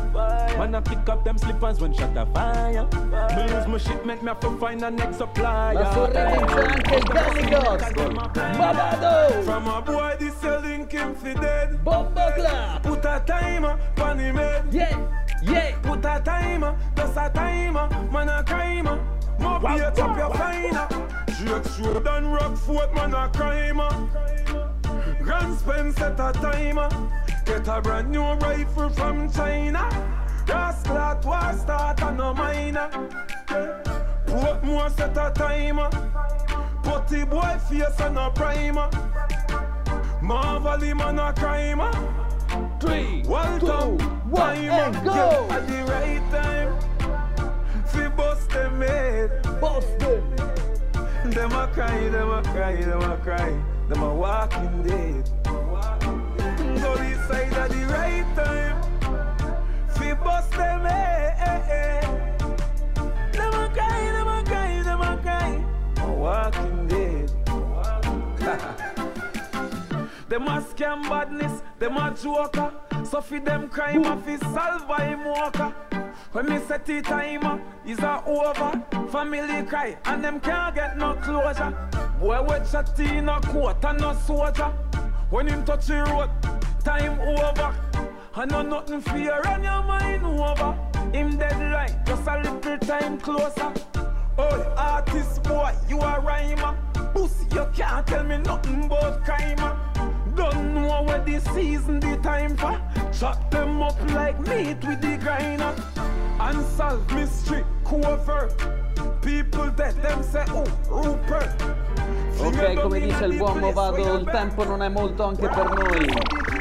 Man 0.57 0.75
I 0.75 0.79
pick 0.79 1.09
up 1.09 1.25
them 1.25 1.37
slippers 1.37 1.81
when 1.81 1.93
shot 1.93 2.15
a 2.15 2.25
fire 2.27 2.87
Me 3.35 3.53
lose 3.53 3.67
my 3.67 3.77
shipment 3.77 4.21
me 4.23 4.29
have 4.29 4.39
to 4.39 4.57
find 4.57 4.81
a 4.81 4.91
next 4.91 5.17
supplier 5.17 5.73
La 5.73 5.93
sorride 5.93 6.13
c'è 6.13 6.67
anche 6.67 6.95
il 6.95 7.93
Gully 7.93 8.15
Babado, 8.57 9.43
From 9.43 9.67
a 9.67 9.81
boy, 9.81 10.15
this 10.19 10.35
selling 10.39 10.87
him 10.89 11.15
fi 11.15 11.33
dead. 11.33 11.83
Bombo 11.83 12.31
Club, 12.35 12.60
Put 12.83 13.05
a 13.05 13.23
timer 13.25 13.79
on 14.01 14.19
him 14.19 14.35
head. 14.35 14.65
yeah, 14.71 14.97
yeah. 15.43 15.77
Put 15.81 16.05
a 16.05 16.21
timer, 16.23 16.77
just 16.95 17.17
a 17.17 17.31
timer, 17.33 17.89
man 18.11 18.29
a 18.29 18.43
crimer. 18.43 18.99
Mobilate 19.39 19.99
up 19.99 20.17
your 20.17 20.33
finer. 20.35 20.87
Drake 21.37 21.65
show 21.75 21.99
done 21.99 22.27
Rockford, 22.27 22.93
man 22.93 23.13
a 23.13 23.29
crimer. 23.29 23.91
Grand 25.21 25.57
Spence 25.57 25.95
set 25.95 26.19
a 26.19 26.31
timer. 26.33 26.89
Get 27.45 27.67
a 27.67 27.81
brand 27.81 28.11
new 28.11 28.23
rifle 28.23 28.89
from 28.89 29.31
China. 29.31 29.89
Rascal 30.47 30.97
at 30.97 31.25
war 31.25 31.53
start 31.57 32.01
and 32.01 32.17
no 32.17 32.33
minor. 32.33 32.89
Portmore 34.25 34.95
set 34.95 35.17
a 35.17 35.31
timer. 35.33 35.89
Putty 36.83 37.23
boy 37.25 37.57
face 37.69 37.99
and 37.99 38.17
a 38.17 38.29
primer. 38.29 38.89
Marvel 40.21 40.81
him 40.81 41.01
and 41.01 41.19
a 41.19 41.33
crimer. 41.33 42.20
Three, 42.81 43.21
Well 43.27 43.59
two, 43.59 44.03
one, 44.27 44.57
and 44.57 45.05
go. 45.05 45.47
At 45.51 45.67
the 45.67 45.83
right 45.85 46.31
time, 46.31 47.85
fi 47.85 48.07
bust 48.09 48.49
them 48.49 48.81
head. 48.81 49.29
Boston, 49.61 50.23
Them 50.35 51.29
Them 51.29 51.51
a 51.51 51.67
cry, 51.67 52.09
them 52.09 52.29
a 52.31 52.41
cry, 52.41 52.81
them 52.81 53.01
a 53.03 53.17
cry. 53.17 53.53
Them 53.87 54.01
a 54.01 54.15
walking 54.15 54.81
dead. 54.81 55.29
Go 56.81 56.95
side 57.27 57.53
at 57.53 57.69
the 57.69 57.85
right 57.85 58.25
time, 58.35 58.81
fi 59.89 60.13
bust 60.15 60.51
them 60.53 60.85
head. 60.85 62.39
Them 63.31 63.53
a 63.53 63.69
cry, 63.69 64.11
them 64.11 64.27
a 64.27 64.43
cry, 64.43 64.81
them 64.81 65.01
a 65.01 65.17
cry. 65.21 65.63
A 65.97 66.11
walking 66.11 66.87
dead. 66.87 67.31
Them 70.29 70.47
a 70.47 70.61
scam 70.61 71.03
badness, 71.09 71.61
them 71.81 71.97
a 71.97 72.15
joker. 72.15 72.71
So 73.03 73.21
fi 73.21 73.39
them 73.39 73.67
crime 73.67 74.05
a 74.05 74.15
fi 74.21 74.37
solve 74.37 74.99
him 74.99 75.25
walker. 75.25 75.73
When 76.31 76.45
me 76.45 76.59
set 76.59 76.85
the 76.85 77.01
timer, 77.01 77.59
is 77.85 77.99
a 77.99 78.23
over. 78.25 78.83
Family 79.11 79.63
cry 79.63 79.97
and 80.05 80.23
them 80.23 80.39
can't 80.39 80.75
get 80.75 80.97
no 80.97 81.15
closure. 81.15 81.75
Boy 82.19 82.41
we 82.43 82.55
chat 82.71 82.99
in 82.99 83.27
a 83.27 83.41
court 83.41 83.83
and 83.83 83.99
no 83.99 84.13
soldier. 84.13 84.71
When 85.31 85.47
him 85.47 85.65
touch 85.65 85.87
the 85.87 86.03
road, 86.03 86.29
time 86.83 87.19
over. 87.19 87.75
I 88.35 88.45
know 88.45 88.61
nothing 88.61 89.01
fear 89.01 89.41
and 89.43 89.63
your 89.63 89.83
mind 89.83 90.23
over. 90.23 90.77
Him 91.11 91.37
deadline, 91.37 91.99
just 92.05 92.27
a 92.27 92.37
little 92.37 92.77
time 92.77 93.17
closer. 93.17 93.73
Oh, 94.37 94.73
artist 94.77 95.41
boy, 95.43 95.73
you 95.89 95.99
a 95.99 96.19
rhymer. 96.19 96.77
Pussy, 97.13 97.47
you 97.51 97.67
can't 97.73 98.05
tell 98.05 98.23
me 98.23 98.37
nothing 98.37 98.85
about 98.85 99.25
crime. 99.25 99.90
Don't 100.35 100.73
know 100.73 101.03
where 101.03 101.23
the 101.23 101.39
season, 101.53 101.99
the 101.99 102.17
time 102.17 102.55
for. 102.55 102.79
Chop 103.11 103.51
them 103.51 103.81
up 103.81 103.99
like 104.13 104.39
meat 104.47 104.77
with 104.85 105.01
the 105.01 105.17
grinder. 105.17 105.73
Unsolved 106.39 107.11
mystery, 107.13 107.63
covert. 107.83 108.53
People 109.21 109.71
that 109.71 110.01
them 110.01 110.23
say, 110.23 110.45
oh, 110.49 110.65
Rupert. 110.89 111.61
Ok, 112.39 112.81
come 112.81 112.99
dice 112.99 113.25
il 113.25 113.37
buon 113.37 113.59
Movado, 113.59 114.17
il 114.17 114.25
tempo 114.25 114.63
non 114.63 114.81
è 114.81 114.89
molto 114.89 115.23
anche 115.25 115.47
per 115.47 115.73
noi. 115.73 116.09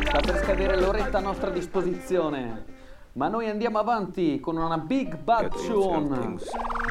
Sta 0.05 0.21
per 0.21 0.43
scadere 0.43 0.79
l'oretta 0.79 1.18
a 1.18 1.21
nostra 1.21 1.51
disposizione. 1.51 2.64
Ma 3.12 3.29
noi 3.29 3.49
andiamo 3.49 3.79
avanti 3.79 4.41
con 4.41 4.57
una 4.57 4.79
big 4.79 5.16
bad 5.16 5.49
tune. 5.66 6.39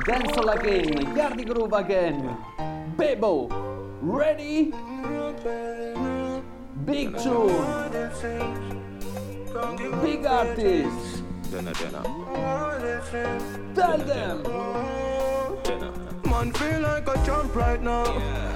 Dancehall 0.05 0.47
again, 0.47 1.13
Yardi 1.15 1.43
Groove 1.43 1.75
again. 1.75 2.37
Bebo, 2.95 3.47
ready? 4.01 4.73
Big 6.85 7.17
tune. 7.17 7.91
Big 10.01 10.25
artist. 10.25 11.23
Tell 13.75 13.97
them. 13.97 14.43
Man 16.25 16.51
feel 16.53 16.81
like 16.81 17.07
a 17.07 17.15
champ 17.25 17.55
right 17.55 17.81
now. 17.81 18.05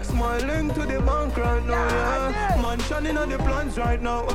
Smiling 0.03 0.69
to 0.74 0.82
the 0.82 1.01
bank 1.01 1.38
right 1.38 1.65
now, 1.65 1.88
yeah. 1.89 2.61
Man 2.61 2.80
shining 2.82 3.17
on 3.17 3.30
the 3.30 3.38
plans 3.38 3.78
right 3.78 4.01
now. 4.01 4.26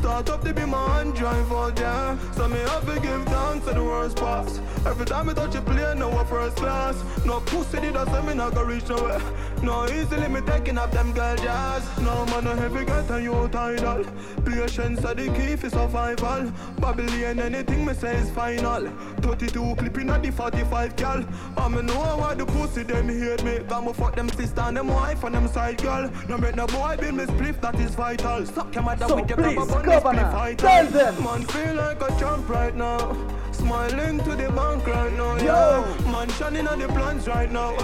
Start 0.00 0.30
up 0.30 0.42
to 0.44 0.54
be 0.54 0.64
my 0.64 0.96
hand 0.96 1.14
drive 1.14 1.76
there. 1.76 2.18
So 2.34 2.48
me 2.48 2.58
have 2.60 2.86
to 2.86 2.98
give 3.00 3.22
thanks 3.26 3.66
to 3.66 3.74
the 3.74 3.84
worst 3.84 4.16
pass. 4.16 4.58
Every 4.86 5.04
time 5.04 5.28
I 5.28 5.34
touch 5.34 5.54
a 5.56 5.60
plane, 5.60 5.98
now 5.98 6.18
a 6.18 6.24
first 6.24 6.56
class. 6.56 7.04
No 7.26 7.40
pussy 7.40 7.80
did 7.80 7.96
I 7.96 8.06
say 8.06 8.26
me 8.26 8.32
not 8.32 8.54
go 8.54 8.62
reach 8.62 8.88
nowhere. 8.88 9.20
No 9.62 9.84
easily 9.84 10.26
me 10.28 10.40
taking 10.40 10.78
up 10.78 10.90
them 10.90 11.12
girl 11.12 11.36
jazz. 11.36 11.84
No 11.98 12.24
man 12.26 12.44
no 12.44 12.56
heavy 12.56 12.86
get 12.86 13.10
a 13.10 13.20
you 13.20 13.46
tidal. 13.52 14.04
Patience 14.42 15.04
are 15.04 15.14
the 15.14 15.28
key 15.34 15.54
for 15.56 15.68
survival. 15.68 16.50
Babylon 16.78 17.38
anything 17.38 17.84
me 17.84 17.92
say 17.92 18.16
is 18.16 18.30
final. 18.30 18.88
32 19.20 19.74
clipping 19.76 20.08
at 20.08 20.22
the 20.22 20.32
45 20.32 20.96
gal. 20.96 21.24
I 21.58 21.68
me 21.68 21.82
know 21.82 22.16
why 22.16 22.34
the 22.34 22.46
pussy 22.46 22.84
them 22.84 23.10
hate 23.10 23.44
me. 23.44 23.58
Got 23.68 23.84
me 23.84 23.92
fuck 23.92 24.16
them 24.16 24.30
sister 24.30 24.62
and 24.62 24.78
them 24.78 24.88
wife 24.88 25.24
and 25.24 25.34
them 25.34 25.46
side 25.46 25.82
girl. 25.82 26.10
No 26.26 26.38
make 26.38 26.56
no 26.56 26.66
boy 26.66 26.96
build 26.98 27.16
me 27.16 27.24
spliff 27.24 27.60
that 27.60 27.78
is 27.78 27.94
vital. 27.94 28.46
Suck 28.46 28.74
your 28.74 28.82
mother 28.82 29.08
So 29.08 29.16
with 29.16 29.28
your 29.28 29.36
please, 29.36 29.56
Governor, 29.90 30.54
tell 30.56 30.86
them. 30.86 31.24
Man 31.24 31.42
feel 31.46 31.74
like 31.74 32.00
a 32.00 32.08
champ 32.18 32.48
right 32.48 32.74
now. 32.74 33.16
Smiling 33.60 34.18
to 34.20 34.36
the 34.36 34.50
bank 34.52 34.86
right 34.86 35.12
now, 35.12 35.36
yeah. 35.36 36.10
Man 36.10 36.28
shining 36.30 36.66
on 36.66 36.78
the 36.78 36.88
plans 36.88 37.28
right 37.28 37.50
now. 37.50 37.76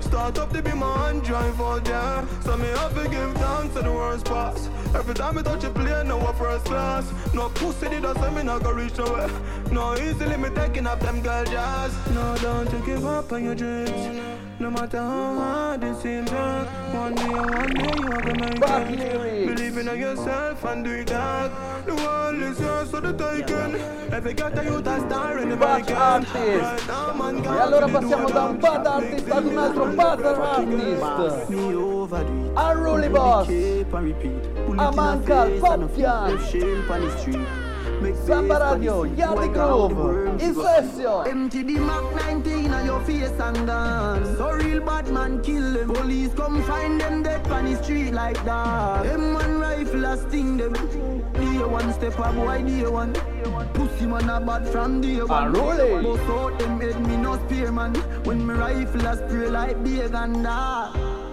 Start 0.00 0.38
up 0.38 0.52
to 0.52 0.62
be 0.62 0.72
my 0.72 0.96
hand 1.06 1.24
drive 1.24 1.60
out 1.60 1.84
there. 1.84 2.24
So 2.42 2.56
me 2.56 2.68
have 2.68 2.94
to 2.94 3.08
give 3.08 3.34
thanks 3.34 3.74
to 3.74 3.82
the 3.82 3.92
worst 3.92 4.24
pass. 4.24 4.68
Every 4.94 5.14
time 5.14 5.36
I 5.36 5.42
touch 5.42 5.64
a 5.64 5.70
plane, 5.70 6.08
now 6.08 6.26
a 6.26 6.32
first 6.32 6.64
class. 6.66 7.12
No 7.34 7.48
pussy 7.48 7.88
did 7.88 8.04
I 8.04 8.14
say 8.14 8.30
me 8.30 8.42
not 8.44 8.62
go 8.62 8.70
reach 8.72 8.96
nowhere. 8.98 9.30
No 9.72 9.94
easily 9.94 10.36
me 10.36 10.48
taking 10.54 10.86
up 10.86 11.00
them 11.00 11.20
girl 11.20 11.44
jazz. 11.44 11.92
No, 12.14 12.36
don't 12.40 12.72
you 12.72 12.86
give 12.86 13.04
up 13.04 13.32
on 13.32 13.44
your 13.44 13.54
dreams. 13.54 14.36
No 14.58 14.70
matter 14.70 14.98
how 14.98 15.34
hard 15.34 15.84
it 15.84 15.96
seems, 15.96 16.30
yeah. 16.30 16.94
one 16.94 17.14
day, 17.14 17.28
one 17.28 17.74
day 17.74 17.92
you 17.98 18.12
are 18.12 18.22
gonna 18.22 18.90
make 18.90 19.00
it. 19.00 19.46
Believe 19.46 19.76
in 19.76 19.86
yourself 19.98 20.64
and 20.64 20.84
do 20.84 20.92
it 20.92 21.08
that. 21.08 21.84
The 21.84 21.94
world 21.94 22.42
is 22.42 22.58
yours, 22.58 22.90
so 22.90 23.00
the 23.00 23.12
taken. 23.12 23.74
Every 24.12 24.32
get 24.32 24.58
a 24.58 24.64
youth 24.64 24.86
a 24.86 25.00
star 25.00 25.02
in 25.02 25.08
the 25.08 25.15
Bad 25.56 25.80
making. 25.80 25.96
artist. 25.96 26.36
Right 26.36 26.86
now, 26.86 27.14
man, 27.14 27.44
E 27.44 27.58
allora 27.58 27.86
passiamo 27.88 28.28
da 28.28 28.42
un 28.44 28.58
bad 28.58 28.86
artist 28.86 29.30
ad 29.30 29.44
un 29.44 29.58
altro 29.58 29.86
bad 29.86 30.24
artist. 30.24 31.50
Unruly 32.56 33.08
Boss. 33.08 33.48
Amanka 34.76 35.46
Popcaan. 35.58 36.38
Samba 38.26 38.72
Radio, 38.72 39.04
Yardi 39.04 39.52
Groove, 39.52 40.40
in 40.40 40.54
session. 40.54 41.26
Empty 41.26 41.62
the 41.62 41.80
Mac 41.80 42.14
19 42.26 42.70
on 42.72 42.84
your 42.84 43.00
face 43.00 43.30
and 43.40 43.66
dance. 43.66 44.36
So 44.36 44.50
real 44.52 44.80
bad 44.80 45.08
man 45.08 45.42
kill 45.42 45.72
them. 45.72 45.88
Police 45.88 46.34
come 46.34 46.62
find 46.64 47.00
them 47.00 47.22
dead 47.22 47.46
on 47.50 47.64
the 47.64 47.82
street 47.82 48.12
like 48.12 48.42
that. 48.44 49.04
Them 49.04 49.34
one 49.34 49.60
rifle 49.60 50.04
a 50.04 50.16
sting 50.28 50.58
them. 50.58 50.72
Day 51.32 51.64
one 51.64 51.92
step 51.94 52.18
up, 52.20 52.34
boy, 52.34 52.62
day 52.62 52.86
one. 52.86 53.14
Pussy 53.72 54.06
man 54.06 54.28
a 54.28 54.40
bad 54.40 54.68
from 54.68 55.00
day 55.00 55.22
one. 55.22 55.46
Unruly. 55.54 56.02
Bust 56.02 56.30
out 56.30 56.58
them 56.58 56.80
head, 56.80 57.00
me 57.06 57.16
no 57.16 57.38
spear 57.46 57.72
man. 57.72 57.94
When 58.24 58.46
me 58.46 58.54
rifle 58.54 59.06
a 59.06 59.16
spray 59.16 59.48
like 59.48 59.82
big 59.82 60.12
and 60.12 60.44
that. 60.44 60.92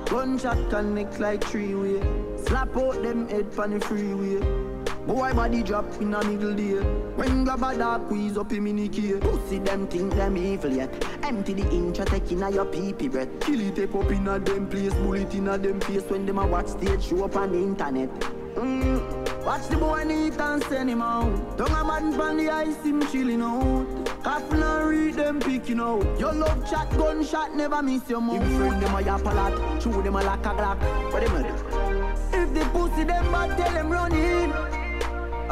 Gunshot 0.09 0.69
connect 0.69 1.19
like 1.19 1.43
three 1.43 1.75
way. 1.75 2.01
Slap 2.45 2.77
out 2.77 3.01
them 3.01 3.27
head 3.27 3.47
on 3.57 3.71
the 3.71 3.79
freeway. 3.79 4.72
Boy 5.07 5.33
body 5.33 5.63
drop 5.63 5.85
in 5.99 6.13
a 6.13 6.23
middle 6.23 6.53
day. 6.53 6.79
When 7.15 7.43
grab 7.43 7.61
a 7.61 7.77
dark 7.77 8.05
squeeze 8.05 8.37
up 8.37 8.53
in 8.53 8.75
the 8.77 8.87
key. 8.87 9.13
Pussy 9.19 9.59
them 9.59 9.85
think 9.87 10.13
them 10.13 10.37
evil 10.37 10.71
yet. 10.71 10.89
Empty 11.23 11.53
the 11.55 12.05
take 12.05 12.31
in 12.31 12.41
a 12.41 12.49
your 12.49 12.65
pee 12.65 12.93
pee 12.93 13.09
breath. 13.09 13.27
Kill 13.41 13.59
it 13.59 13.75
tape 13.75 13.93
up 13.95 14.09
in 14.09 14.27
a 14.27 14.39
them 14.39 14.67
place 14.69 14.93
Bullet 14.93 15.33
in 15.33 15.49
a 15.49 15.57
them 15.57 15.81
face. 15.81 16.03
When 16.03 16.25
them 16.25 16.37
a 16.37 16.47
watch 16.47 16.67
stage 16.67 17.03
show 17.03 17.25
up 17.25 17.35
on 17.35 17.51
the 17.51 17.57
internet. 17.57 18.09
Mm. 18.55 19.45
Watch 19.45 19.67
the 19.67 19.75
boy 19.75 20.03
neat 20.05 20.39
and 20.39 20.63
send 20.63 20.89
him 20.89 21.01
out. 21.01 21.57
Don't 21.57 21.69
a 21.69 21.83
man 21.83 22.13
from 22.13 22.37
the 22.37 22.49
ice 22.49 22.81
him 22.81 23.05
chilling 23.07 23.41
out. 23.41 24.23
Coughing 24.23 24.63
and 24.63 24.89
read 24.89 25.15
them 25.15 25.41
picking 25.41 25.81
out. 25.81 26.17
Your 26.17 26.31
love 26.31 26.69
chat 26.69 26.89
gunshot 26.91 27.57
never 27.57 27.81
miss 27.81 28.09
your 28.09 28.21
mouth. 28.21 28.41
Him 28.41 28.57
friend 28.57 28.81
them 28.81 28.95
a 28.95 29.01
yap 29.01 29.25
a 29.25 29.33
lot. 29.33 29.81
Chew 29.81 30.01
them 30.01 30.15
a 30.15 30.23
like 30.23 30.45
a 30.45 30.49
glock. 30.49 31.11
What 31.11 31.25
them 31.25 31.35
a 31.35 31.43
do? 31.43 32.37
If 32.37 32.53
the 32.53 32.69
pussy 32.69 33.03
them 33.03 33.29
bad 33.33 33.57
tell 33.57 33.73
them 33.73 33.89
run 33.91 34.13
in 34.13 34.82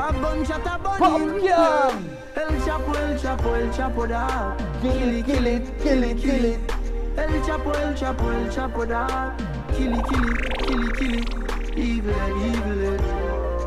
a 0.01 0.13
gunshot 0.13 0.65
a 0.65 0.79
bunny. 0.79 1.47
El 2.33 2.61
Chapo, 2.65 2.95
El 2.95 3.17
Chapo, 3.19 3.55
El 3.55 3.69
Chapo 3.71 4.07
da 4.07 4.55
Kill 4.81 5.09
it, 5.09 5.25
kill 5.25 5.47
it, 5.47 5.79
kill 5.81 6.03
it, 6.03 6.17
kill 6.17 6.45
it. 6.45 6.59
El 7.17 7.41
Chapo, 7.43 7.71
El 7.75 7.93
Chapo, 7.93 8.31
El 8.31 8.49
Chapo 8.49 8.85
da 8.87 9.35
Kill 9.75 9.93
it, 9.93 10.05
kill 10.07 10.29
it, 10.29 10.37
kill 10.63 10.87
it, 10.87 10.97
kill 10.97 11.13
it 11.13 11.77
Evil 11.77 12.13
head, 12.13 12.31
evil 12.31 12.79
head 12.79 13.01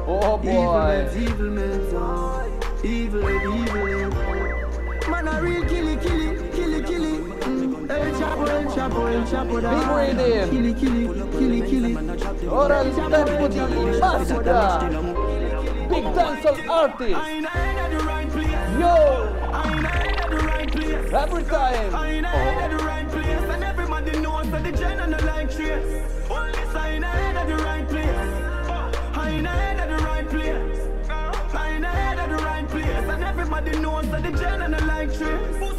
Oh 0.07 0.39
Evil 0.43 0.53
boy. 0.53 1.09
evil 1.17 1.57
heads, 1.57 1.95
oh. 1.95 2.61
Evil 2.85 3.23
head, 3.23 3.43
evil 3.43 3.87
head 3.87 5.11
Man 5.11 5.29
a 5.29 5.43
real 5.43 5.65
kill 5.67 5.89
it, 5.89 6.01
kill 6.01 6.21
it, 6.21 6.53
kill 6.55 6.75
it, 6.75 6.87
kill 6.87 7.05
it 7.05 7.35
Mm. 7.45 7.91
El 7.91 8.13
Chapo, 8.19 8.47
El 8.49 8.67
Chapo, 8.75 9.07
El 9.07 9.25
Chapo 9.27 9.61
da 9.61 9.71
Big 9.71 10.17
rhythm. 10.17 10.51
Kill 10.51 10.67
it, 10.67 10.79
kill 10.79 10.97
it, 10.97 11.09
kill 11.33 11.53
it, 11.53 11.65
kill 11.69 11.85
it 11.85 12.49
Ora 12.49 12.81
il 12.81 12.95
tempo 12.95 13.49
di 13.49 13.59
Masicka. 14.01 15.44
Big 15.95 16.05
Dancehall 16.07 16.69
Artist. 16.69 17.11
Yo. 18.81 18.95
I'm 19.53 19.81
the 19.81 19.89
head 19.89 20.25
of 20.25 20.31
the 20.31 20.39
right 20.45 20.73
place. 20.73 21.13
Every 21.13 21.45
time. 21.45 21.95
I 21.95 22.11
ain't 22.11 22.27
at 22.27 22.71
the 22.77 22.85
right 22.85 23.09
place, 23.09 23.51
and 23.55 23.63
everybody 23.63 24.19
knows 24.19 24.51
that 24.51 24.65
the 24.65 24.73
gen 24.73 24.99
and 24.99 25.13
the 25.15 25.25
like 25.25 25.55
trace. 25.55 26.03
Only 26.29 26.65
sign 26.73 27.05
I 27.05 27.29
ain't 27.29 27.37
at 27.37 27.47
the 27.47 27.57
right 27.63 27.89
place. 27.89 28.09
I 29.15 29.31
ain't 29.31 29.47
at 29.47 29.89
the 29.89 30.05
right 30.05 30.29
place. 30.29 30.81
I 31.55 31.71
ain't 31.71 31.85
at 31.85 32.29
the 32.29 32.43
right 32.43 32.69
place, 32.69 33.09
and 33.15 33.23
everybody 33.23 33.79
knows 33.79 34.11
that 34.11 34.23
the 34.25 34.33
gen 34.33 34.63
and 34.63 34.75
the 34.75 34.85
like 34.87 35.17
trace. 35.17 35.75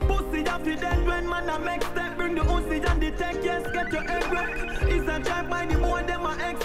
Pussy 0.00 0.42
happy 0.42 0.74
dead 0.74 1.06
when 1.06 1.28
man 1.28 1.48
a 1.48 1.58
make 1.60 1.82
step 1.84 2.16
Bring 2.16 2.34
the 2.34 2.40
Uzi 2.40 2.84
and 2.90 3.00
the 3.00 3.12
tech, 3.12 3.36
yes, 3.42 3.62
get 3.72 3.92
your 3.92 4.02
head 4.02 4.30
wreck 4.32 4.50
It's 4.82 5.08
a 5.08 5.20
drive 5.20 5.48
by 5.48 5.66
the 5.66 5.78
boy, 5.78 6.02
them 6.08 6.26
a 6.26 6.32
expect 6.32 6.61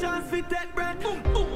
chance 0.00 0.30
fi 0.30 0.40
take 0.42 0.74
breath 0.74 1.02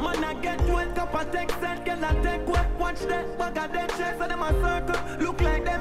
Man 0.03 0.25
a 0.25 0.35
get 0.41 0.61
wet, 0.69 0.95
cup 0.95 1.15
a 1.15 1.25
tech 1.27 1.51
set 1.61 1.85
Girl 1.85 2.05
a 2.05 2.23
take 2.23 2.47
wet, 2.47 2.67
watch 2.79 3.01
that 3.01 3.39
Bag 3.39 3.57
a 3.57 3.73
dead 3.73 3.91
checks, 3.91 4.19
so 4.19 4.29
them 4.29 4.43
a 4.43 4.51
circle 4.61 5.25
Look 5.25 5.41
like 5.41 5.65
them 5.65 5.81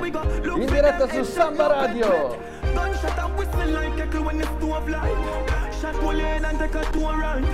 we 0.00 0.10
Groove. 0.10 0.62
In 0.62 0.66
diretta 0.68 1.08
su 1.08 1.24
Samba 1.24 1.68
Radio. 1.82 2.38
Gunshot 2.74 3.18
and 3.18 3.38
whistle 3.38 3.70
like 3.70 4.00
a 4.00 4.06
clue 4.06 4.22
when 4.22 4.38
the 4.38 4.44
stove 4.44 4.88
light 4.88 5.74
Shot 5.80 5.94
pull 5.94 6.10
in 6.10 6.44
and 6.44 6.58
take 6.58 6.74
a 6.74 6.84
tour 6.92 7.16
right 7.16 7.44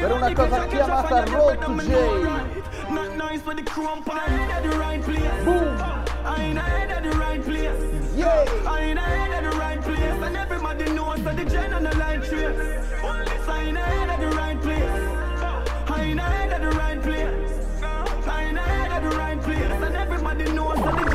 Per 0.00 0.12
una 0.12 0.34
cosa 0.34 0.66
chiamata 0.68 1.24
Road 1.32 1.60
to 1.60 1.84
J. 1.86 2.94
Not 2.94 3.16
nice 3.16 3.42
for 3.42 3.54
the 3.54 3.62
crump, 3.62 4.08
I 4.10 4.26
ain't 4.26 4.52
at 4.52 4.62
the 4.62 4.78
right 4.78 5.02
place 5.02 5.44
Boom. 5.44 6.07
I 6.28 6.44
ain't 6.44 6.58
at 6.58 7.02
the 7.02 7.10
right 7.18 7.42
place. 7.42 7.80
Yeah. 8.14 8.44
I 8.66 8.80
ain't 8.82 8.98
at 8.98 9.42
the 9.50 9.58
right 9.58 9.80
place. 9.80 10.22
And 10.26 10.36
everybody 10.36 10.92
knows 10.92 11.22
that 11.24 11.36
the 11.36 11.44
gen 11.44 11.72
and 11.72 11.86
the 11.86 11.96
light 11.96 12.22
trace. 12.24 12.58
Only 13.02 13.38
sign 13.46 13.76
I 13.76 14.00
ain't 14.00 14.10
at 14.10 14.20
the 14.20 14.36
right 14.36 14.60
place. 14.60 15.00
I 15.90 16.02
ain't 16.02 16.20
at 16.20 16.60
the 16.60 16.70
right 16.76 17.02
place. 17.02 17.50
I 17.82 18.44
ain't 18.44 18.58
at 18.58 19.02
the 19.02 19.16
right 19.16 19.40
place. 19.42 19.82
And 19.86 19.96
everybody 19.96 20.44
knows 20.52 20.76
that 20.76 20.84
the 20.84 20.90
gen 20.90 20.98
and 20.98 20.98
the 20.98 21.07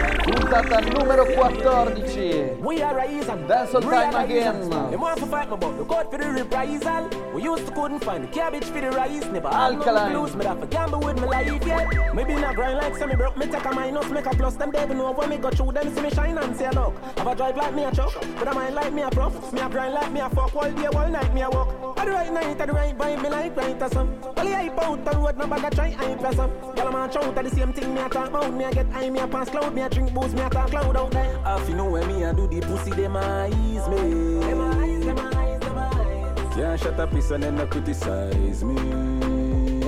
puntata 0.54 0.82
numero 0.82 1.26
14. 1.26 2.62
We 2.62 2.82
are 2.82 2.96
rising. 2.96 3.48
Dancehall 3.48 3.82
time 3.82 4.16
again. 4.16 4.70
Them 4.70 5.02
want 5.02 5.20
to 5.20 5.26
fight 5.26 5.50
me, 5.50 5.58
but 5.58 5.78
look 5.78 5.92
out 5.92 6.12
for 6.12 6.18
the 6.18 6.30
reprisal. 6.30 7.10
We 7.34 7.44
used 7.44 7.66
to 7.66 7.72
couldn't 7.74 8.04
find 8.04 8.24
the 8.24 8.28
cabbage 8.28 8.66
for 8.66 8.82
the 8.82 8.92
rice. 8.92 9.26
Never 9.26 9.48
Alkaline. 9.48 10.12
blues, 10.12 10.36
me 10.36 10.46
have 10.46 10.62
to 10.62 10.68
gamble 10.68 11.00
with 11.00 11.20
my 11.20 11.26
life, 11.26 11.66
yeah. 11.66 12.12
Maybe 12.14 12.36
not 12.36 12.56
grind 12.56 12.78
like 12.78 12.96
some 12.98 13.10
me 13.10 13.16
broke, 13.16 13.38
me 13.38 13.48
take 13.48 13.66
a 13.66 13.72
minus, 13.74 14.10
make 14.10 14.26
a 14.26 14.30
plus. 14.30 14.56
Them 14.56 14.72
devil 14.72 14.96
know 14.96 15.12
when 15.12 15.30
me 15.30 15.38
go 15.38 15.50
through 15.50 15.72
them, 15.72 15.94
see 15.96 16.02
me 16.02 16.10
shine 16.12 16.38
and 16.38 16.56
say 16.56 16.70
look. 16.70 16.94
Have 17.18 17.28
a 17.28 17.36
drive 17.36 17.58
like 17.58 17.74
me 17.74 17.84
a 17.86 17.92
truck, 17.92 18.14
but 18.38 18.48
I 18.48 18.54
mind 18.54 18.76
like 18.76 18.94
me 18.94 19.02
a 19.02 19.10
prof. 19.10 19.54
Me 19.54 19.62
a 19.62 19.70
grind 19.70 19.94
like 19.94 20.12
me 20.12 20.20
a 20.20 20.30
fuck, 20.30 20.56
all 20.56 20.72
day, 20.72 20.86
all 20.86 21.10
night 21.10 21.34
me 21.34 21.42
a 21.42 21.50
walk. 21.50 21.98
At 21.98 22.06
the 22.06 22.12
right 22.12 22.34
night, 22.34 22.62
at 22.62 22.68
the 22.68 22.74
right 22.74 22.98
vibe, 22.98 23.24
me 23.24 23.30
like 23.30 23.56
right 23.56 23.82
or 23.82 23.90
some. 23.90 24.22
Well, 24.22 24.48
I 24.48 24.70
out 24.84 25.06
the 25.06 25.18
road, 25.18 25.38
no 25.38 25.48
bag 25.48 25.64
a 25.64 25.76
try 25.76 25.90
hype 25.92 26.24
or 26.24 26.34
some. 26.34 26.52
I'm 26.78 27.10
a 27.10 27.12
shout 27.12 27.38
at 27.38 27.44
the 27.44 27.50
same 27.50 27.74
thing, 27.74 27.94
me 27.94 28.02
a 28.02 28.10
talk 28.10 28.28
about. 28.28 28.54
Me 28.54 28.66
a 28.66 28.72
get 28.72 28.90
high, 28.92 29.10
me 29.10 29.20
a 29.20 29.28
pass 29.28 29.50
cloud, 29.50 29.74
me 29.74 29.82
a 29.82 29.90
drink 29.90 30.14
booze, 30.14 30.34
me 30.34 30.42
a 30.44 30.50
talk 30.50 30.70
cloud 30.70 30.98
out 30.98 31.12
there. 31.12 31.40
If 31.46 31.70
you 31.70 31.76
know 31.76 31.90
where 31.90 32.06
me 32.06 32.26
I 32.26 32.34
do 32.34 32.48
the 32.48 32.60
pussy, 32.62 32.92
them 32.92 33.18
eyes 33.18 33.88
me. 33.90 34.40
Them 34.40 34.62
eyes, 34.62 35.06
them 35.06 35.20
eyes, 35.20 35.60
them 35.60 35.78
eyes. 35.78 36.56
Can't 36.56 36.80
shut 36.80 37.00
up, 37.00 37.12
listen 37.14 37.44
and 37.44 37.58
not 37.58 37.70
criticize 37.72 38.64
me. 38.64 38.76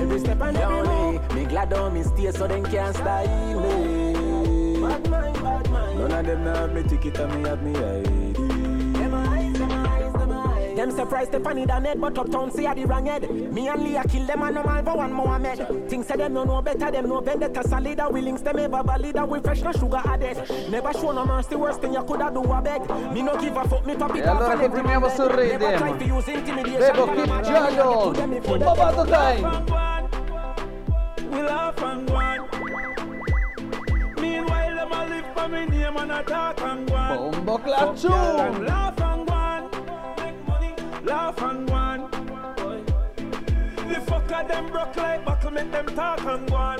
Every 0.00 0.18
step 0.20 0.40
and 0.40 0.56
every 0.56 0.88
move, 0.88 1.34
me 1.34 1.44
glad 1.44 1.72
on 1.72 1.94
me 1.94 2.02
stay 2.02 2.30
so 2.32 2.46
them 2.46 2.64
can't 2.64 2.96
style 2.96 3.60
me. 3.60 4.80
Bad 4.80 5.10
mind, 5.10 5.34
bad 5.42 5.70
mind. 5.70 5.98
None 5.98 6.12
of 6.12 6.26
them 6.26 6.44
have 6.44 6.72
me 6.74 6.82
ticket 6.82 7.18
and 7.18 7.42
me 7.42 7.48
have 7.48 7.62
me 7.62 7.76
ID. 7.76 8.25
Them 10.76 10.90
surprised 10.90 11.32
the 11.32 11.40
funny 11.40 11.64
than 11.64 11.86
head, 11.86 11.98
but 11.98 12.18
uptown 12.18 12.50
see 12.50 12.66
a 12.66 12.74
the 12.74 12.84
wrong 12.84 13.06
head. 13.06 13.30
Me 13.30 13.66
and 13.66 13.82
Leah 13.82 14.04
kill 14.06 14.26
them 14.26 14.42
and 14.42 14.54
normal 14.56 14.84
for 14.84 14.96
one 14.98 15.10
Mohammed. 15.10 15.88
Things 15.88 16.06
say 16.06 16.16
them 16.16 16.34
no 16.34 16.44
know 16.44 16.60
better, 16.60 16.90
them 16.90 17.08
no 17.08 17.20
vendetta 17.20 17.66
solid. 17.66 17.98
We 18.10 18.20
links 18.20 18.42
them 18.42 18.58
ever 18.58 18.82
valid, 18.82 19.16
we 19.26 19.40
fresh 19.40 19.62
no 19.62 19.72
sugar 19.72 20.02
added. 20.04 20.36
Never 20.70 20.92
show 20.92 21.12
no 21.12 21.24
mercy, 21.24 21.56
worst 21.56 21.80
thing 21.80 21.94
you 21.94 22.02
coulda 22.02 22.30
do 22.30 22.42
a 22.42 22.60
beg. 22.60 22.82
Me 23.14 23.22
no 23.22 23.40
give 23.40 23.56
a 23.56 23.66
fuck, 23.66 23.86
me 23.86 23.94
top 23.94 24.14
it 24.16 24.26
up. 24.26 24.26
E 24.26 24.28
allora 24.28 24.56
continuiamo 24.56 25.08
sul 25.08 25.28
rhythm. 25.28 25.96
Bevo 26.76 27.06
Kid 27.06 27.30
Juggle, 27.42 28.12
Bobato 28.58 29.04
Time. 29.06 29.64
We 31.30 31.42
laugh 31.42 31.82
and 31.82 32.06
go. 32.06 32.18
Meanwhile, 34.20 34.74
them 34.74 34.92
a 34.92 35.06
live 35.08 35.26
for 35.34 35.48
me 35.48 35.66
name 35.66 35.96
and 35.96 36.12
attack 36.12 36.60
and 36.60 36.86
go 36.86 36.94
on. 36.94 37.30
Bombo 37.30 37.58
Clap 37.58 37.96
2. 37.96 39.25
Laugh 41.06 41.40
and 41.40 41.68
go. 41.68 42.08
The 43.76 43.94
fucker 44.08 44.48
them 44.48 44.66
broke 44.72 44.96
like 44.96 45.24
buckle, 45.24 45.52
make 45.52 45.70
them 45.70 45.86
talk 45.86 46.20
and 46.24 46.50
go. 46.50 46.76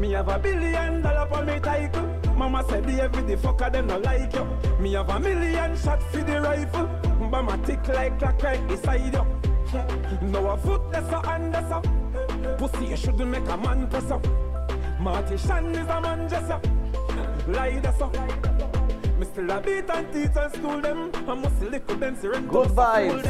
Me 0.00 0.10
have 0.10 0.28
a 0.28 0.36
billion 0.36 1.00
dollar 1.00 1.28
for 1.28 1.44
me 1.44 1.60
title. 1.60 2.08
Mama 2.36 2.64
said 2.68 2.84
the 2.88 3.02
every 3.02 3.22
the 3.22 3.36
fucker 3.36 3.70
them 3.70 3.86
no 3.86 3.98
like 3.98 4.34
you. 4.34 4.44
Me 4.80 4.94
have 4.94 5.10
a 5.10 5.20
million 5.20 5.76
shot 5.76 6.02
for 6.10 6.22
the 6.22 6.40
rifle. 6.40 6.88
My 7.30 7.56
tick 7.58 7.86
like 7.86 8.18
clock 8.18 8.42
right 8.42 8.66
beside 8.66 9.14
you. 9.14 9.24
No 10.22 10.50
a 10.50 10.56
foot 10.56 10.82
that's 10.90 11.08
a 11.12 11.24
hand 11.24 11.54
that's 11.54 11.70
up. 11.70 11.86
Pussy 12.58 12.86
you 12.86 12.96
shouldn't 12.96 13.30
make 13.30 13.48
a 13.48 13.56
man 13.56 13.86
press 13.86 14.10
up. 14.10 14.26
Marty 14.98 15.36
Shan 15.36 15.72
is 15.74 15.88
a 15.88 16.00
man 16.00 16.28
just 16.28 16.50
up. 16.50 16.66
Lie 17.46 17.78
that's 17.80 18.00
up. 18.00 18.51
Still 19.32 19.50
a 19.50 19.60
beat 19.62 19.88
and 19.88 20.12
teach 20.12 20.36
and 20.36 20.52
school 20.52 20.78
them. 20.82 21.10
I 21.26 21.34
must 21.34 21.62
lick 21.62 21.88
with 21.88 22.00
them 22.00 22.14
syringe. 22.20 22.48
Good 22.48 22.68
vibes. 22.68 23.24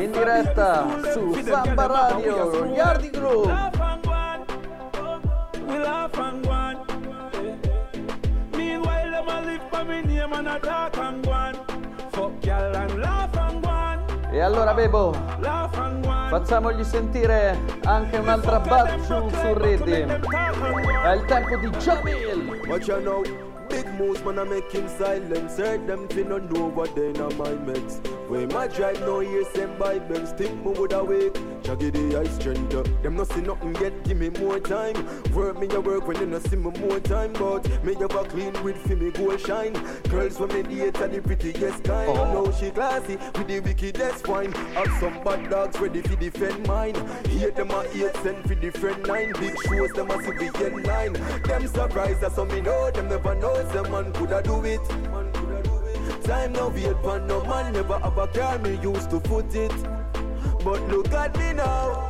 In 0.00 0.12
diretta 0.12 0.86
su 1.12 1.34
Samba 1.44 1.86
Radio, 1.88 2.64
Yardi 2.74 3.10
Group. 3.10 3.48
We 5.66 5.78
laugh 5.78 6.18
and 6.18 6.42
go 6.42 6.50
on. 6.50 6.76
Meanwhile, 8.56 9.10
them 9.10 9.28
a 9.28 9.40
live 9.42 9.62
for 9.68 9.84
me 9.84 10.00
name 10.00 10.32
and 10.32 10.48
a 10.48 10.58
talk 10.58 10.96
and 10.96 11.22
go 11.22 11.32
on. 11.32 11.54
Fuck 12.12 12.42
y'all 12.46 12.74
and 12.74 12.98
laugh 12.98 13.36
and 13.36 13.62
go 13.62 13.68
on. 13.68 13.98
E 14.32 14.40
allora 14.40 14.72
Bebo, 14.72 15.12
facciamogli 16.30 16.82
sentire 16.82 17.58
anche 17.84 18.16
un'altra 18.16 18.58
battu 18.60 19.28
sul 19.28 19.54
rhythm. 19.54 20.18
È 21.04 21.12
il 21.12 21.24
tempo 21.26 21.56
di 21.56 21.68
Jamil. 21.76 22.62
Watch 22.66 22.88
out 22.88 23.02
now. 23.04 23.51
Moves, 24.02 24.24
man, 24.24 24.40
I 24.40 24.42
make 24.42 24.72
him 24.72 24.88
silent. 24.88 25.52
Heard 25.52 25.86
them 25.86 26.08
fi 26.08 26.24
no 26.24 26.38
know 26.38 26.66
what 26.70 26.92
they 26.96 27.12
know 27.12 27.30
my 27.30 27.52
mix. 27.66 28.00
When 28.32 28.48
my 28.48 28.66
drive 28.66 28.98
no 29.00 29.20
hear 29.20 29.44
same 29.52 29.76
by 29.78 29.98
Benz, 29.98 30.32
think 30.32 30.64
me 30.64 30.72
would 30.72 30.94
awake. 30.94 31.36
Shaggy 31.66 31.90
the 31.90 32.18
ice 32.18 32.34
strength 32.36 32.74
up. 32.74 32.86
Them 33.02 33.16
no 33.16 33.24
see 33.24 33.42
nothing 33.42 33.76
yet, 33.76 33.92
give 34.04 34.16
me 34.16 34.30
more 34.30 34.58
time. 34.58 34.96
Work 35.34 35.58
me 35.58 35.68
a 35.68 35.78
work 35.78 36.08
when 36.08 36.16
they 36.16 36.24
no 36.24 36.38
see 36.38 36.56
me 36.56 36.70
more 36.80 36.98
time. 36.98 37.34
But 37.34 37.68
me 37.84 37.92
a 37.92 38.08
clean 38.08 38.54
with 38.64 38.78
fi 38.86 38.94
me 38.94 39.10
go 39.10 39.36
shine. 39.36 39.74
Girls 40.08 40.40
when 40.40 40.48
me 40.48 40.62
date 40.62 40.98
are 41.02 41.08
the 41.08 41.20
prettiest 41.20 41.84
kind. 41.84 42.08
Oh. 42.08 42.44
Now 42.44 42.52
she 42.52 42.70
classy 42.70 43.16
with 43.16 43.48
the 43.48 43.60
wickedest 43.60 44.26
wine. 44.26 44.52
Have 44.52 44.88
some 44.98 45.22
bad 45.22 45.50
dogs 45.50 45.78
ready 45.78 46.00
fi 46.00 46.14
defend 46.14 46.66
mine. 46.66 46.94
Hate 47.26 47.54
them 47.54 47.70
a 47.70 47.86
hate 47.88 48.16
send 48.22 48.48
fi 48.48 48.54
different 48.54 49.06
nine. 49.06 49.34
Big 49.38 49.54
shows 49.68 49.90
them 49.90 50.10
a 50.10 50.66
in 50.66 50.82
line. 50.84 51.12
Them 51.44 51.66
surprised 51.66 52.22
that 52.22 52.32
some 52.32 52.48
me 52.48 52.62
know 52.62 52.90
them 52.92 53.10
never 53.10 53.34
know 53.34 53.54
some 53.74 53.90
man 53.92 54.10
coulda 54.14 54.40
do 54.42 54.64
it. 54.64 54.80
Time 56.24 56.52
no 56.52 56.68
wait 56.68 56.96
for 57.02 57.18
no 57.18 57.44
man 57.44 57.72
never 57.72 57.98
have 57.98 58.16
a 58.16 58.26
car 58.28 58.58
me 58.58 58.78
used 58.80 59.10
to 59.10 59.18
foot 59.20 59.54
it. 59.54 59.72
But 60.64 60.80
look 60.88 61.12
at 61.12 61.36
me 61.36 61.52
now. 61.52 62.08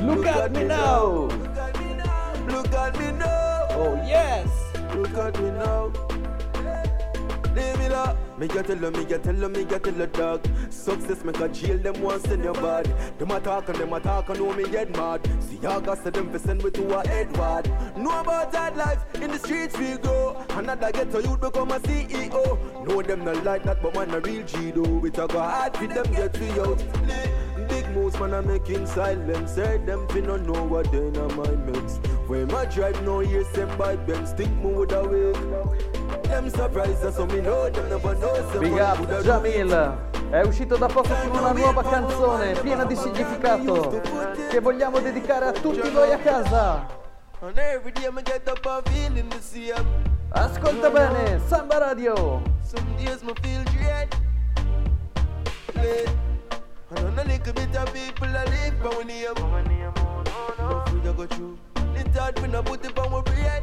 Look 0.00 0.26
at 0.26 0.52
me 0.52 0.64
now. 0.64 1.28
Look 2.46 2.72
at 2.72 2.98
me 2.98 3.12
now. 3.12 3.66
Oh 3.70 3.94
yes. 4.06 4.48
Look 4.94 5.14
at 5.14 5.40
me 5.40 5.50
now. 5.50 5.92
Leave 7.54 7.82
me 8.42 8.48
ya 8.48 8.62
tell 8.62 8.90
me 8.90 9.04
get 9.04 9.22
tell 9.22 9.48
me 9.48 9.60
ya 9.70 9.78
tell 9.78 10.06
dog. 10.06 10.46
Success 10.70 11.22
make 11.24 11.38
a 11.38 11.48
jail 11.48 11.78
them 11.78 12.00
once 12.02 12.24
in 12.24 12.42
your 12.42 12.54
bad. 12.54 12.86
Them 13.18 13.30
a 13.30 13.38
talk 13.38 13.68
and 13.68 13.78
them 13.78 13.92
a 13.92 14.00
talk 14.00 14.28
and 14.30 14.40
know 14.40 14.52
me 14.52 14.64
get 14.68 14.90
mad. 14.96 15.20
See 15.40 15.58
ya 15.62 15.78
got 15.78 16.02
them 16.02 16.32
fi 16.32 16.38
send 16.38 16.64
me 16.64 16.70
to 16.70 16.98
a 16.98 17.06
Edward. 17.06 17.70
Know 17.96 18.20
about 18.20 18.50
that 18.52 18.76
life 18.76 19.04
in 19.14 19.30
the 19.30 19.38
streets 19.38 19.78
we 19.78 19.96
go. 19.98 20.44
Another 20.50 20.90
get 20.90 21.14
a 21.14 21.22
youth 21.22 21.40
become 21.40 21.70
a 21.70 21.78
CEO. 21.80 22.86
Know 22.86 23.02
them 23.02 23.24
not 23.24 23.44
like 23.44 23.62
that, 23.64 23.82
but 23.82 23.94
man 23.94 24.14
a 24.14 24.20
real 24.20 24.44
G 24.44 24.70
though. 24.70 25.04
It 25.04 25.18
a 25.18 25.28
go 25.28 25.38
hard 25.38 25.76
for 25.76 25.86
them 25.86 26.10
get 26.12 26.36
we 26.38 26.50
out. 26.58 26.82
Big 27.68 27.88
moves 27.90 28.18
man 28.18 28.34
a 28.34 28.42
making 28.42 28.86
silence. 28.86 29.52
Say 29.52 29.78
them 29.86 30.08
fi 30.08 30.20
no 30.20 30.36
know 30.36 30.64
what 30.64 30.90
they 30.90 31.06
in 31.06 31.12
my 31.36 31.50
mix. 31.66 32.00
When 32.32 32.46
my 32.46 32.64
drive 32.64 33.02
no 33.02 33.18
hear 33.18 33.44
same 33.52 33.68
by 33.76 33.94
Benz, 33.94 34.32
think 34.32 34.50
me 34.64 34.72
would 34.72 34.90
awake. 34.92 35.36
Them 36.22 36.48
surprised 36.48 37.02
that 37.02 37.12
so 37.12 37.26
me 37.26 37.42
know 37.42 37.68
them 37.68 37.90
never 37.90 38.14
know 38.14 38.32
Big 38.58 38.78
up 38.78 39.06
Jamil. 39.22 39.70
È 40.30 40.40
uscito 40.40 40.78
da 40.78 40.86
poco 40.86 41.12
con 41.12 41.38
una 41.38 41.52
nuova 41.52 41.82
canzone 41.82 42.54
piena 42.54 42.86
di 42.86 42.96
significato 42.96 44.00
che 44.48 44.60
vogliamo 44.60 44.98
dedicare 45.00 45.44
a 45.44 45.52
tutti 45.52 45.90
voi 45.90 46.10
a 46.10 46.16
casa. 46.16 46.86
Ascolta 50.30 50.88
bene, 50.88 51.38
Samba 51.46 51.76
Radio. 51.76 52.40
Some 52.62 52.96
days 52.96 53.20
me 53.20 53.34
feel 53.42 53.62
dread. 53.64 54.08
Dread. 55.74 56.08
And 56.94 57.08
on 57.08 57.18
a 57.18 57.24
little 57.24 57.52
bit 57.52 57.76
of 57.76 57.92
people 57.92 58.26
I 58.26 58.44
live 58.46 58.78
for 58.80 58.88
when 58.96 59.10
I 59.10 59.26
go 61.14 61.26
through. 61.26 61.71
It's 61.94 62.16
hard 62.18 62.38
when 62.40 62.54
I 62.54 62.62
put 62.62 62.84
it 62.84 62.98
on 62.98 63.10
my 63.10 63.20
bread. 63.20 63.62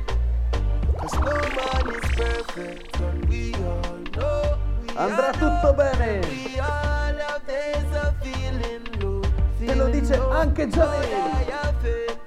Cause 0.97 1.13
no 1.13 1.34
man 1.57 1.95
is 1.95 2.09
perfect. 2.11 2.99
And 2.99 3.30
we 3.30 3.53
all 3.55 3.97
know. 4.15 4.57
we 4.82 4.88
Andrà 4.95 5.32
tutto 5.32 5.73
bene. 5.73 6.21
We 6.27 6.59
all 6.59 7.15
have 7.17 7.45
days 7.47 7.91
of 7.95 8.13
feeling 8.21 8.86
low. 9.01 9.21
Te 9.57 9.75
lo 9.75 9.89
dice 9.89 10.15
anche 10.32 10.67
But 10.67 12.18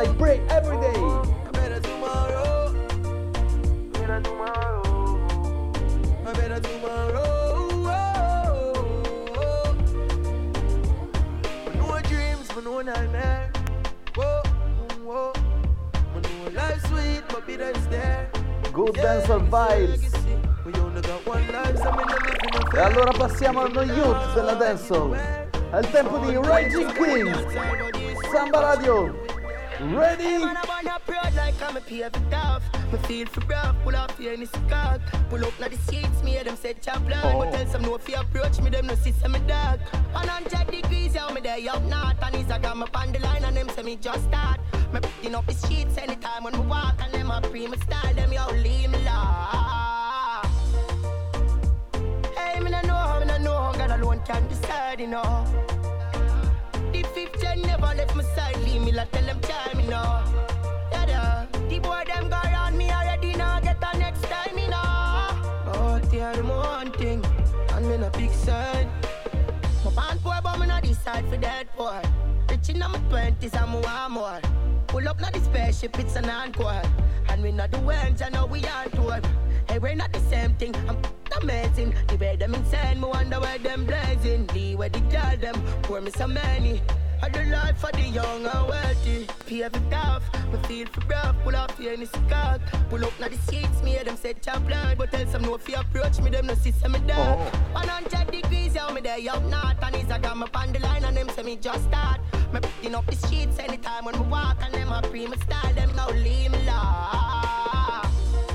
I 0.00 0.06
pray 0.14 0.40
every 0.48 0.80
day. 0.80 0.96
A 0.96 1.52
better 1.52 1.78
tomorrow. 1.78 2.72
Better 3.92 4.22
tomorrow. 4.22 5.20
A 6.24 6.32
better 6.32 6.58
tomorrow. 6.58 7.30
No 12.64 12.80
nightmare. 12.80 13.52
Whoa, 14.14 14.42
whoa. 15.04 15.32
Life 16.54 16.86
sweet, 16.86 17.22
but 17.28 17.46
bitter 17.46 17.70
is 17.70 17.86
there. 17.88 18.30
Good 18.72 18.94
vibes. 18.94 20.00
No 20.64 20.88
living 20.88 21.04
no 21.08 22.70
E 22.74 22.80
allora 22.80 23.12
passiamo 23.12 23.60
allo 23.60 23.82
youth 23.82 24.32
della 24.32 24.54
dancehall. 24.54 25.14
È 25.14 25.78
il 25.78 25.90
tempo 25.90 26.16
di 26.18 26.36
Raging 26.36 26.92
King. 26.94 28.30
Samba 28.32 28.60
Radio. 28.60 29.39
Ready? 29.80 30.36
Man, 30.36 30.58
I 30.58 30.98
proud 31.06 31.34
like 31.34 31.54
I'm 31.62 31.74
a 31.74 31.80
pay 31.80 32.02
for 32.02 32.30
tough. 32.30 32.62
Me 32.92 32.98
feel 33.08 33.26
for 33.26 33.40
rough, 33.46 33.74
pull 33.82 33.96
up 33.96 34.12
here 34.18 34.34
in 34.34 34.40
the. 34.40 35.00
Pull 35.30 35.42
up 35.42 35.58
now 35.58 35.68
the 35.68 35.78
seats, 35.78 36.22
me 36.22 36.32
hear 36.32 36.44
them 36.44 36.56
say 36.56 36.74
chop 36.74 37.02
blood. 37.06 37.24
Oh. 37.24 37.38
But 37.38 37.52
tell 37.52 37.66
some 37.66 37.82
no 37.82 37.96
fear 37.96 38.20
approach 38.20 38.60
me, 38.60 38.68
them 38.68 38.86
no 38.88 38.94
see 38.96 39.12
some 39.12 39.32
dark. 39.46 39.80
100 40.12 40.70
degrees, 40.70 41.14
me 41.14 41.40
there 41.40 41.70
up 41.72 41.82
north. 41.84 42.18
And 42.22 42.36
on 42.94 43.12
the 43.12 43.18
line, 43.20 43.44
and 43.44 43.56
them 43.56 43.70
say 43.70 43.82
me 43.82 43.96
just 43.96 44.22
start. 44.24 44.60
Me 44.92 45.00
picking 45.00 45.34
up 45.34 45.46
the 45.46 45.54
sheets 45.66 45.96
anytime 45.96 46.44
when 46.44 46.52
me 46.52 46.60
walk, 46.60 46.96
and 47.02 47.14
them 47.14 47.30
a 47.30 47.40
pre 47.40 47.66
me 47.66 47.78
style, 47.78 48.14
them 48.14 48.32
yo 48.32 48.46
leave 48.56 48.90
me. 48.90 48.98
Hey, 52.36 52.60
me 52.60 52.70
no 52.70 52.80
know, 52.82 53.18
me 53.20 53.26
no 53.26 53.38
know, 53.38 53.72
God 53.78 53.90
alone 53.98 54.20
can 54.26 54.46
decide, 54.48 55.00
you 55.00 55.06
know. 55.06 55.46
The 56.92 57.02
fifth 57.14 57.40
gen 57.40 57.62
never 57.62 57.94
left 57.94 58.14
my 58.14 58.24
side, 58.34 58.58
leave 58.64 58.82
me 58.82 58.92
like 58.92 59.10
tell 59.12 59.24
them 59.24 59.40
time, 59.40 59.69
big 68.12 68.30
side. 68.32 68.88
My 69.84 69.90
band 69.92 70.22
boy, 70.22 70.38
but 70.42 70.58
me 70.58 70.66
not 70.66 70.82
decide 70.82 71.28
for 71.28 71.36
that 71.38 71.76
boy. 71.76 72.02
Rich 72.48 72.70
in 72.70 72.78
my 72.78 72.98
twenties, 73.08 73.54
I'm 73.54 73.80
one 73.80 74.12
more. 74.12 74.40
Pull 74.86 75.08
up 75.08 75.20
now 75.20 75.30
the 75.30 75.40
spaceship, 75.40 75.98
it's 75.98 76.16
an 76.16 76.28
encore. 76.28 76.82
And 77.28 77.42
we 77.42 77.52
not 77.52 77.70
the 77.70 77.80
ones, 77.80 78.22
I 78.22 78.28
know 78.28 78.46
we 78.46 78.64
are 78.64 78.88
tour. 78.88 79.20
Hey, 79.68 79.78
we're 79.78 79.94
not 79.94 80.12
the 80.12 80.20
same 80.20 80.54
thing, 80.56 80.74
I'm 80.88 80.98
amazing. 81.40 81.94
The 82.08 82.16
way 82.16 82.36
them 82.36 82.54
insane, 82.54 83.00
me 83.00 83.06
wonder 83.06 83.38
where 83.40 83.58
them 83.58 83.86
blazing. 83.86 84.46
The 84.46 84.74
way 84.76 84.88
they 84.88 85.00
tell 85.02 85.36
them, 85.36 85.54
pour 85.82 86.00
me 86.00 86.10
so 86.10 86.26
many. 86.26 86.82
I 87.22 87.28
do 87.28 87.42
life 87.50 87.78
for 87.78 87.92
the 87.92 88.00
young 88.00 88.46
and 88.46 88.68
wealthy. 88.68 89.26
Pay 89.46 89.68
for 89.68 89.90
tough, 89.90 90.22
me 90.52 90.58
feel 90.66 90.86
for 90.86 91.06
rough. 91.06 91.36
Pull 91.44 91.56
off 91.56 91.78
here 91.78 91.92
in 91.92 92.00
the 92.00 92.06
skirt. 92.06 92.60
Pull 92.88 93.04
up 93.04 93.12
now 93.20 93.28
the 93.28 93.36
seats, 93.36 93.82
me 93.82 93.90
hear 93.90 94.04
them 94.04 94.16
say 94.16 94.34
chop 94.34 94.66
blood. 94.66 94.96
But 94.96 95.10
tell 95.10 95.26
some 95.26 95.42
no 95.42 95.58
fear 95.58 95.80
approach 95.80 96.18
me, 96.20 96.30
them 96.30 96.46
no 96.46 96.54
see 96.54 96.72
some 96.72 96.92
me 96.92 97.00
dark. 97.06 97.38
100 97.74 98.30
degrees, 98.30 98.74
yeah, 98.74 98.92
me 98.92 99.00
there 99.02 99.18
up 99.32 99.42
north. 99.44 99.82
And 99.82 99.96
Instagram 99.96 100.42
up 100.42 100.56
on 100.56 100.72
the 100.72 100.78
line, 100.80 101.04
and 101.04 101.16
them 101.16 101.28
say 101.28 101.42
me 101.42 101.56
just 101.56 101.84
start. 101.84 102.20
Me 102.52 102.60
picking 102.60 102.94
up 102.94 103.06
the 103.06 103.28
sheets 103.28 103.58
anytime 103.58 104.04
when 104.06 104.18
me 104.18 104.26
walk, 104.26 104.56
and 104.62 104.72
them 104.72 104.90
a 104.90 105.02
pre 105.02 105.26
me 105.26 105.36
style, 105.38 105.74
them 105.74 105.94
now 105.94 106.08
leave 106.10 106.50
me 106.50 106.64
laugh. 106.64 108.10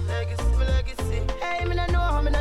Legacy, 0.07 0.43
my 0.57 0.65
legacy. 0.65 1.24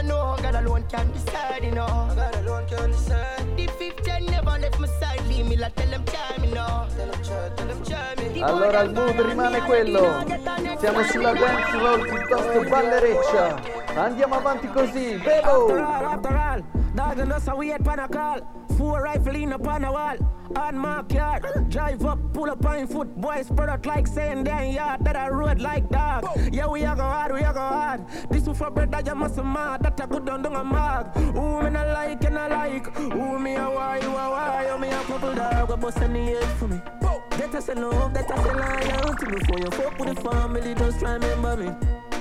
Know, 0.07 0.37
God 0.43 0.55
alone 0.55 0.85
can 0.89 1.11
decide, 1.13 1.65
you 1.65 1.71
know. 1.73 1.87
God 2.15 2.35
alone 2.37 2.67
can 2.69 2.91
decide. 2.91 3.57
The 3.57 3.67
fifth 3.79 4.05
gen 4.05 4.27
never 4.27 4.59
left 4.59 4.79
my 4.79 4.87
side, 5.01 5.23
leave 5.29 5.47
me 5.47 5.57
like 5.57 5.75
tell 5.75 5.89
them 5.89 6.05
time, 6.05 6.45
you 6.45 6.55
know. 6.55 6.87
Tell 6.97 7.11
them 7.11 7.23
try, 7.23 7.49
tell 7.57 7.67
them 7.67 7.83
try 7.85 8.15
me. 8.33 8.41
Allora 8.43 8.83
il 8.83 8.93
mood 8.93 9.21
rimane 9.21 9.63
quello. 9.63 10.25
Siamo 10.79 11.03
sulla 11.05 11.33
dance 11.33 11.79
roll 11.79 12.09
piuttosto 12.09 12.69
ballereccia. 12.69 13.61
Andiamo 13.95 14.35
avanti 14.37 14.69
così, 14.69 15.21
After 15.25 16.63
dog 16.95 17.19
and 17.19 17.33
us 17.33 17.49
a 17.49 17.57
wait 17.57 17.85
pan. 17.85 18.09
Four 18.77 19.03
rifle 19.03 19.37
in 19.37 19.53
upon 19.53 19.85
a 19.85 19.93
wall. 19.93 20.17
On 20.57 20.77
my 20.77 21.03
car, 21.05 21.41
drive 21.69 22.05
up, 22.05 22.19
pull 22.33 22.51
up 22.51 22.65
on 22.67 22.87
foot. 22.87 23.17
Boys 23.17 23.51
out 23.51 23.87
like 23.87 24.07
saying 24.07 24.47
ain't 24.47 24.75
yard 24.75 25.05
that 25.05 25.17
I 25.17 25.29
road 25.29 25.61
like 25.61 25.89
dog. 25.89 26.29
Yeah, 26.53 26.67
we 26.67 26.83
a 26.83 26.95
go 26.95 27.03
hard, 27.03 27.33
we 27.33 27.41
a 27.41 27.53
go 27.53 27.61
hard. 27.61 28.05
This 28.31 28.45
for 28.45 28.71
bread 28.71 28.93
that 28.93 29.07
you 29.07 29.15
must 29.15 29.37
mad. 29.37 29.83
That 29.83 30.01
a 30.01 30.07
good 30.07 30.27
down 30.27 30.45
a 30.45 30.65
mag. 30.65 31.07
Who 31.17 31.63
me 31.63 31.71
not 31.71 31.89
like 31.89 32.25
and 32.25 32.39
I 32.39 32.49
like. 32.49 32.95
Who 32.97 33.39
me 33.39 33.55
a 33.55 33.65
why, 33.65 34.01
you 34.01 34.09
a 34.09 34.31
why. 34.31 34.67
You 34.71 34.79
me 34.79 34.89
a 34.91 35.01
purple 35.05 35.35
dog, 35.35 35.71
a 35.71 35.77
bust 35.77 35.99
the 35.99 36.09
head 36.09 36.45
for 36.59 36.69
me. 36.69 36.81
That 37.31 37.55
I 37.55 37.61
say 37.61 37.75
love, 37.75 38.15
that 38.15 38.31
I 38.31 38.43
say 38.43 38.55
loyalty. 38.55 39.27
Before 39.27 39.59
you 39.59 39.71
fuck 39.71 39.99
with 39.99 40.15
the 40.15 40.31
family, 40.31 40.75
just 40.75 41.03
remember 41.03 41.57
me. 41.57 42.14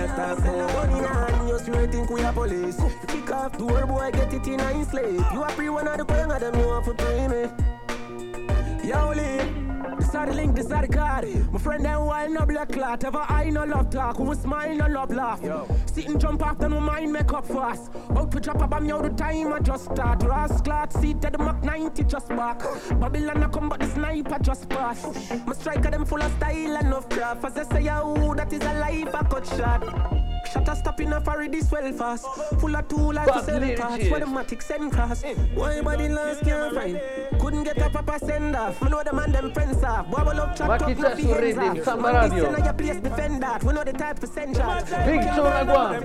A 0.00 0.06
talk 0.06 0.38
about 0.38 0.72
gun 0.72 0.90
in 0.96 1.04
hand, 1.04 1.48
you 1.48 1.58
straight 1.58 1.92
think 1.92 2.08
we 2.08 2.22
a 2.22 2.32
police. 2.32 2.80
Kick 3.06 3.30
off 3.32 3.58
door, 3.58 3.86
boy, 3.86 4.10
get 4.12 4.32
it 4.32 4.46
in 4.46 4.58
a 4.58 4.84
sleep. 4.86 5.20
You 5.32 5.42
a 5.42 5.48
pre 5.48 5.68
one 5.68 5.86
of 5.86 5.98
the 5.98 6.04
queen 6.06 6.30
of 6.30 6.40
them, 6.40 6.58
you 6.58 6.66
want 6.66 6.86
to 6.86 6.94
pray 6.94 7.28
me. 7.28 8.88
Yo, 8.88 9.10
Lee. 9.10 9.69
This 10.10 10.16
are 10.16 10.26
the 10.26 10.34
link, 10.34 10.56
this 10.56 10.72
are 10.72 10.84
the 10.84 10.92
card. 10.92 11.52
My 11.52 11.58
friend 11.60 11.84
them 11.84 12.04
wild 12.04 12.32
no 12.32 12.44
black 12.44 12.70
clot. 12.70 13.04
Ever 13.04 13.24
I 13.28 13.48
no 13.50 13.62
love 13.64 13.90
talk, 13.90 14.16
who 14.16 14.34
smile 14.34 14.74
no 14.74 14.88
love 14.88 15.14
laugh. 15.14 15.40
Sit 15.86 16.08
and 16.08 16.20
jump 16.20 16.42
off, 16.42 16.58
then 16.58 16.72
my 16.72 16.80
mind 16.80 17.12
make 17.12 17.32
up 17.32 17.46
fast. 17.46 17.92
Out 18.16 18.32
to 18.32 18.40
drop 18.40 18.60
a 18.60 18.66
bomb, 18.66 18.86
yo, 18.86 19.00
the 19.02 19.10
time 19.10 19.52
I 19.52 19.60
just 19.60 19.84
start. 19.84 20.24
Ross 20.24 20.62
clot, 20.62 20.92
seat 20.92 21.24
at 21.24 21.34
the 21.34 21.38
Mach 21.38 21.62
90 21.62 22.02
just 22.02 22.28
back. 22.30 22.58
Babylon 22.98 23.44
I 23.44 23.48
come, 23.50 23.68
but 23.68 23.78
the 23.78 23.86
sniper 23.86 24.38
just 24.42 24.68
pass. 24.68 25.30
My 25.46 25.52
striker 25.52 25.92
them 25.92 26.04
full 26.04 26.20
of 26.20 26.32
style 26.38 26.76
and 26.76 26.92
of 26.92 27.08
craft. 27.08 27.44
As 27.44 27.58
I 27.58 27.72
say, 27.72 27.82
yo, 27.84 28.34
that 28.34 28.52
is 28.52 28.62
a 28.62 28.80
life 28.80 29.14
I 29.14 29.22
cut 29.22 29.46
shot. 29.46 30.19
Shut 30.52 30.68
a 30.68 30.76
stop 30.76 31.00
in 31.00 31.12
a 31.12 31.20
furry 31.20 31.48
this 31.48 31.70
well 31.70 31.92
fast. 31.92 32.26
Full 32.58 32.74
of 32.74 32.88
tool 32.88 33.12
like 33.12 33.28
sell 33.44 33.58
lyrics. 33.58 33.80
parts. 33.80 34.10
Where 34.10 34.20
the 34.20 34.26
matic 34.26 34.62
send 34.62 34.92
cross. 34.92 35.22
Why 35.54 35.80
body 35.80 36.08
last 36.08 36.42
can't 36.42 36.74
find? 36.74 37.00
Couldn't 37.40 37.64
get 37.64 37.78
a 37.78 37.90
proper 37.90 38.18
send 38.18 38.56
off. 38.56 38.80
We 38.80 38.88
know 38.88 39.02
the 39.02 39.12
man 39.12 39.32
them 39.32 39.52
friends 39.52 39.82
off. 39.84 40.06
We 40.08 40.14
love 40.14 40.56
chat 40.56 40.70
up, 40.70 40.80
chi 40.80 40.94
no 40.94 41.08
c'è 41.08 41.14
fi 41.16 41.22
su 41.22 41.28
hands 41.28 41.86
off. 41.86 42.02
Radio. 42.02 42.50
this 42.50 42.58
in 42.58 42.64
your 42.64 42.74
place 42.74 43.00
defend 43.00 43.42
that. 43.42 43.64
We 43.64 43.72
know 43.72 43.84
the 43.84 43.92
type 43.92 44.18
to 44.20 44.26
send 44.26 44.56
shot. 44.56 44.84
Big 45.06 45.22
John 45.34 45.52
Agua. 45.52 46.00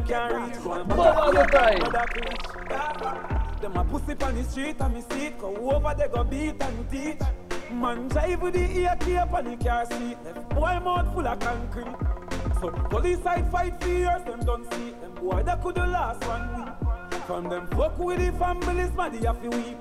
Baba 0.86 1.48
Time. 1.52 2.46
Them 3.62 3.78
a 3.78 3.84
pussy 3.84 4.16
on 4.22 4.36
the 4.36 4.44
street 4.44 4.76
and 4.80 4.94
me 4.94 5.04
see 5.10 5.26
it 5.28 5.40
Go 5.40 5.56
over 5.72 5.96
they 5.98 6.08
go 6.08 6.24
beat 6.24 6.62
and 6.62 6.92
teach 6.92 7.18
Man 7.72 8.08
drive 8.10 8.42
with 8.42 8.54
the 8.54 8.86
AK 8.86 9.34
on 9.34 9.46
the 9.46 9.56
car 9.64 9.86
seat 9.86 10.18
Left 10.24 10.50
boy 10.50 10.80
mouth 10.84 11.14
full 11.14 11.28
of 11.28 11.40
concrete 11.40 12.15
police 12.72 13.22
side 13.24 13.50
fight 13.52 13.82
for 13.82 13.88
years 13.90 14.24
Them 14.24 14.40
don't 14.46 14.74
see. 14.74 14.92
Them. 15.02 15.14
Boy 15.16 15.44
that 15.44 15.62
could 15.62 15.76
the 15.76 15.86
last 15.86 16.26
one 16.28 16.66
week. 16.66 17.22
From 17.26 17.50
them 17.50 17.68
fuck 17.68 17.98
with 17.98 18.20
the 18.20 18.32
families 18.38 18.94
Man 18.94 19.12
they 19.12 19.26
have 19.26 19.42
to 19.42 19.50
weep. 19.50 19.78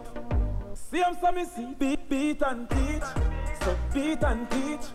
See 0.74 1.00
them 1.00 1.16
so 1.20 1.32
me 1.32 1.44
see 1.44 1.74
Beat, 1.78 2.08
beat 2.08 2.42
and 2.42 2.68
teach. 2.70 3.02
So 3.62 3.76
beat 3.92 4.22
and 4.22 4.50
teach. 4.50 4.86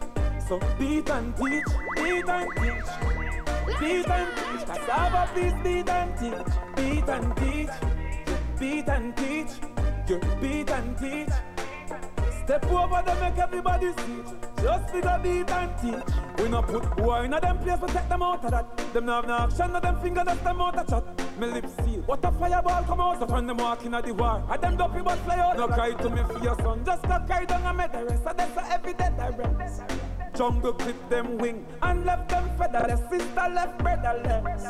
So 0.48 0.60
beat 0.78 1.10
and 1.10 1.36
teach 1.38 1.64
Beat 1.96 2.28
and 2.28 2.50
teach. 2.58 3.80
Beat 3.80 4.08
and 4.08 4.30
teach 4.38 4.66
Cassava 4.66 5.30
please 5.34 5.54
beat 5.64 5.90
and 5.90 6.18
teach. 6.18 6.54
Beat 6.76 7.10
and 7.10 7.38
teach 7.38 7.70
Beat 8.60 8.90
and 8.90 9.16
teach. 9.18 9.52
You 10.10 10.20
beat 10.42 10.70
and 10.72 10.98
teach 10.98 11.59
Step 12.50 12.66
over 12.72 13.04
them 13.06 13.20
make 13.20 13.38
everybody 13.38 13.92
see 13.94 14.24
Just 14.64 14.90
figure 14.90 15.20
beat 15.22 15.52
and 15.52 15.72
teach. 15.80 16.16
We 16.40 16.50
no 16.50 16.64
put 16.64 17.00
war 17.00 17.24
in 17.24 17.32
a 17.32 17.40
them 17.40 17.60
place 17.60 17.80
We 17.80 17.88
take 17.90 18.10
them 18.10 18.24
out 18.24 18.44
of 18.44 18.50
that. 18.50 18.92
Them 18.92 19.06
no 19.06 19.18
have 19.18 19.28
no 19.28 19.38
action 19.38 19.72
No 19.72 19.80
them 19.80 20.02
finger 20.02 20.24
that's 20.26 20.42
them 20.42 20.60
out 20.60 20.76
of 20.76 20.88
chat. 20.88 21.40
Me 21.40 21.46
lips 21.46 21.70
seal. 21.86 22.02
What 22.08 22.26
a 22.26 22.32
fireball 22.32 22.84
come 22.86 23.02
out 23.02 23.20
So 23.20 23.28
turn 23.28 23.46
them 23.46 23.58
walking 23.58 23.94
at 23.94 24.04
the 24.04 24.16
war. 24.16 24.44
And 24.50 24.62
them 24.64 24.78
dopey 24.78 25.02
but 25.04 25.20
fly 25.20 25.38
out. 25.38 25.58
No 25.58 25.68
cry 25.68 25.92
to 25.92 26.10
me 26.10 26.24
for 26.24 26.44
your 26.44 26.56
son 26.56 26.84
Just 26.84 27.04
go 27.04 27.20
cry 27.28 27.46
down 27.46 27.68
and 27.68 27.78
make 27.78 27.92
the 27.92 28.06
rest. 28.06 28.24
So 28.24 28.34
that's 28.36 28.74
every 28.74 28.94
day 28.94 29.10
the 29.16 29.54
rest 29.54 30.09
Jungle 30.40 30.72
clip 30.72 31.10
them 31.10 31.38
wing 31.38 31.66
and 31.82 32.06
left 32.06 32.30
them 32.30 32.50
featherless. 32.58 33.02
Sister 33.10 33.50
left 33.54 33.78
brotherless. 33.80 34.64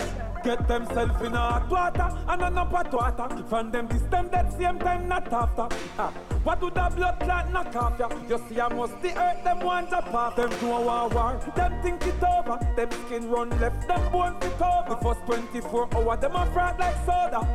Get 0.43 0.67
themself 0.67 1.21
in 1.21 1.35
a 1.35 1.37
hot 1.37 1.69
water 1.69 2.09
and 2.27 2.41
an 2.41 2.57
up 2.57 2.71
hot 2.71 2.91
water. 2.91 3.43
From 3.47 3.69
them 3.69 3.87
this 3.87 4.01
them 4.09 4.29
that 4.31 4.51
same 4.57 4.79
time 4.79 5.07
not 5.07 5.31
after. 5.31 5.67
Ah, 5.99 6.11
what 6.43 6.59
do 6.59 6.71
the 6.71 6.91
blood 6.95 7.19
clot 7.19 7.53
knock 7.53 7.75
off 7.75 7.99
ya? 7.99 8.09
You 8.27 8.41
see 8.49 8.59
I 8.59 8.67
must 8.73 8.99
the 9.03 9.09
earth 9.09 9.43
them 9.43 9.59
want 9.59 9.91
to 9.91 10.01
pop. 10.01 10.37
Them 10.37 10.49
do 10.59 10.71
a 10.71 10.81
war 10.81 11.07
war. 11.07 11.39
Them 11.55 11.79
think 11.83 12.01
it 12.01 12.23
over. 12.23 12.57
Them 12.75 12.89
skin 13.05 13.29
run 13.29 13.51
left. 13.61 13.87
Them 13.87 14.11
bone 14.11 14.41
fit 14.41 14.59
over. 14.59 14.89
The 14.89 14.95
first 15.03 15.21
24 15.27 15.87
hour 15.93 16.17
them 16.17 16.35
a 16.35 16.45
frat 16.47 16.79
like 16.79 16.97
soda. 17.05 17.45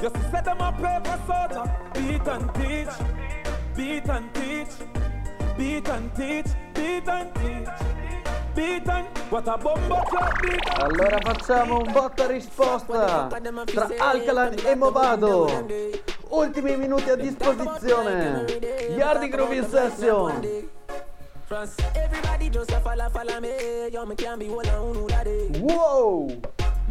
You 0.00 0.08
see 0.08 0.30
say 0.30 0.40
them 0.40 0.58
a 0.58 0.72
paper 0.72 1.20
soldier. 1.28 1.66
Beat 1.92 2.26
and 2.28 2.48
teach. 2.54 2.96
Beat 3.76 4.08
and 4.08 4.34
teach. 4.36 5.11
Beat 5.62 5.88
and 5.90 6.10
teach, 6.16 6.46
beat 6.74 7.08
and 7.08 7.30
teach, 7.34 7.68
Allora 10.74 11.18
facciamo 11.20 11.78
un 11.78 11.92
botta 11.92 12.26
risposta 12.26 13.28
tra 13.66 13.88
Alcalan 13.96 14.56
e 14.64 14.74
Movado. 14.74 15.68
Ultimi 16.30 16.76
minuti 16.76 17.10
a 17.10 17.14
disposizione. 17.14 18.44
Yardi 18.96 19.28
Groovy 19.28 19.64
Session. 19.64 20.68
Trust 21.46 21.80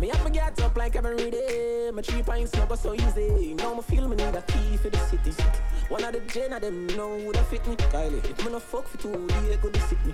me. 0.01 0.09
On 0.09 0.17
have 0.17 0.25
me 0.25 0.31
get 0.31 0.61
up 0.61 0.75
like 0.75 0.95
every 0.95 1.29
day. 1.29 1.91
My 1.93 2.01
three 2.01 2.23
pints 2.23 2.51
go 2.51 2.75
so 2.75 2.93
easy. 2.93 3.53
Now 3.53 3.75
me 3.75 3.81
feel 3.83 4.07
me 4.07 4.15
need 4.15 4.35
a 4.35 4.41
key 4.41 4.77
for 4.77 4.89
the 4.89 4.97
city. 4.97 5.31
One 5.89 6.03
of 6.03 6.13
the 6.13 6.19
gen 6.21 6.53
of 6.53 6.61
them 6.61 6.87
know 6.87 7.19
who 7.19 7.31
that 7.31 7.45
fit 7.47 7.65
me. 7.67 7.75
Kylie, 7.75 8.23
if 8.25 8.45
me 8.45 8.51
no 8.51 8.59
fuck 8.59 8.87
for 8.87 8.97
two, 8.97 9.27
they 9.27 9.57
could 9.57 9.75
sick 9.83 10.03
me. 10.05 10.13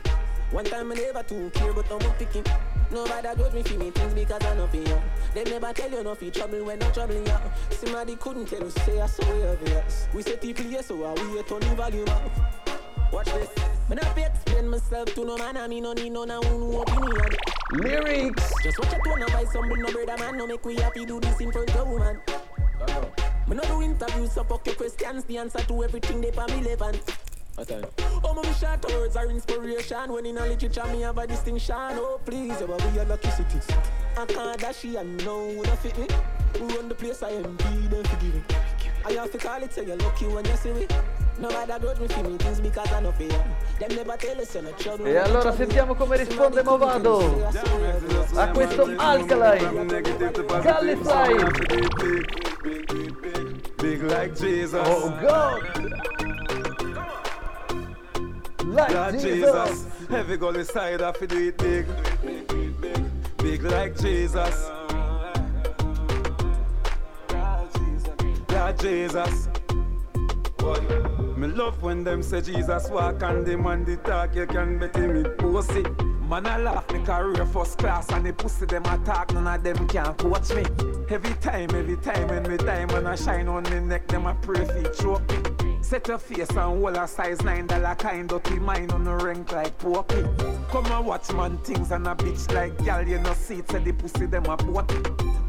One 0.51 0.65
time 0.65 0.91
I 0.91 0.95
never 0.95 1.23
too 1.23 1.49
care, 1.53 1.73
but 1.73 1.91
I'm 1.91 1.99
picking. 2.17 2.43
Nobody 2.91 3.27
judge 3.37 3.53
me 3.53 3.63
for 3.63 3.77
me 3.79 3.91
things 3.91 4.13
because 4.13 4.45
I 4.45 4.55
know 4.55 4.67
for 4.67 4.77
you. 4.77 5.01
They 5.33 5.43
never 5.45 5.73
tell 5.73 5.91
you 5.91 6.03
nothing 6.03 6.31
trouble 6.31 6.63
when 6.65 6.83
I'm 6.83 6.91
troubling 6.91 7.25
you. 7.25 7.37
Somebody 7.71 8.15
couldn't 8.15 8.45
tell 8.45 8.63
you, 8.63 8.69
say 8.69 9.01
I 9.01 9.07
saw 9.07 9.33
you. 9.33 9.57
We 10.13 10.21
say 10.21 10.37
people 10.37 10.65
here, 10.65 10.83
so 10.83 11.03
I 11.03 11.13
we 11.13 11.41
turn 11.43 11.59
the 11.59 11.75
volume 11.75 12.09
up. 12.09 12.66
Watch 13.11 13.25
this. 13.33 13.49
Not 13.89 14.03
fi 14.15 14.21
explain 14.25 14.67
myself 14.67 15.13
to 15.15 15.25
no 15.25 15.37
man, 15.37 15.57
and 15.57 15.69
me 15.69 15.81
no 15.81 15.93
need 15.93 16.11
no 16.11 16.25
na 16.25 16.41
who 16.41 16.81
opinion. 16.81 17.29
Lyrics. 17.71 18.53
Just 18.63 18.79
watch 18.79 18.91
your 18.91 19.03
tone 19.03 19.21
and 19.21 19.31
buy 19.31 19.45
some 19.45 19.69
no 19.69 19.91
brother 19.91 20.17
man. 20.17 20.37
No 20.37 20.45
make 20.47 20.65
we 20.65 20.75
happy 20.75 21.05
do 21.05 21.19
this 21.19 21.39
in 21.39 21.51
front 21.51 21.75
of 21.75 21.87
woman. 21.87 22.19
Me 23.47 23.55
no 23.55 23.63
do 23.63 23.81
interviews, 23.81 24.33
so 24.33 24.43
fuck 24.43 24.65
your 24.65 24.75
questions. 24.75 25.23
The 25.23 25.37
answer 25.37 25.59
to 25.59 25.83
everything 25.83 26.21
they 26.21 26.31
for 26.31 26.45
me 26.47 26.61
relevant. 26.61 27.01
Okay. 27.59 27.81
Oh, 28.23 28.33
my 28.35 28.51
short 28.53 28.85
words 28.85 29.15
are 29.15 29.27
inspiration. 29.29 30.13
When 30.13 30.25
in 30.25 30.37
a 30.37 30.45
literature, 30.45 30.85
me 30.87 31.01
have 31.01 31.17
a 31.17 31.25
distinction. 31.25 31.75
Oh, 31.75 32.19
please, 32.23 32.49
yeah, 32.59 32.67
but 32.67 32.91
we 32.91 32.99
are 32.99 33.05
lucky 33.05 33.31
cities. 33.31 33.67
I 34.15 34.25
can't 34.25 34.59
dash 34.59 34.83
you, 34.83 34.99
and 34.99 35.25
no 35.25 35.45
one 35.45 35.77
fit 35.77 35.97
me. 35.97 36.07
We 36.61 36.75
run 36.75 36.89
the 36.89 36.95
place, 36.95 37.23
I 37.23 37.29
am 37.29 37.55
be 37.55 37.87
them 37.87 38.03
forgive 38.03 38.35
me. 38.35 38.41
I 39.05 39.13
have 39.13 39.31
to 39.31 39.37
call 39.37 39.63
it, 39.63 39.73
say 39.73 39.85
you're 39.85 39.95
lucky 39.95 40.25
when 40.27 40.45
you 40.45 40.55
see 40.57 40.73
me. 40.73 40.87
No 41.39 41.49
matter 41.49 41.77
grudge 41.79 41.99
me 41.99 42.07
for 42.07 42.23
me 42.23 42.37
things 42.37 42.59
because 42.59 42.91
I 42.91 42.99
know 42.99 43.11
fear. 43.11 43.43
Them 43.79 43.95
never 43.95 44.17
tell 44.17 44.41
us 44.41 44.53
you're 44.53 44.63
not 44.63 44.79
trouble. 44.79 45.07
E 45.07 45.17
allora 45.17 45.53
sentiamo 45.53 45.93
come 45.93 46.17
risponde 46.17 46.63
Mavado 46.63 47.47
a 48.35 48.49
questo 48.49 48.91
Alkaline 48.97 50.01
Gully 50.61 50.97
Slide. 51.03 51.51
Big 53.77 54.01
like 54.01 54.33
Jesus. 54.33 54.81
Oh 54.83 55.09
God. 55.21 55.61
Like 58.65 58.91
Yeah, 58.91 59.11
Jesus. 59.11 59.85
Heavy 60.09 60.37
gully 60.37 60.63
side, 60.63 61.01
I 61.01 61.11
fi 61.11 61.25
do 61.25 61.37
it 61.37 61.57
big. 61.57 61.85
Big 63.37 63.61
like 63.63 63.95
Jesus. 63.95 64.71
Yeah, 68.49 68.73
Jesus. 68.73 69.47
Me 71.37 71.47
love 71.47 71.83
when 71.83 72.03
them 72.03 72.23
say 72.23 72.41
Jesus 72.41 72.89
walk 72.89 73.21
and 73.21 73.45
them 73.45 73.67
on 73.67 73.85
the 73.85 73.95
talk, 73.97 74.33
you 74.33 74.47
can 74.47 74.79
bet 74.79 74.95
him 74.95 75.17
it 75.17 75.37
pussy. 75.37 75.83
Man, 76.27 76.47
I 76.47 76.57
laugh 76.57 76.91
me 76.91 76.99
career 77.05 77.45
first 77.45 77.77
class 77.77 78.11
and 78.11 78.25
the 78.25 78.33
pussy 78.33 78.65
them 78.65 78.83
attack, 78.85 79.31
none 79.33 79.45
of 79.45 79.63
them 79.63 79.87
can 79.87 80.15
coach 80.15 80.49
me. 80.55 80.63
Every 81.09 81.35
time, 81.35 81.69
every 81.75 81.97
time 81.97 82.27
when 82.29 82.49
me 82.49 82.57
time 82.57 82.87
when 82.87 83.05
I 83.05 83.15
shine 83.15 83.47
on 83.47 83.63
me 83.65 83.79
neck, 83.81 84.07
them 84.07 84.25
a 84.25 84.33
pray 84.33 84.65
for 84.65 84.89
choke 84.95 85.29
me. 85.29 85.66
Set 85.87 86.05
your 86.09 86.17
face 86.17 86.49
and 86.49 86.59
hold 86.59 86.97
a 86.97 87.07
size 87.07 87.41
nine 87.43 87.65
dollar 87.65 87.95
kind 87.95 88.27
dirty 88.27 88.59
mine 88.59 88.91
on 88.91 89.05
the 89.05 89.15
rank 89.15 89.53
like 89.53 89.77
poppy. 89.77 90.21
Come 90.69 90.85
and 90.85 91.05
watch 91.05 91.31
man 91.31 91.57
things 91.59 91.91
and 91.91 92.05
a 92.05 92.13
bitch 92.13 92.53
like 92.53 92.77
gal, 92.83 93.07
you 93.07 93.17
know 93.19 93.31
see 93.31 93.59
it, 93.59 93.71
say 93.71 93.79
the 93.79 93.93
pussy 93.93 94.25
them 94.25 94.47
a 94.47 94.57
boat. 94.57 94.91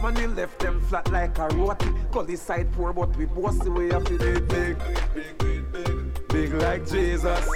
Man, 0.00 0.14
he 0.14 0.28
left 0.28 0.60
them 0.60 0.80
flat 0.82 1.10
like 1.10 1.36
a 1.38 1.48
roti. 1.48 1.90
Call 2.12 2.22
the 2.22 2.36
side 2.36 2.70
poor, 2.70 2.92
but 2.92 3.16
we 3.16 3.24
boss 3.24 3.58
the 3.58 3.72
way 3.72 3.90
I 3.90 3.98
feel 4.04 4.22
it 4.22 4.48
big. 4.48 4.78
Big 5.12 5.38
big, 5.38 5.72
big, 5.72 6.28
big 6.28 6.54
like 6.54 6.88
Jesus. 6.88 7.48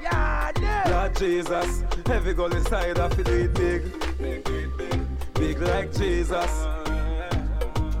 Yeah, 0.00 0.50
Yeah, 0.62 1.08
Jesus. 1.14 1.84
Heavy 2.06 2.32
goal 2.32 2.54
inside, 2.56 2.98
I 2.98 3.08
feel 3.10 3.28
it 3.28 3.52
big. 3.52 5.34
Big 5.34 5.60
like 5.60 5.92
Jesus. 5.92 6.73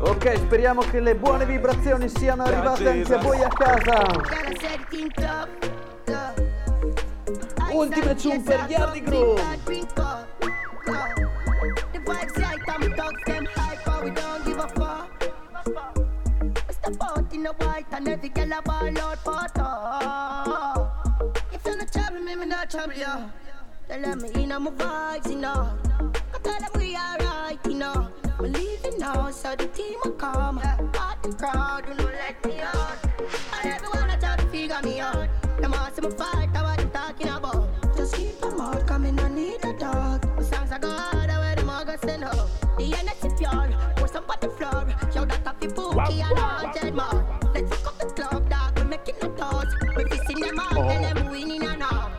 Ok, 0.06 0.36
speriamo 0.36 0.82
che 0.82 1.00
le 1.00 1.14
buone 1.14 1.46
vibrazioni 1.46 2.10
siano 2.10 2.42
arrivate 2.42 2.90
anche 2.90 3.14
a 3.14 3.18
voi 3.18 3.42
a 3.42 3.48
casa. 3.48 4.02
Ultime 7.72 8.14
tune 8.14 8.42
per 8.42 8.66
Yardi 8.68 9.02
Groove. 9.02 9.40
A 9.40 9.56
in 17.32 17.42
the 17.42 17.52
white 17.64 17.86
and 17.92 18.08
every 18.08 18.28
girl 18.28 18.52
a 18.52 18.62
ball 18.62 18.98
out 18.98 19.18
for 19.24 19.48
talk. 19.54 21.34
If 21.50 21.64
you're 21.64 21.78
not 21.78 21.90
trouble 21.90 22.20
me, 22.20 22.36
me 22.36 22.44
not 22.44 22.70
trouble 22.70 22.94
you. 22.94 23.06
They 23.88 24.00
let 24.00 24.20
me 24.20 24.28
in 24.34 24.52
on 24.52 24.64
my 24.64 24.70
vibes, 24.70 25.30
you 25.30 25.36
know. 25.36 25.70
I 26.32 26.38
tell 26.42 26.60
them 26.60 26.70
we 26.76 26.94
alright, 26.94 27.58
you 27.66 27.74
know. 27.74 28.23
We're 28.38 28.48
leaving 28.48 28.98
now, 28.98 29.30
so 29.30 29.54
the 29.54 29.66
team 29.68 29.96
will 30.04 30.12
come. 30.12 30.58
Part 30.92 31.22
the 31.22 31.32
crowd, 31.34 31.88
know, 31.96 32.04
let 32.04 32.44
me 32.44 32.60
out. 32.60 32.98
And 33.62 33.72
everyone 33.72 34.10
I 34.10 34.16
try 34.16 34.36
to 34.36 34.46
figure 34.48 34.80
me 34.82 34.98
out. 34.98 35.28
Them 35.60 35.72
see 35.94 36.02
me 36.02 36.10
fight, 36.10 36.48
I 36.54 36.62
what 36.62 36.80
you 36.80 36.86
talking 36.86 37.28
about. 37.28 37.68
Just 37.96 38.16
keep 38.16 38.40
them 38.40 38.60
out, 38.60 38.86
coming, 38.88 39.18
I 39.20 39.28
need 39.28 39.64
a 39.64 39.72
dog. 39.78 40.24
My 40.36 40.42
songs 40.42 40.72
are 40.72 40.80
God, 40.80 41.30
I 41.30 41.38
wear 41.38 41.54
them 41.54 41.70
all 41.70 41.84
go 41.84 41.94
send 42.04 42.24
up. 42.24 42.48
The 42.76 42.94
energy 42.98 43.36
pure, 43.38 43.94
pour 43.96 44.08
some 44.08 44.24
on 44.28 44.36
the 44.40 44.48
floor. 44.50 44.84
Yo, 45.14 45.24
that 45.24 45.46
happy 45.46 45.68
pookie 45.68 46.20
and 46.20 46.38
haunted 46.38 46.94
man. 46.94 47.24
Let's 47.54 47.76
fuck 47.76 47.86
up 47.86 47.98
the 48.00 48.22
club, 48.22 48.50
dog, 48.50 48.78
we 48.78 48.84
making 48.84 49.14
the 49.20 49.28
toast. 49.28 49.76
We 49.96 50.04
fixing 50.06 50.40
them 50.40 50.58
out, 50.58 50.72
tell 50.72 51.04
oh. 51.04 51.14
them 51.14 51.30
winning 51.30 51.62
and 51.62 51.82
all. 51.84 52.10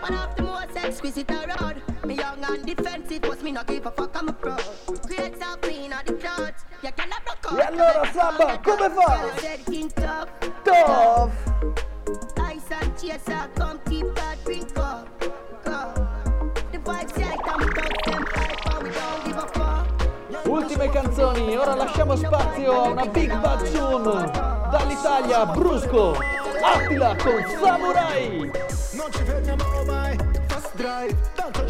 One 0.00 0.14
of 0.14 0.34
the 0.34 0.42
most 0.42 0.76
exquisite 0.76 1.30
around. 1.30 1.82
Defensive, 2.74 3.20
cause 3.20 3.42
me 3.42 3.52
not 3.52 3.66
give 3.66 3.84
a 3.84 3.90
fuck, 3.90 4.16
I'm 4.16 4.28
a 4.28 4.32
pro. 4.32 4.56
Create 5.06 5.38
some 5.38 5.60
clean 5.60 5.92
on 5.92 6.02
the 6.06 6.14
clothes. 6.14 6.64
You 6.82 6.90
cannot 6.92 7.22
block 7.22 7.44
out. 7.50 7.58
E 7.58 7.62
allora 7.62 8.10
Samba, 8.14 8.58
come 8.62 8.90
fa? 8.90 9.28
Tough. 10.64 11.32
Ice 12.38 12.70
and 12.70 12.96
chaser, 12.96 13.50
come 13.56 13.78
keep 13.88 14.14
that 14.14 14.42
drink 14.44 14.78
up. 14.78 15.06
The 16.72 16.78
vibes 16.78 17.14
right, 17.18 17.38
I'm 17.44 17.60
thugs, 17.68 18.02
them 18.06 18.24
hyper, 18.32 18.82
we 18.82 18.90
don't 18.90 19.24
give 19.26 19.36
a 19.36 19.46
fuck. 19.48 20.46
Ultime 20.46 20.88
canzoni, 20.88 21.56
ora 21.56 21.74
lasciamo 21.74 22.16
spazio 22.16 22.72
a 22.72 22.88
una 22.88 23.06
big 23.06 23.38
bad 23.38 23.70
tune 23.70 24.30
dall'Italia, 24.70 25.44
Brusco, 25.44 26.16
Attila 26.62 27.14
con 27.16 27.44
Samurai. 27.60 28.50
Non 28.92 29.12
ci 29.12 29.24
fermiamo 29.24 29.84
mai, 29.84 30.16
fast 30.46 30.74
drive, 30.74 31.16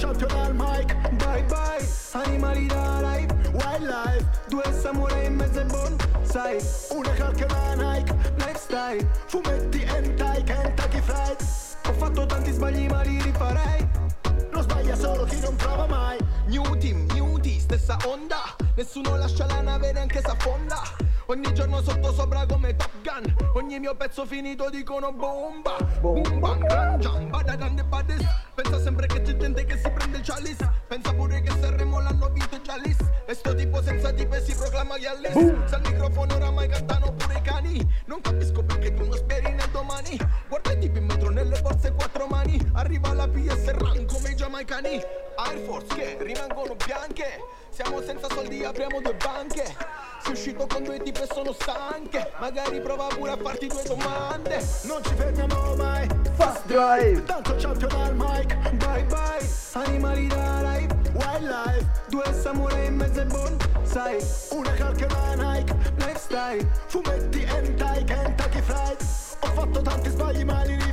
champion 0.02 0.30
al 0.32 0.52
mic, 0.54 0.96
bye 1.18 1.44
bye, 1.44 1.86
animali 2.14 2.66
da 2.66 3.00
live, 3.02 3.32
wildlife, 3.52 4.24
due 4.48 4.64
samurai 4.72 5.26
in 5.26 5.36
mezzo 5.36 5.60
ai 5.60 5.66
bonsai, 5.66 6.58
una 6.90 7.12
calca 7.12 7.46
da 7.46 7.74
Nike, 7.74 8.12
lifestyle, 8.38 9.08
fumetti 9.28 9.78
hentai, 9.86 10.42
Kentucky 10.42 11.00
Fried, 11.00 11.36
ho 11.86 11.92
fatto 11.92 12.26
tanti 12.26 12.50
sbagli 12.50 12.88
ma 12.88 13.02
li 13.02 13.22
rifarei, 13.22 13.88
non 14.50 14.62
sbaglia 14.62 14.96
solo 14.96 15.22
chi 15.22 15.38
non 15.38 15.54
prova 15.54 15.86
mai, 15.86 16.18
New 16.46 16.76
team, 16.78 17.06
new 17.14 17.38
team, 17.38 17.60
stessa 17.60 17.96
onda. 18.04 18.56
Nessuno 18.74 19.16
lascia 19.16 19.46
la 19.46 19.60
nave 19.60 19.92
neanche 19.92 20.20
s'affonda 20.20 20.82
Ogni 21.26 21.52
giorno 21.54 21.80
sotto 21.82 22.12
sopra 22.12 22.44
come 22.46 22.74
Top 22.74 22.90
Gun. 23.02 23.34
Ogni 23.54 23.78
mio 23.78 23.94
pezzo 23.94 24.26
finito 24.26 24.68
dicono 24.70 25.12
bomba. 25.12 25.76
Boom 26.00 26.40
bang, 26.40 26.66
gran 26.66 26.98
jamba, 26.98 27.42
da 27.42 27.54
grande 27.54 27.84
badis 27.84 28.26
Pensa 28.54 28.80
sempre 28.80 29.06
che 29.06 29.22
c'è 29.22 29.36
gente 29.36 29.64
che 29.64 29.76
si 29.76 29.88
prende 29.90 30.18
il 30.18 30.24
chalice. 30.24 30.68
Pensa 30.88 31.14
pure 31.14 31.40
che 31.40 31.50
Sanremo 31.60 32.00
l'hanno 32.00 32.28
vinto 32.28 32.60
già 32.60 32.76
lis 32.76 32.98
E 33.26 33.34
sto 33.34 33.54
tipo 33.54 33.80
senza 33.82 34.12
tipe 34.12 34.42
si 34.42 34.54
proclama 34.54 34.98
Gallis 34.98 35.32
Se 35.66 35.74
al 35.74 35.80
microfono 35.82 36.34
oramai 36.34 36.68
cantano 36.68 37.12
pure 37.12 37.38
i 37.38 37.42
cani. 37.42 37.88
Non 38.06 38.20
capisco 38.20 38.64
perché 38.64 38.92
tu 38.92 39.06
non 39.06 39.16
speri 39.16 39.52
nel 39.52 39.70
domani. 39.70 40.18
Guarda 40.48 40.72
i 40.72 40.78
tipi 40.78 40.98
in 40.98 41.04
metro 41.04 41.30
nelle 41.30 41.60
borse 41.60 41.92
quattro 41.92 42.26
mani. 42.26 42.58
Arriva 42.72 43.12
la 43.12 43.28
PS 43.28 43.70
Run 43.74 44.06
come 44.06 44.30
i 44.30 44.34
giamaicani. 44.34 45.00
Air 45.36 45.58
Force 45.64 45.94
che 45.94 46.16
rimangono 46.20 46.74
bianche 46.74 47.40
Siamo 47.72 48.02
senza 48.02 48.28
soldi, 48.28 48.62
apriamo 48.62 49.00
due 49.00 49.14
banche. 49.14 49.64
Sei 50.22 50.32
uscito 50.32 50.66
con 50.66 50.84
due 50.84 51.00
tipe 51.00 51.22
e 51.22 51.28
sono 51.32 51.52
stanche. 51.54 52.30
Magari 52.38 52.82
prova 52.82 53.06
pure 53.06 53.30
a 53.30 53.36
farti 53.38 53.66
due 53.66 53.82
domande. 53.84 54.62
Non 54.82 55.02
ci 55.02 55.14
fermiamo 55.14 55.74
mai, 55.76 56.06
fast 56.34 56.66
drive, 56.66 57.24
tanto 57.24 57.54
champion 57.56 57.90
al 57.92 58.14
mic, 58.14 58.54
bye 58.72 59.04
bye, 59.04 59.48
animali 59.72 60.26
da 60.26 60.60
live, 60.60 60.94
wildlife, 61.14 61.86
due 62.08 62.34
samurai 62.34 62.86
in 62.86 62.96
mezzo 62.96 63.20
ai 63.20 63.26
bonsai, 63.26 64.18
una 64.50 64.72
calca 64.74 65.06
da 65.06 65.34
Nike, 65.34 65.74
lifestyle, 65.96 66.70
fumetti 66.88 67.42
hentai, 67.42 68.04
Kentucky 68.04 68.60
Fried, 68.60 69.00
ho 69.40 69.46
fatto 69.46 69.80
tanti 69.80 70.10
sbagli 70.10 70.44
ma 70.44 70.62
li 70.64 70.91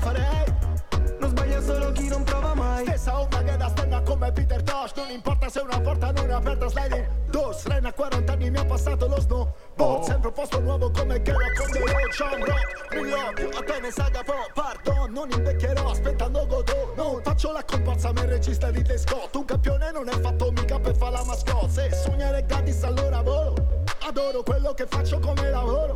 solo 1.69 1.91
chi 1.91 2.07
non 2.07 2.23
prova 2.23 2.55
mai, 2.55 2.83
stessa 2.83 3.19
onda 3.19 3.43
che 3.43 3.55
da 3.55 3.69
stenga 3.69 4.01
come 4.01 4.31
Peter 4.31 4.63
Tosh, 4.63 4.93
non 4.95 5.11
importa 5.11 5.49
se 5.49 5.59
una 5.59 5.79
porta 5.79 6.11
non 6.11 6.27
è 6.27 6.33
aperta 6.33 6.67
sliding, 6.67 7.07
dos, 7.29 7.63
Ren 7.67 7.85
a 7.85 7.93
40 7.93 8.31
anni 8.33 8.49
mi 8.49 8.57
ha 8.57 8.65
passato 8.65 9.07
lo 9.07 9.19
snowboard, 9.19 10.03
sempre 10.03 10.29
un 10.29 10.33
posto 10.33 10.59
nuovo 10.59 10.89
come 10.89 11.21
la 11.23 11.33
con 11.33 11.69
The 11.71 11.79
Road, 11.79 12.11
Sean 12.11 12.43
Rock, 12.43 12.95
Milwaukee, 12.95 13.49
a 13.49 13.63
te 13.63 13.79
ne 13.81 13.91
saga 13.91 14.23
po', 14.23 14.49
pardon, 14.51 15.11
non 15.11 15.29
invecchierò 15.29 15.91
aspettando 15.91 16.47
Godot, 16.47 16.95
non 16.95 17.21
faccio 17.21 17.51
la 17.51 17.63
comparsa 17.63 18.11
ma 18.13 18.21
il 18.21 18.29
regista 18.29 18.71
di 18.71 18.81
The 18.81 18.97
Scott, 18.97 19.35
un 19.35 19.45
campione 19.45 19.91
non 19.91 20.09
è 20.09 20.19
fatto 20.19 20.51
mica 20.51 20.79
per 20.79 20.95
fare 20.95 21.11
la 21.11 21.23
mascotte, 21.23 21.69
se 21.69 21.91
sognare 21.93 22.45
gratis 22.47 22.81
allora 22.83 23.21
volo, 23.21 23.83
adoro 24.07 24.41
quello 24.41 24.73
che 24.73 24.87
faccio 24.87 25.19
come 25.19 25.51
lavoro, 25.51 25.93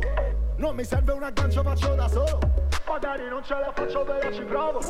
non 0.56 0.74
mi 0.74 0.84
serve 0.84 1.12
un 1.12 1.22
aggancio 1.22 1.62
faccio 1.62 1.94
da 1.94 2.08
solo, 2.08 2.38
magari 2.86 3.28
non 3.28 3.42
ce 3.44 3.54
la 3.54 3.72
faccio 3.72 4.04
però 4.04 4.32
ci 4.32 4.42
provo, 4.42 4.80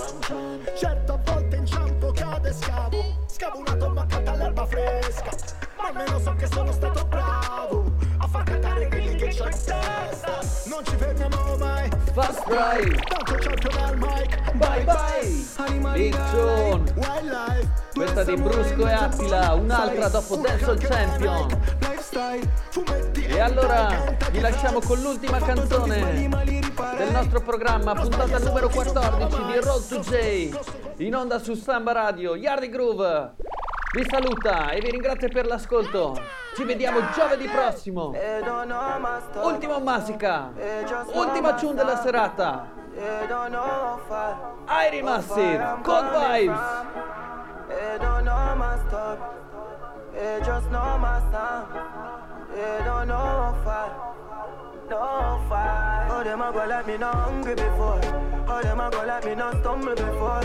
certo 0.77 1.13
a 1.13 1.21
volte 1.25 1.57
inciampo 1.57 2.13
cade 2.13 2.49
e 2.49 2.53
scavo, 2.53 3.27
scavo 3.27 3.59
una 3.59 3.75
tomba 3.77 4.03
accanto 4.03 4.31
all'erba 4.31 4.67
fresca, 4.67 5.31
ma 5.77 5.89
almeno 5.89 6.19
so 6.19 6.35
che 6.35 6.47
sono 6.47 6.73
stato 6.73 7.05
bravo, 7.07 7.93
a 8.25 8.29
far 8.29 8.43
cantare 8.45 8.89
quelli 8.89 9.15
che 9.17 9.29
c'ho 9.29 9.45
in 9.45 9.51
testa, 9.51 10.39
non 10.65 10.85
ci 10.85 10.97
fermiamo 10.97 11.57
mai, 11.59 11.91
Fast 12.15 12.47
Drive. 12.47 12.99
Tanto 13.07 13.35
champion 13.35 13.99
Mike. 13.99 14.53
Bye 14.55 14.85
bye. 14.85 15.93
Big 15.93 16.17
John. 16.31 16.93
Questa 17.93 18.25
di 18.25 18.35
Brusco 18.37 18.87
e 18.89 18.93
Attila, 18.93 19.53
un'altra 19.53 20.09
dopo 20.09 20.37
Dancehall 20.37 20.79
Champion. 20.79 21.61
E 23.15 23.41
allora 23.41 24.17
vi 24.31 24.41
lasciamo 24.41 24.81
con 24.81 25.01
l'ultima 25.01 25.39
canzone 25.41 26.29
del 26.97 27.11
nostro 27.11 27.43
programma, 27.43 27.95
puntata 27.95 28.39
numero 28.39 28.69
14 28.69 29.45
di 29.45 29.61
Road 29.61 29.87
to 29.87 29.99
J, 30.01 30.59
in 30.99 31.15
onda 31.15 31.39
su 31.39 31.55
Samba 31.55 31.93
Radio, 31.93 32.37
Yardi 32.37 32.71
Groove. 32.71 33.35
Vi 33.93 34.07
saluta 34.09 34.71
e 34.71 34.81
vi 34.81 34.91
ringrazio 34.91 35.29
per 35.29 35.47
l'ascolto. 35.47 36.44
Ci 36.55 36.65
vediamo 36.65 37.01
giovedì 37.13 37.49
prossimo. 37.49 38.15
Ultimo 39.43 39.81
Masica. 39.81 40.53
Ultima 41.13 41.55
tune 41.55 41.75
della 41.75 41.97
serata. 41.97 42.69
Airi 44.67 45.03
Massive. 45.03 45.79
Cold 45.83 46.11
Vibes. 46.13 46.61
No 54.87 55.41
fight. 55.49 56.11
Oh, 56.11 56.23
them 56.23 56.43
a 56.43 56.53
go 56.53 56.67
like 56.67 56.87
me 56.87 56.99
not 56.99 57.15
hungry 57.15 57.55
before. 57.55 57.99
Oh, 58.47 58.61
them 58.61 58.81
a 58.81 58.91
go 58.91 59.03
like 59.05 59.25
me 59.25 59.35
not 59.35 59.57
stumble 59.61 59.95
before. 59.95 60.43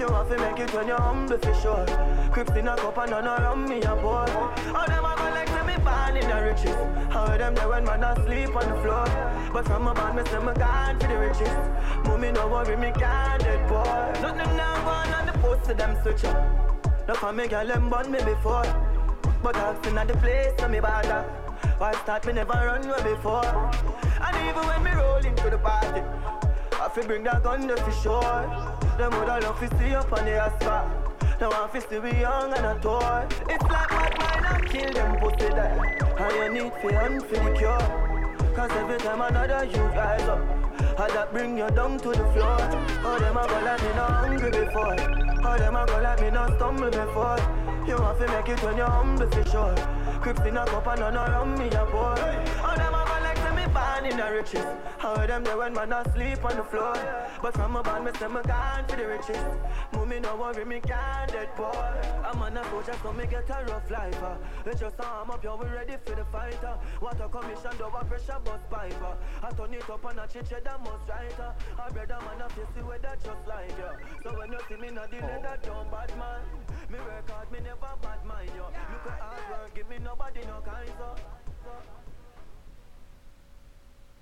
You 0.00 0.08
have 0.08 0.30
to 0.30 0.38
make 0.38 0.58
it 0.58 0.72
when 0.72 0.86
you're 0.86 0.98
humble 0.98 1.36
for 1.36 1.54
sure. 1.60 1.84
Crips 2.32 2.56
in 2.56 2.68
a 2.68 2.74
cup 2.74 2.96
and 2.96 3.10
none 3.10 3.26
around 3.26 3.68
me 3.68 3.82
a 3.82 3.94
boy. 3.94 4.24
Oh, 4.28 4.84
them 4.88 5.04
a 5.04 5.12
say 5.36 5.66
me 5.66 5.76
born 5.84 6.16
in 6.16 6.26
the 6.26 6.40
riches. 6.40 7.12
How 7.12 7.36
them 7.36 7.54
there 7.54 7.68
when 7.68 7.84
man 7.84 8.02
asleep 8.04 8.56
on 8.56 8.66
the 8.66 8.80
floor. 8.80 9.04
But 9.52 9.66
from 9.66 9.88
a 9.88 9.92
band 9.92 10.16
me 10.16 10.22
say 10.24 10.38
me 10.38 10.54
gone 10.54 10.98
for 10.98 11.06
the 11.06 11.18
riches. 11.18 11.58
Mommy 12.06 12.32
no 12.32 12.48
worry 12.48 12.78
me 12.78 12.92
can't 12.92 13.42
dead 13.42 13.68
boy. 13.68 14.22
Nothing 14.22 14.56
now 14.56 14.82
gone 14.86 15.12
on 15.12 15.26
the 15.26 15.32
post 15.32 15.64
to 15.64 15.74
them 15.74 15.94
switch 16.02 16.24
up. 16.24 17.06
No 17.06 17.12
for 17.12 17.34
me 17.34 17.46
girl 17.46 17.66
them 17.66 17.90
born 17.90 18.10
me 18.10 18.24
before. 18.24 18.64
But 19.42 19.56
I've 19.56 19.84
seen 19.84 19.98
at 19.98 20.08
the 20.08 20.16
place 20.16 20.54
so 20.58 20.66
me 20.66 20.80
bother. 20.80 21.24
Why 21.76 21.92
start 21.92 22.24
me 22.24 22.32
never 22.32 22.54
run 22.54 22.88
away 22.88 23.02
before. 23.02 23.44
And 23.44 24.48
even 24.48 24.66
when 24.66 24.82
me 24.82 24.92
roll 24.92 25.22
into 25.22 25.50
the 25.50 25.58
party, 25.58 26.00
I 26.80 26.88
fi 26.88 27.02
bring 27.02 27.24
that 27.24 27.42
gun 27.42 27.66
there 27.66 27.76
for 27.76 27.92
sure. 27.92 28.80
Them 28.96 29.12
woulda 29.12 29.38
love 29.42 29.60
to 29.60 29.68
see 29.78 29.94
up 29.94 30.10
on 30.14 30.24
the 30.24 30.32
asphalt. 30.32 30.88
Now 31.38 31.50
I 31.52 31.68
fi 31.68 31.78
still 31.78 32.00
be 32.00 32.08
young 32.08 32.54
and 32.54 32.64
a 32.64 32.80
toy. 32.80 33.26
It's 33.50 33.64
like 33.64 33.90
what 33.92 34.18
mine 34.18 34.44
I 34.48 34.60
kill 34.66 34.90
them 34.90 35.20
pussy 35.20 35.48
there. 35.52 35.76
And 36.18 36.56
you 36.56 36.62
need 36.62 36.72
fi 36.80 36.92
hunt 36.94 37.22
for 37.26 37.36
the 37.36 37.52
cure. 37.52 38.56
Cause 38.56 38.70
every 38.72 38.96
time 38.96 39.20
another 39.20 39.64
you 39.66 39.82
rise 39.92 40.22
up, 40.22 40.40
I 40.98 41.08
that 41.08 41.30
bring 41.32 41.58
you 41.58 41.68
down 41.68 41.98
to 41.98 42.08
the 42.08 42.24
floor. 42.32 42.56
Oh, 43.04 43.18
them 43.20 43.36
a 43.36 43.46
go 43.46 43.60
like 43.60 43.82
me 43.82 43.88
not 43.94 44.10
hungry 44.10 44.50
before. 44.50 44.96
Oh, 45.44 45.58
them 45.58 45.76
a 45.76 45.84
go 45.84 46.00
like 46.00 46.22
me 46.22 46.30
not 46.30 46.56
stumble 46.56 46.90
before. 46.90 47.36
You 47.86 47.98
have 47.98 48.18
to 48.18 48.26
make 48.26 48.48
it 48.48 48.62
when 48.64 48.78
you're 48.78 48.88
humble 48.88 49.28
for 49.30 49.44
sure. 49.50 49.74
Crips 50.22 50.40
in 50.46 50.56
a 50.56 50.64
cup 50.64 50.86
and 50.86 51.00
none 51.00 51.16
around 51.16 51.58
me 51.58 51.66
a 51.68 51.84
boy. 51.84 52.16
Oh, 52.64 52.74
them 52.74 52.94
a 52.94 53.04
go 53.04 53.16
like 53.22 53.29
born 53.72 54.04
in 54.04 54.16
the 54.16 54.30
riches. 54.32 54.66
How 54.98 55.26
them 55.26 55.44
there 55.44 55.56
when 55.56 55.72
man 55.72 55.92
asleep 55.92 56.44
on 56.44 56.56
the 56.56 56.64
floor. 56.64 56.94
But 57.42 57.54
from 57.54 57.76
a 57.76 57.82
band 57.82 58.04
me 58.04 58.10
say 58.18 58.28
me 58.28 58.40
gone 58.42 58.84
for 58.88 58.96
the 58.96 59.06
riches. 59.06 59.44
Mommy 59.92 60.20
no 60.20 60.36
worry 60.36 60.64
me 60.64 60.80
can't 60.80 61.30
dead 61.30 61.54
boy. 61.56 61.72
I'm 62.24 62.42
on 62.42 62.56
a 62.56 62.64
soldier 62.70 62.96
so 63.02 63.12
me 63.12 63.26
get 63.26 63.48
a 63.48 63.64
rough 63.70 63.90
life. 63.90 64.22
Uh. 64.22 64.36
It's 64.66 64.80
just 64.80 65.00
arm 65.00 65.30
up, 65.30 65.42
yo 65.42 65.56
we 65.56 65.66
ready 65.68 65.96
for 66.04 66.14
the 66.14 66.24
fight. 66.26 66.62
Uh. 66.64 66.76
Water 67.00 67.28
commission, 67.28 67.72
do 67.78 67.84
a 67.84 68.04
pressure 68.04 68.40
bus 68.44 68.60
pipe. 68.70 69.02
Uh. 69.02 69.46
I 69.46 69.50
turn 69.50 69.74
it 69.74 69.88
up 69.88 70.04
and 70.04 70.20
I 70.20 70.26
change 70.26 70.52
it 70.52 70.64
that 70.64 70.80
most 70.82 71.08
right. 71.08 71.40
Uh. 71.40 71.52
I 71.80 71.90
brother 71.90 72.18
man 72.24 72.42
I 72.42 72.48
face 72.48 72.72
the 72.76 72.84
weather 72.84 73.16
just 73.22 73.46
like 73.46 73.70
you. 73.70 73.90
So 74.22 74.38
when 74.38 74.52
you 74.52 74.58
see 74.68 74.76
me 74.76 74.90
not 74.90 75.10
the 75.10 75.16
leather 75.16 75.58
down 75.62 75.90
bad 75.90 76.10
man. 76.18 76.42
Me 76.90 76.98
hard, 76.98 77.52
me 77.52 77.58
never 77.60 77.94
bad 78.02 78.24
mind 78.26 78.50
yo. 78.56 78.64
Look 78.64 79.06
at 79.06 79.20
hard 79.20 79.50
work, 79.50 79.74
give 79.74 79.88
me 79.88 79.98
nobody 80.02 80.40
no 80.40 80.60
kind 80.64 80.90
so. 80.98 81.39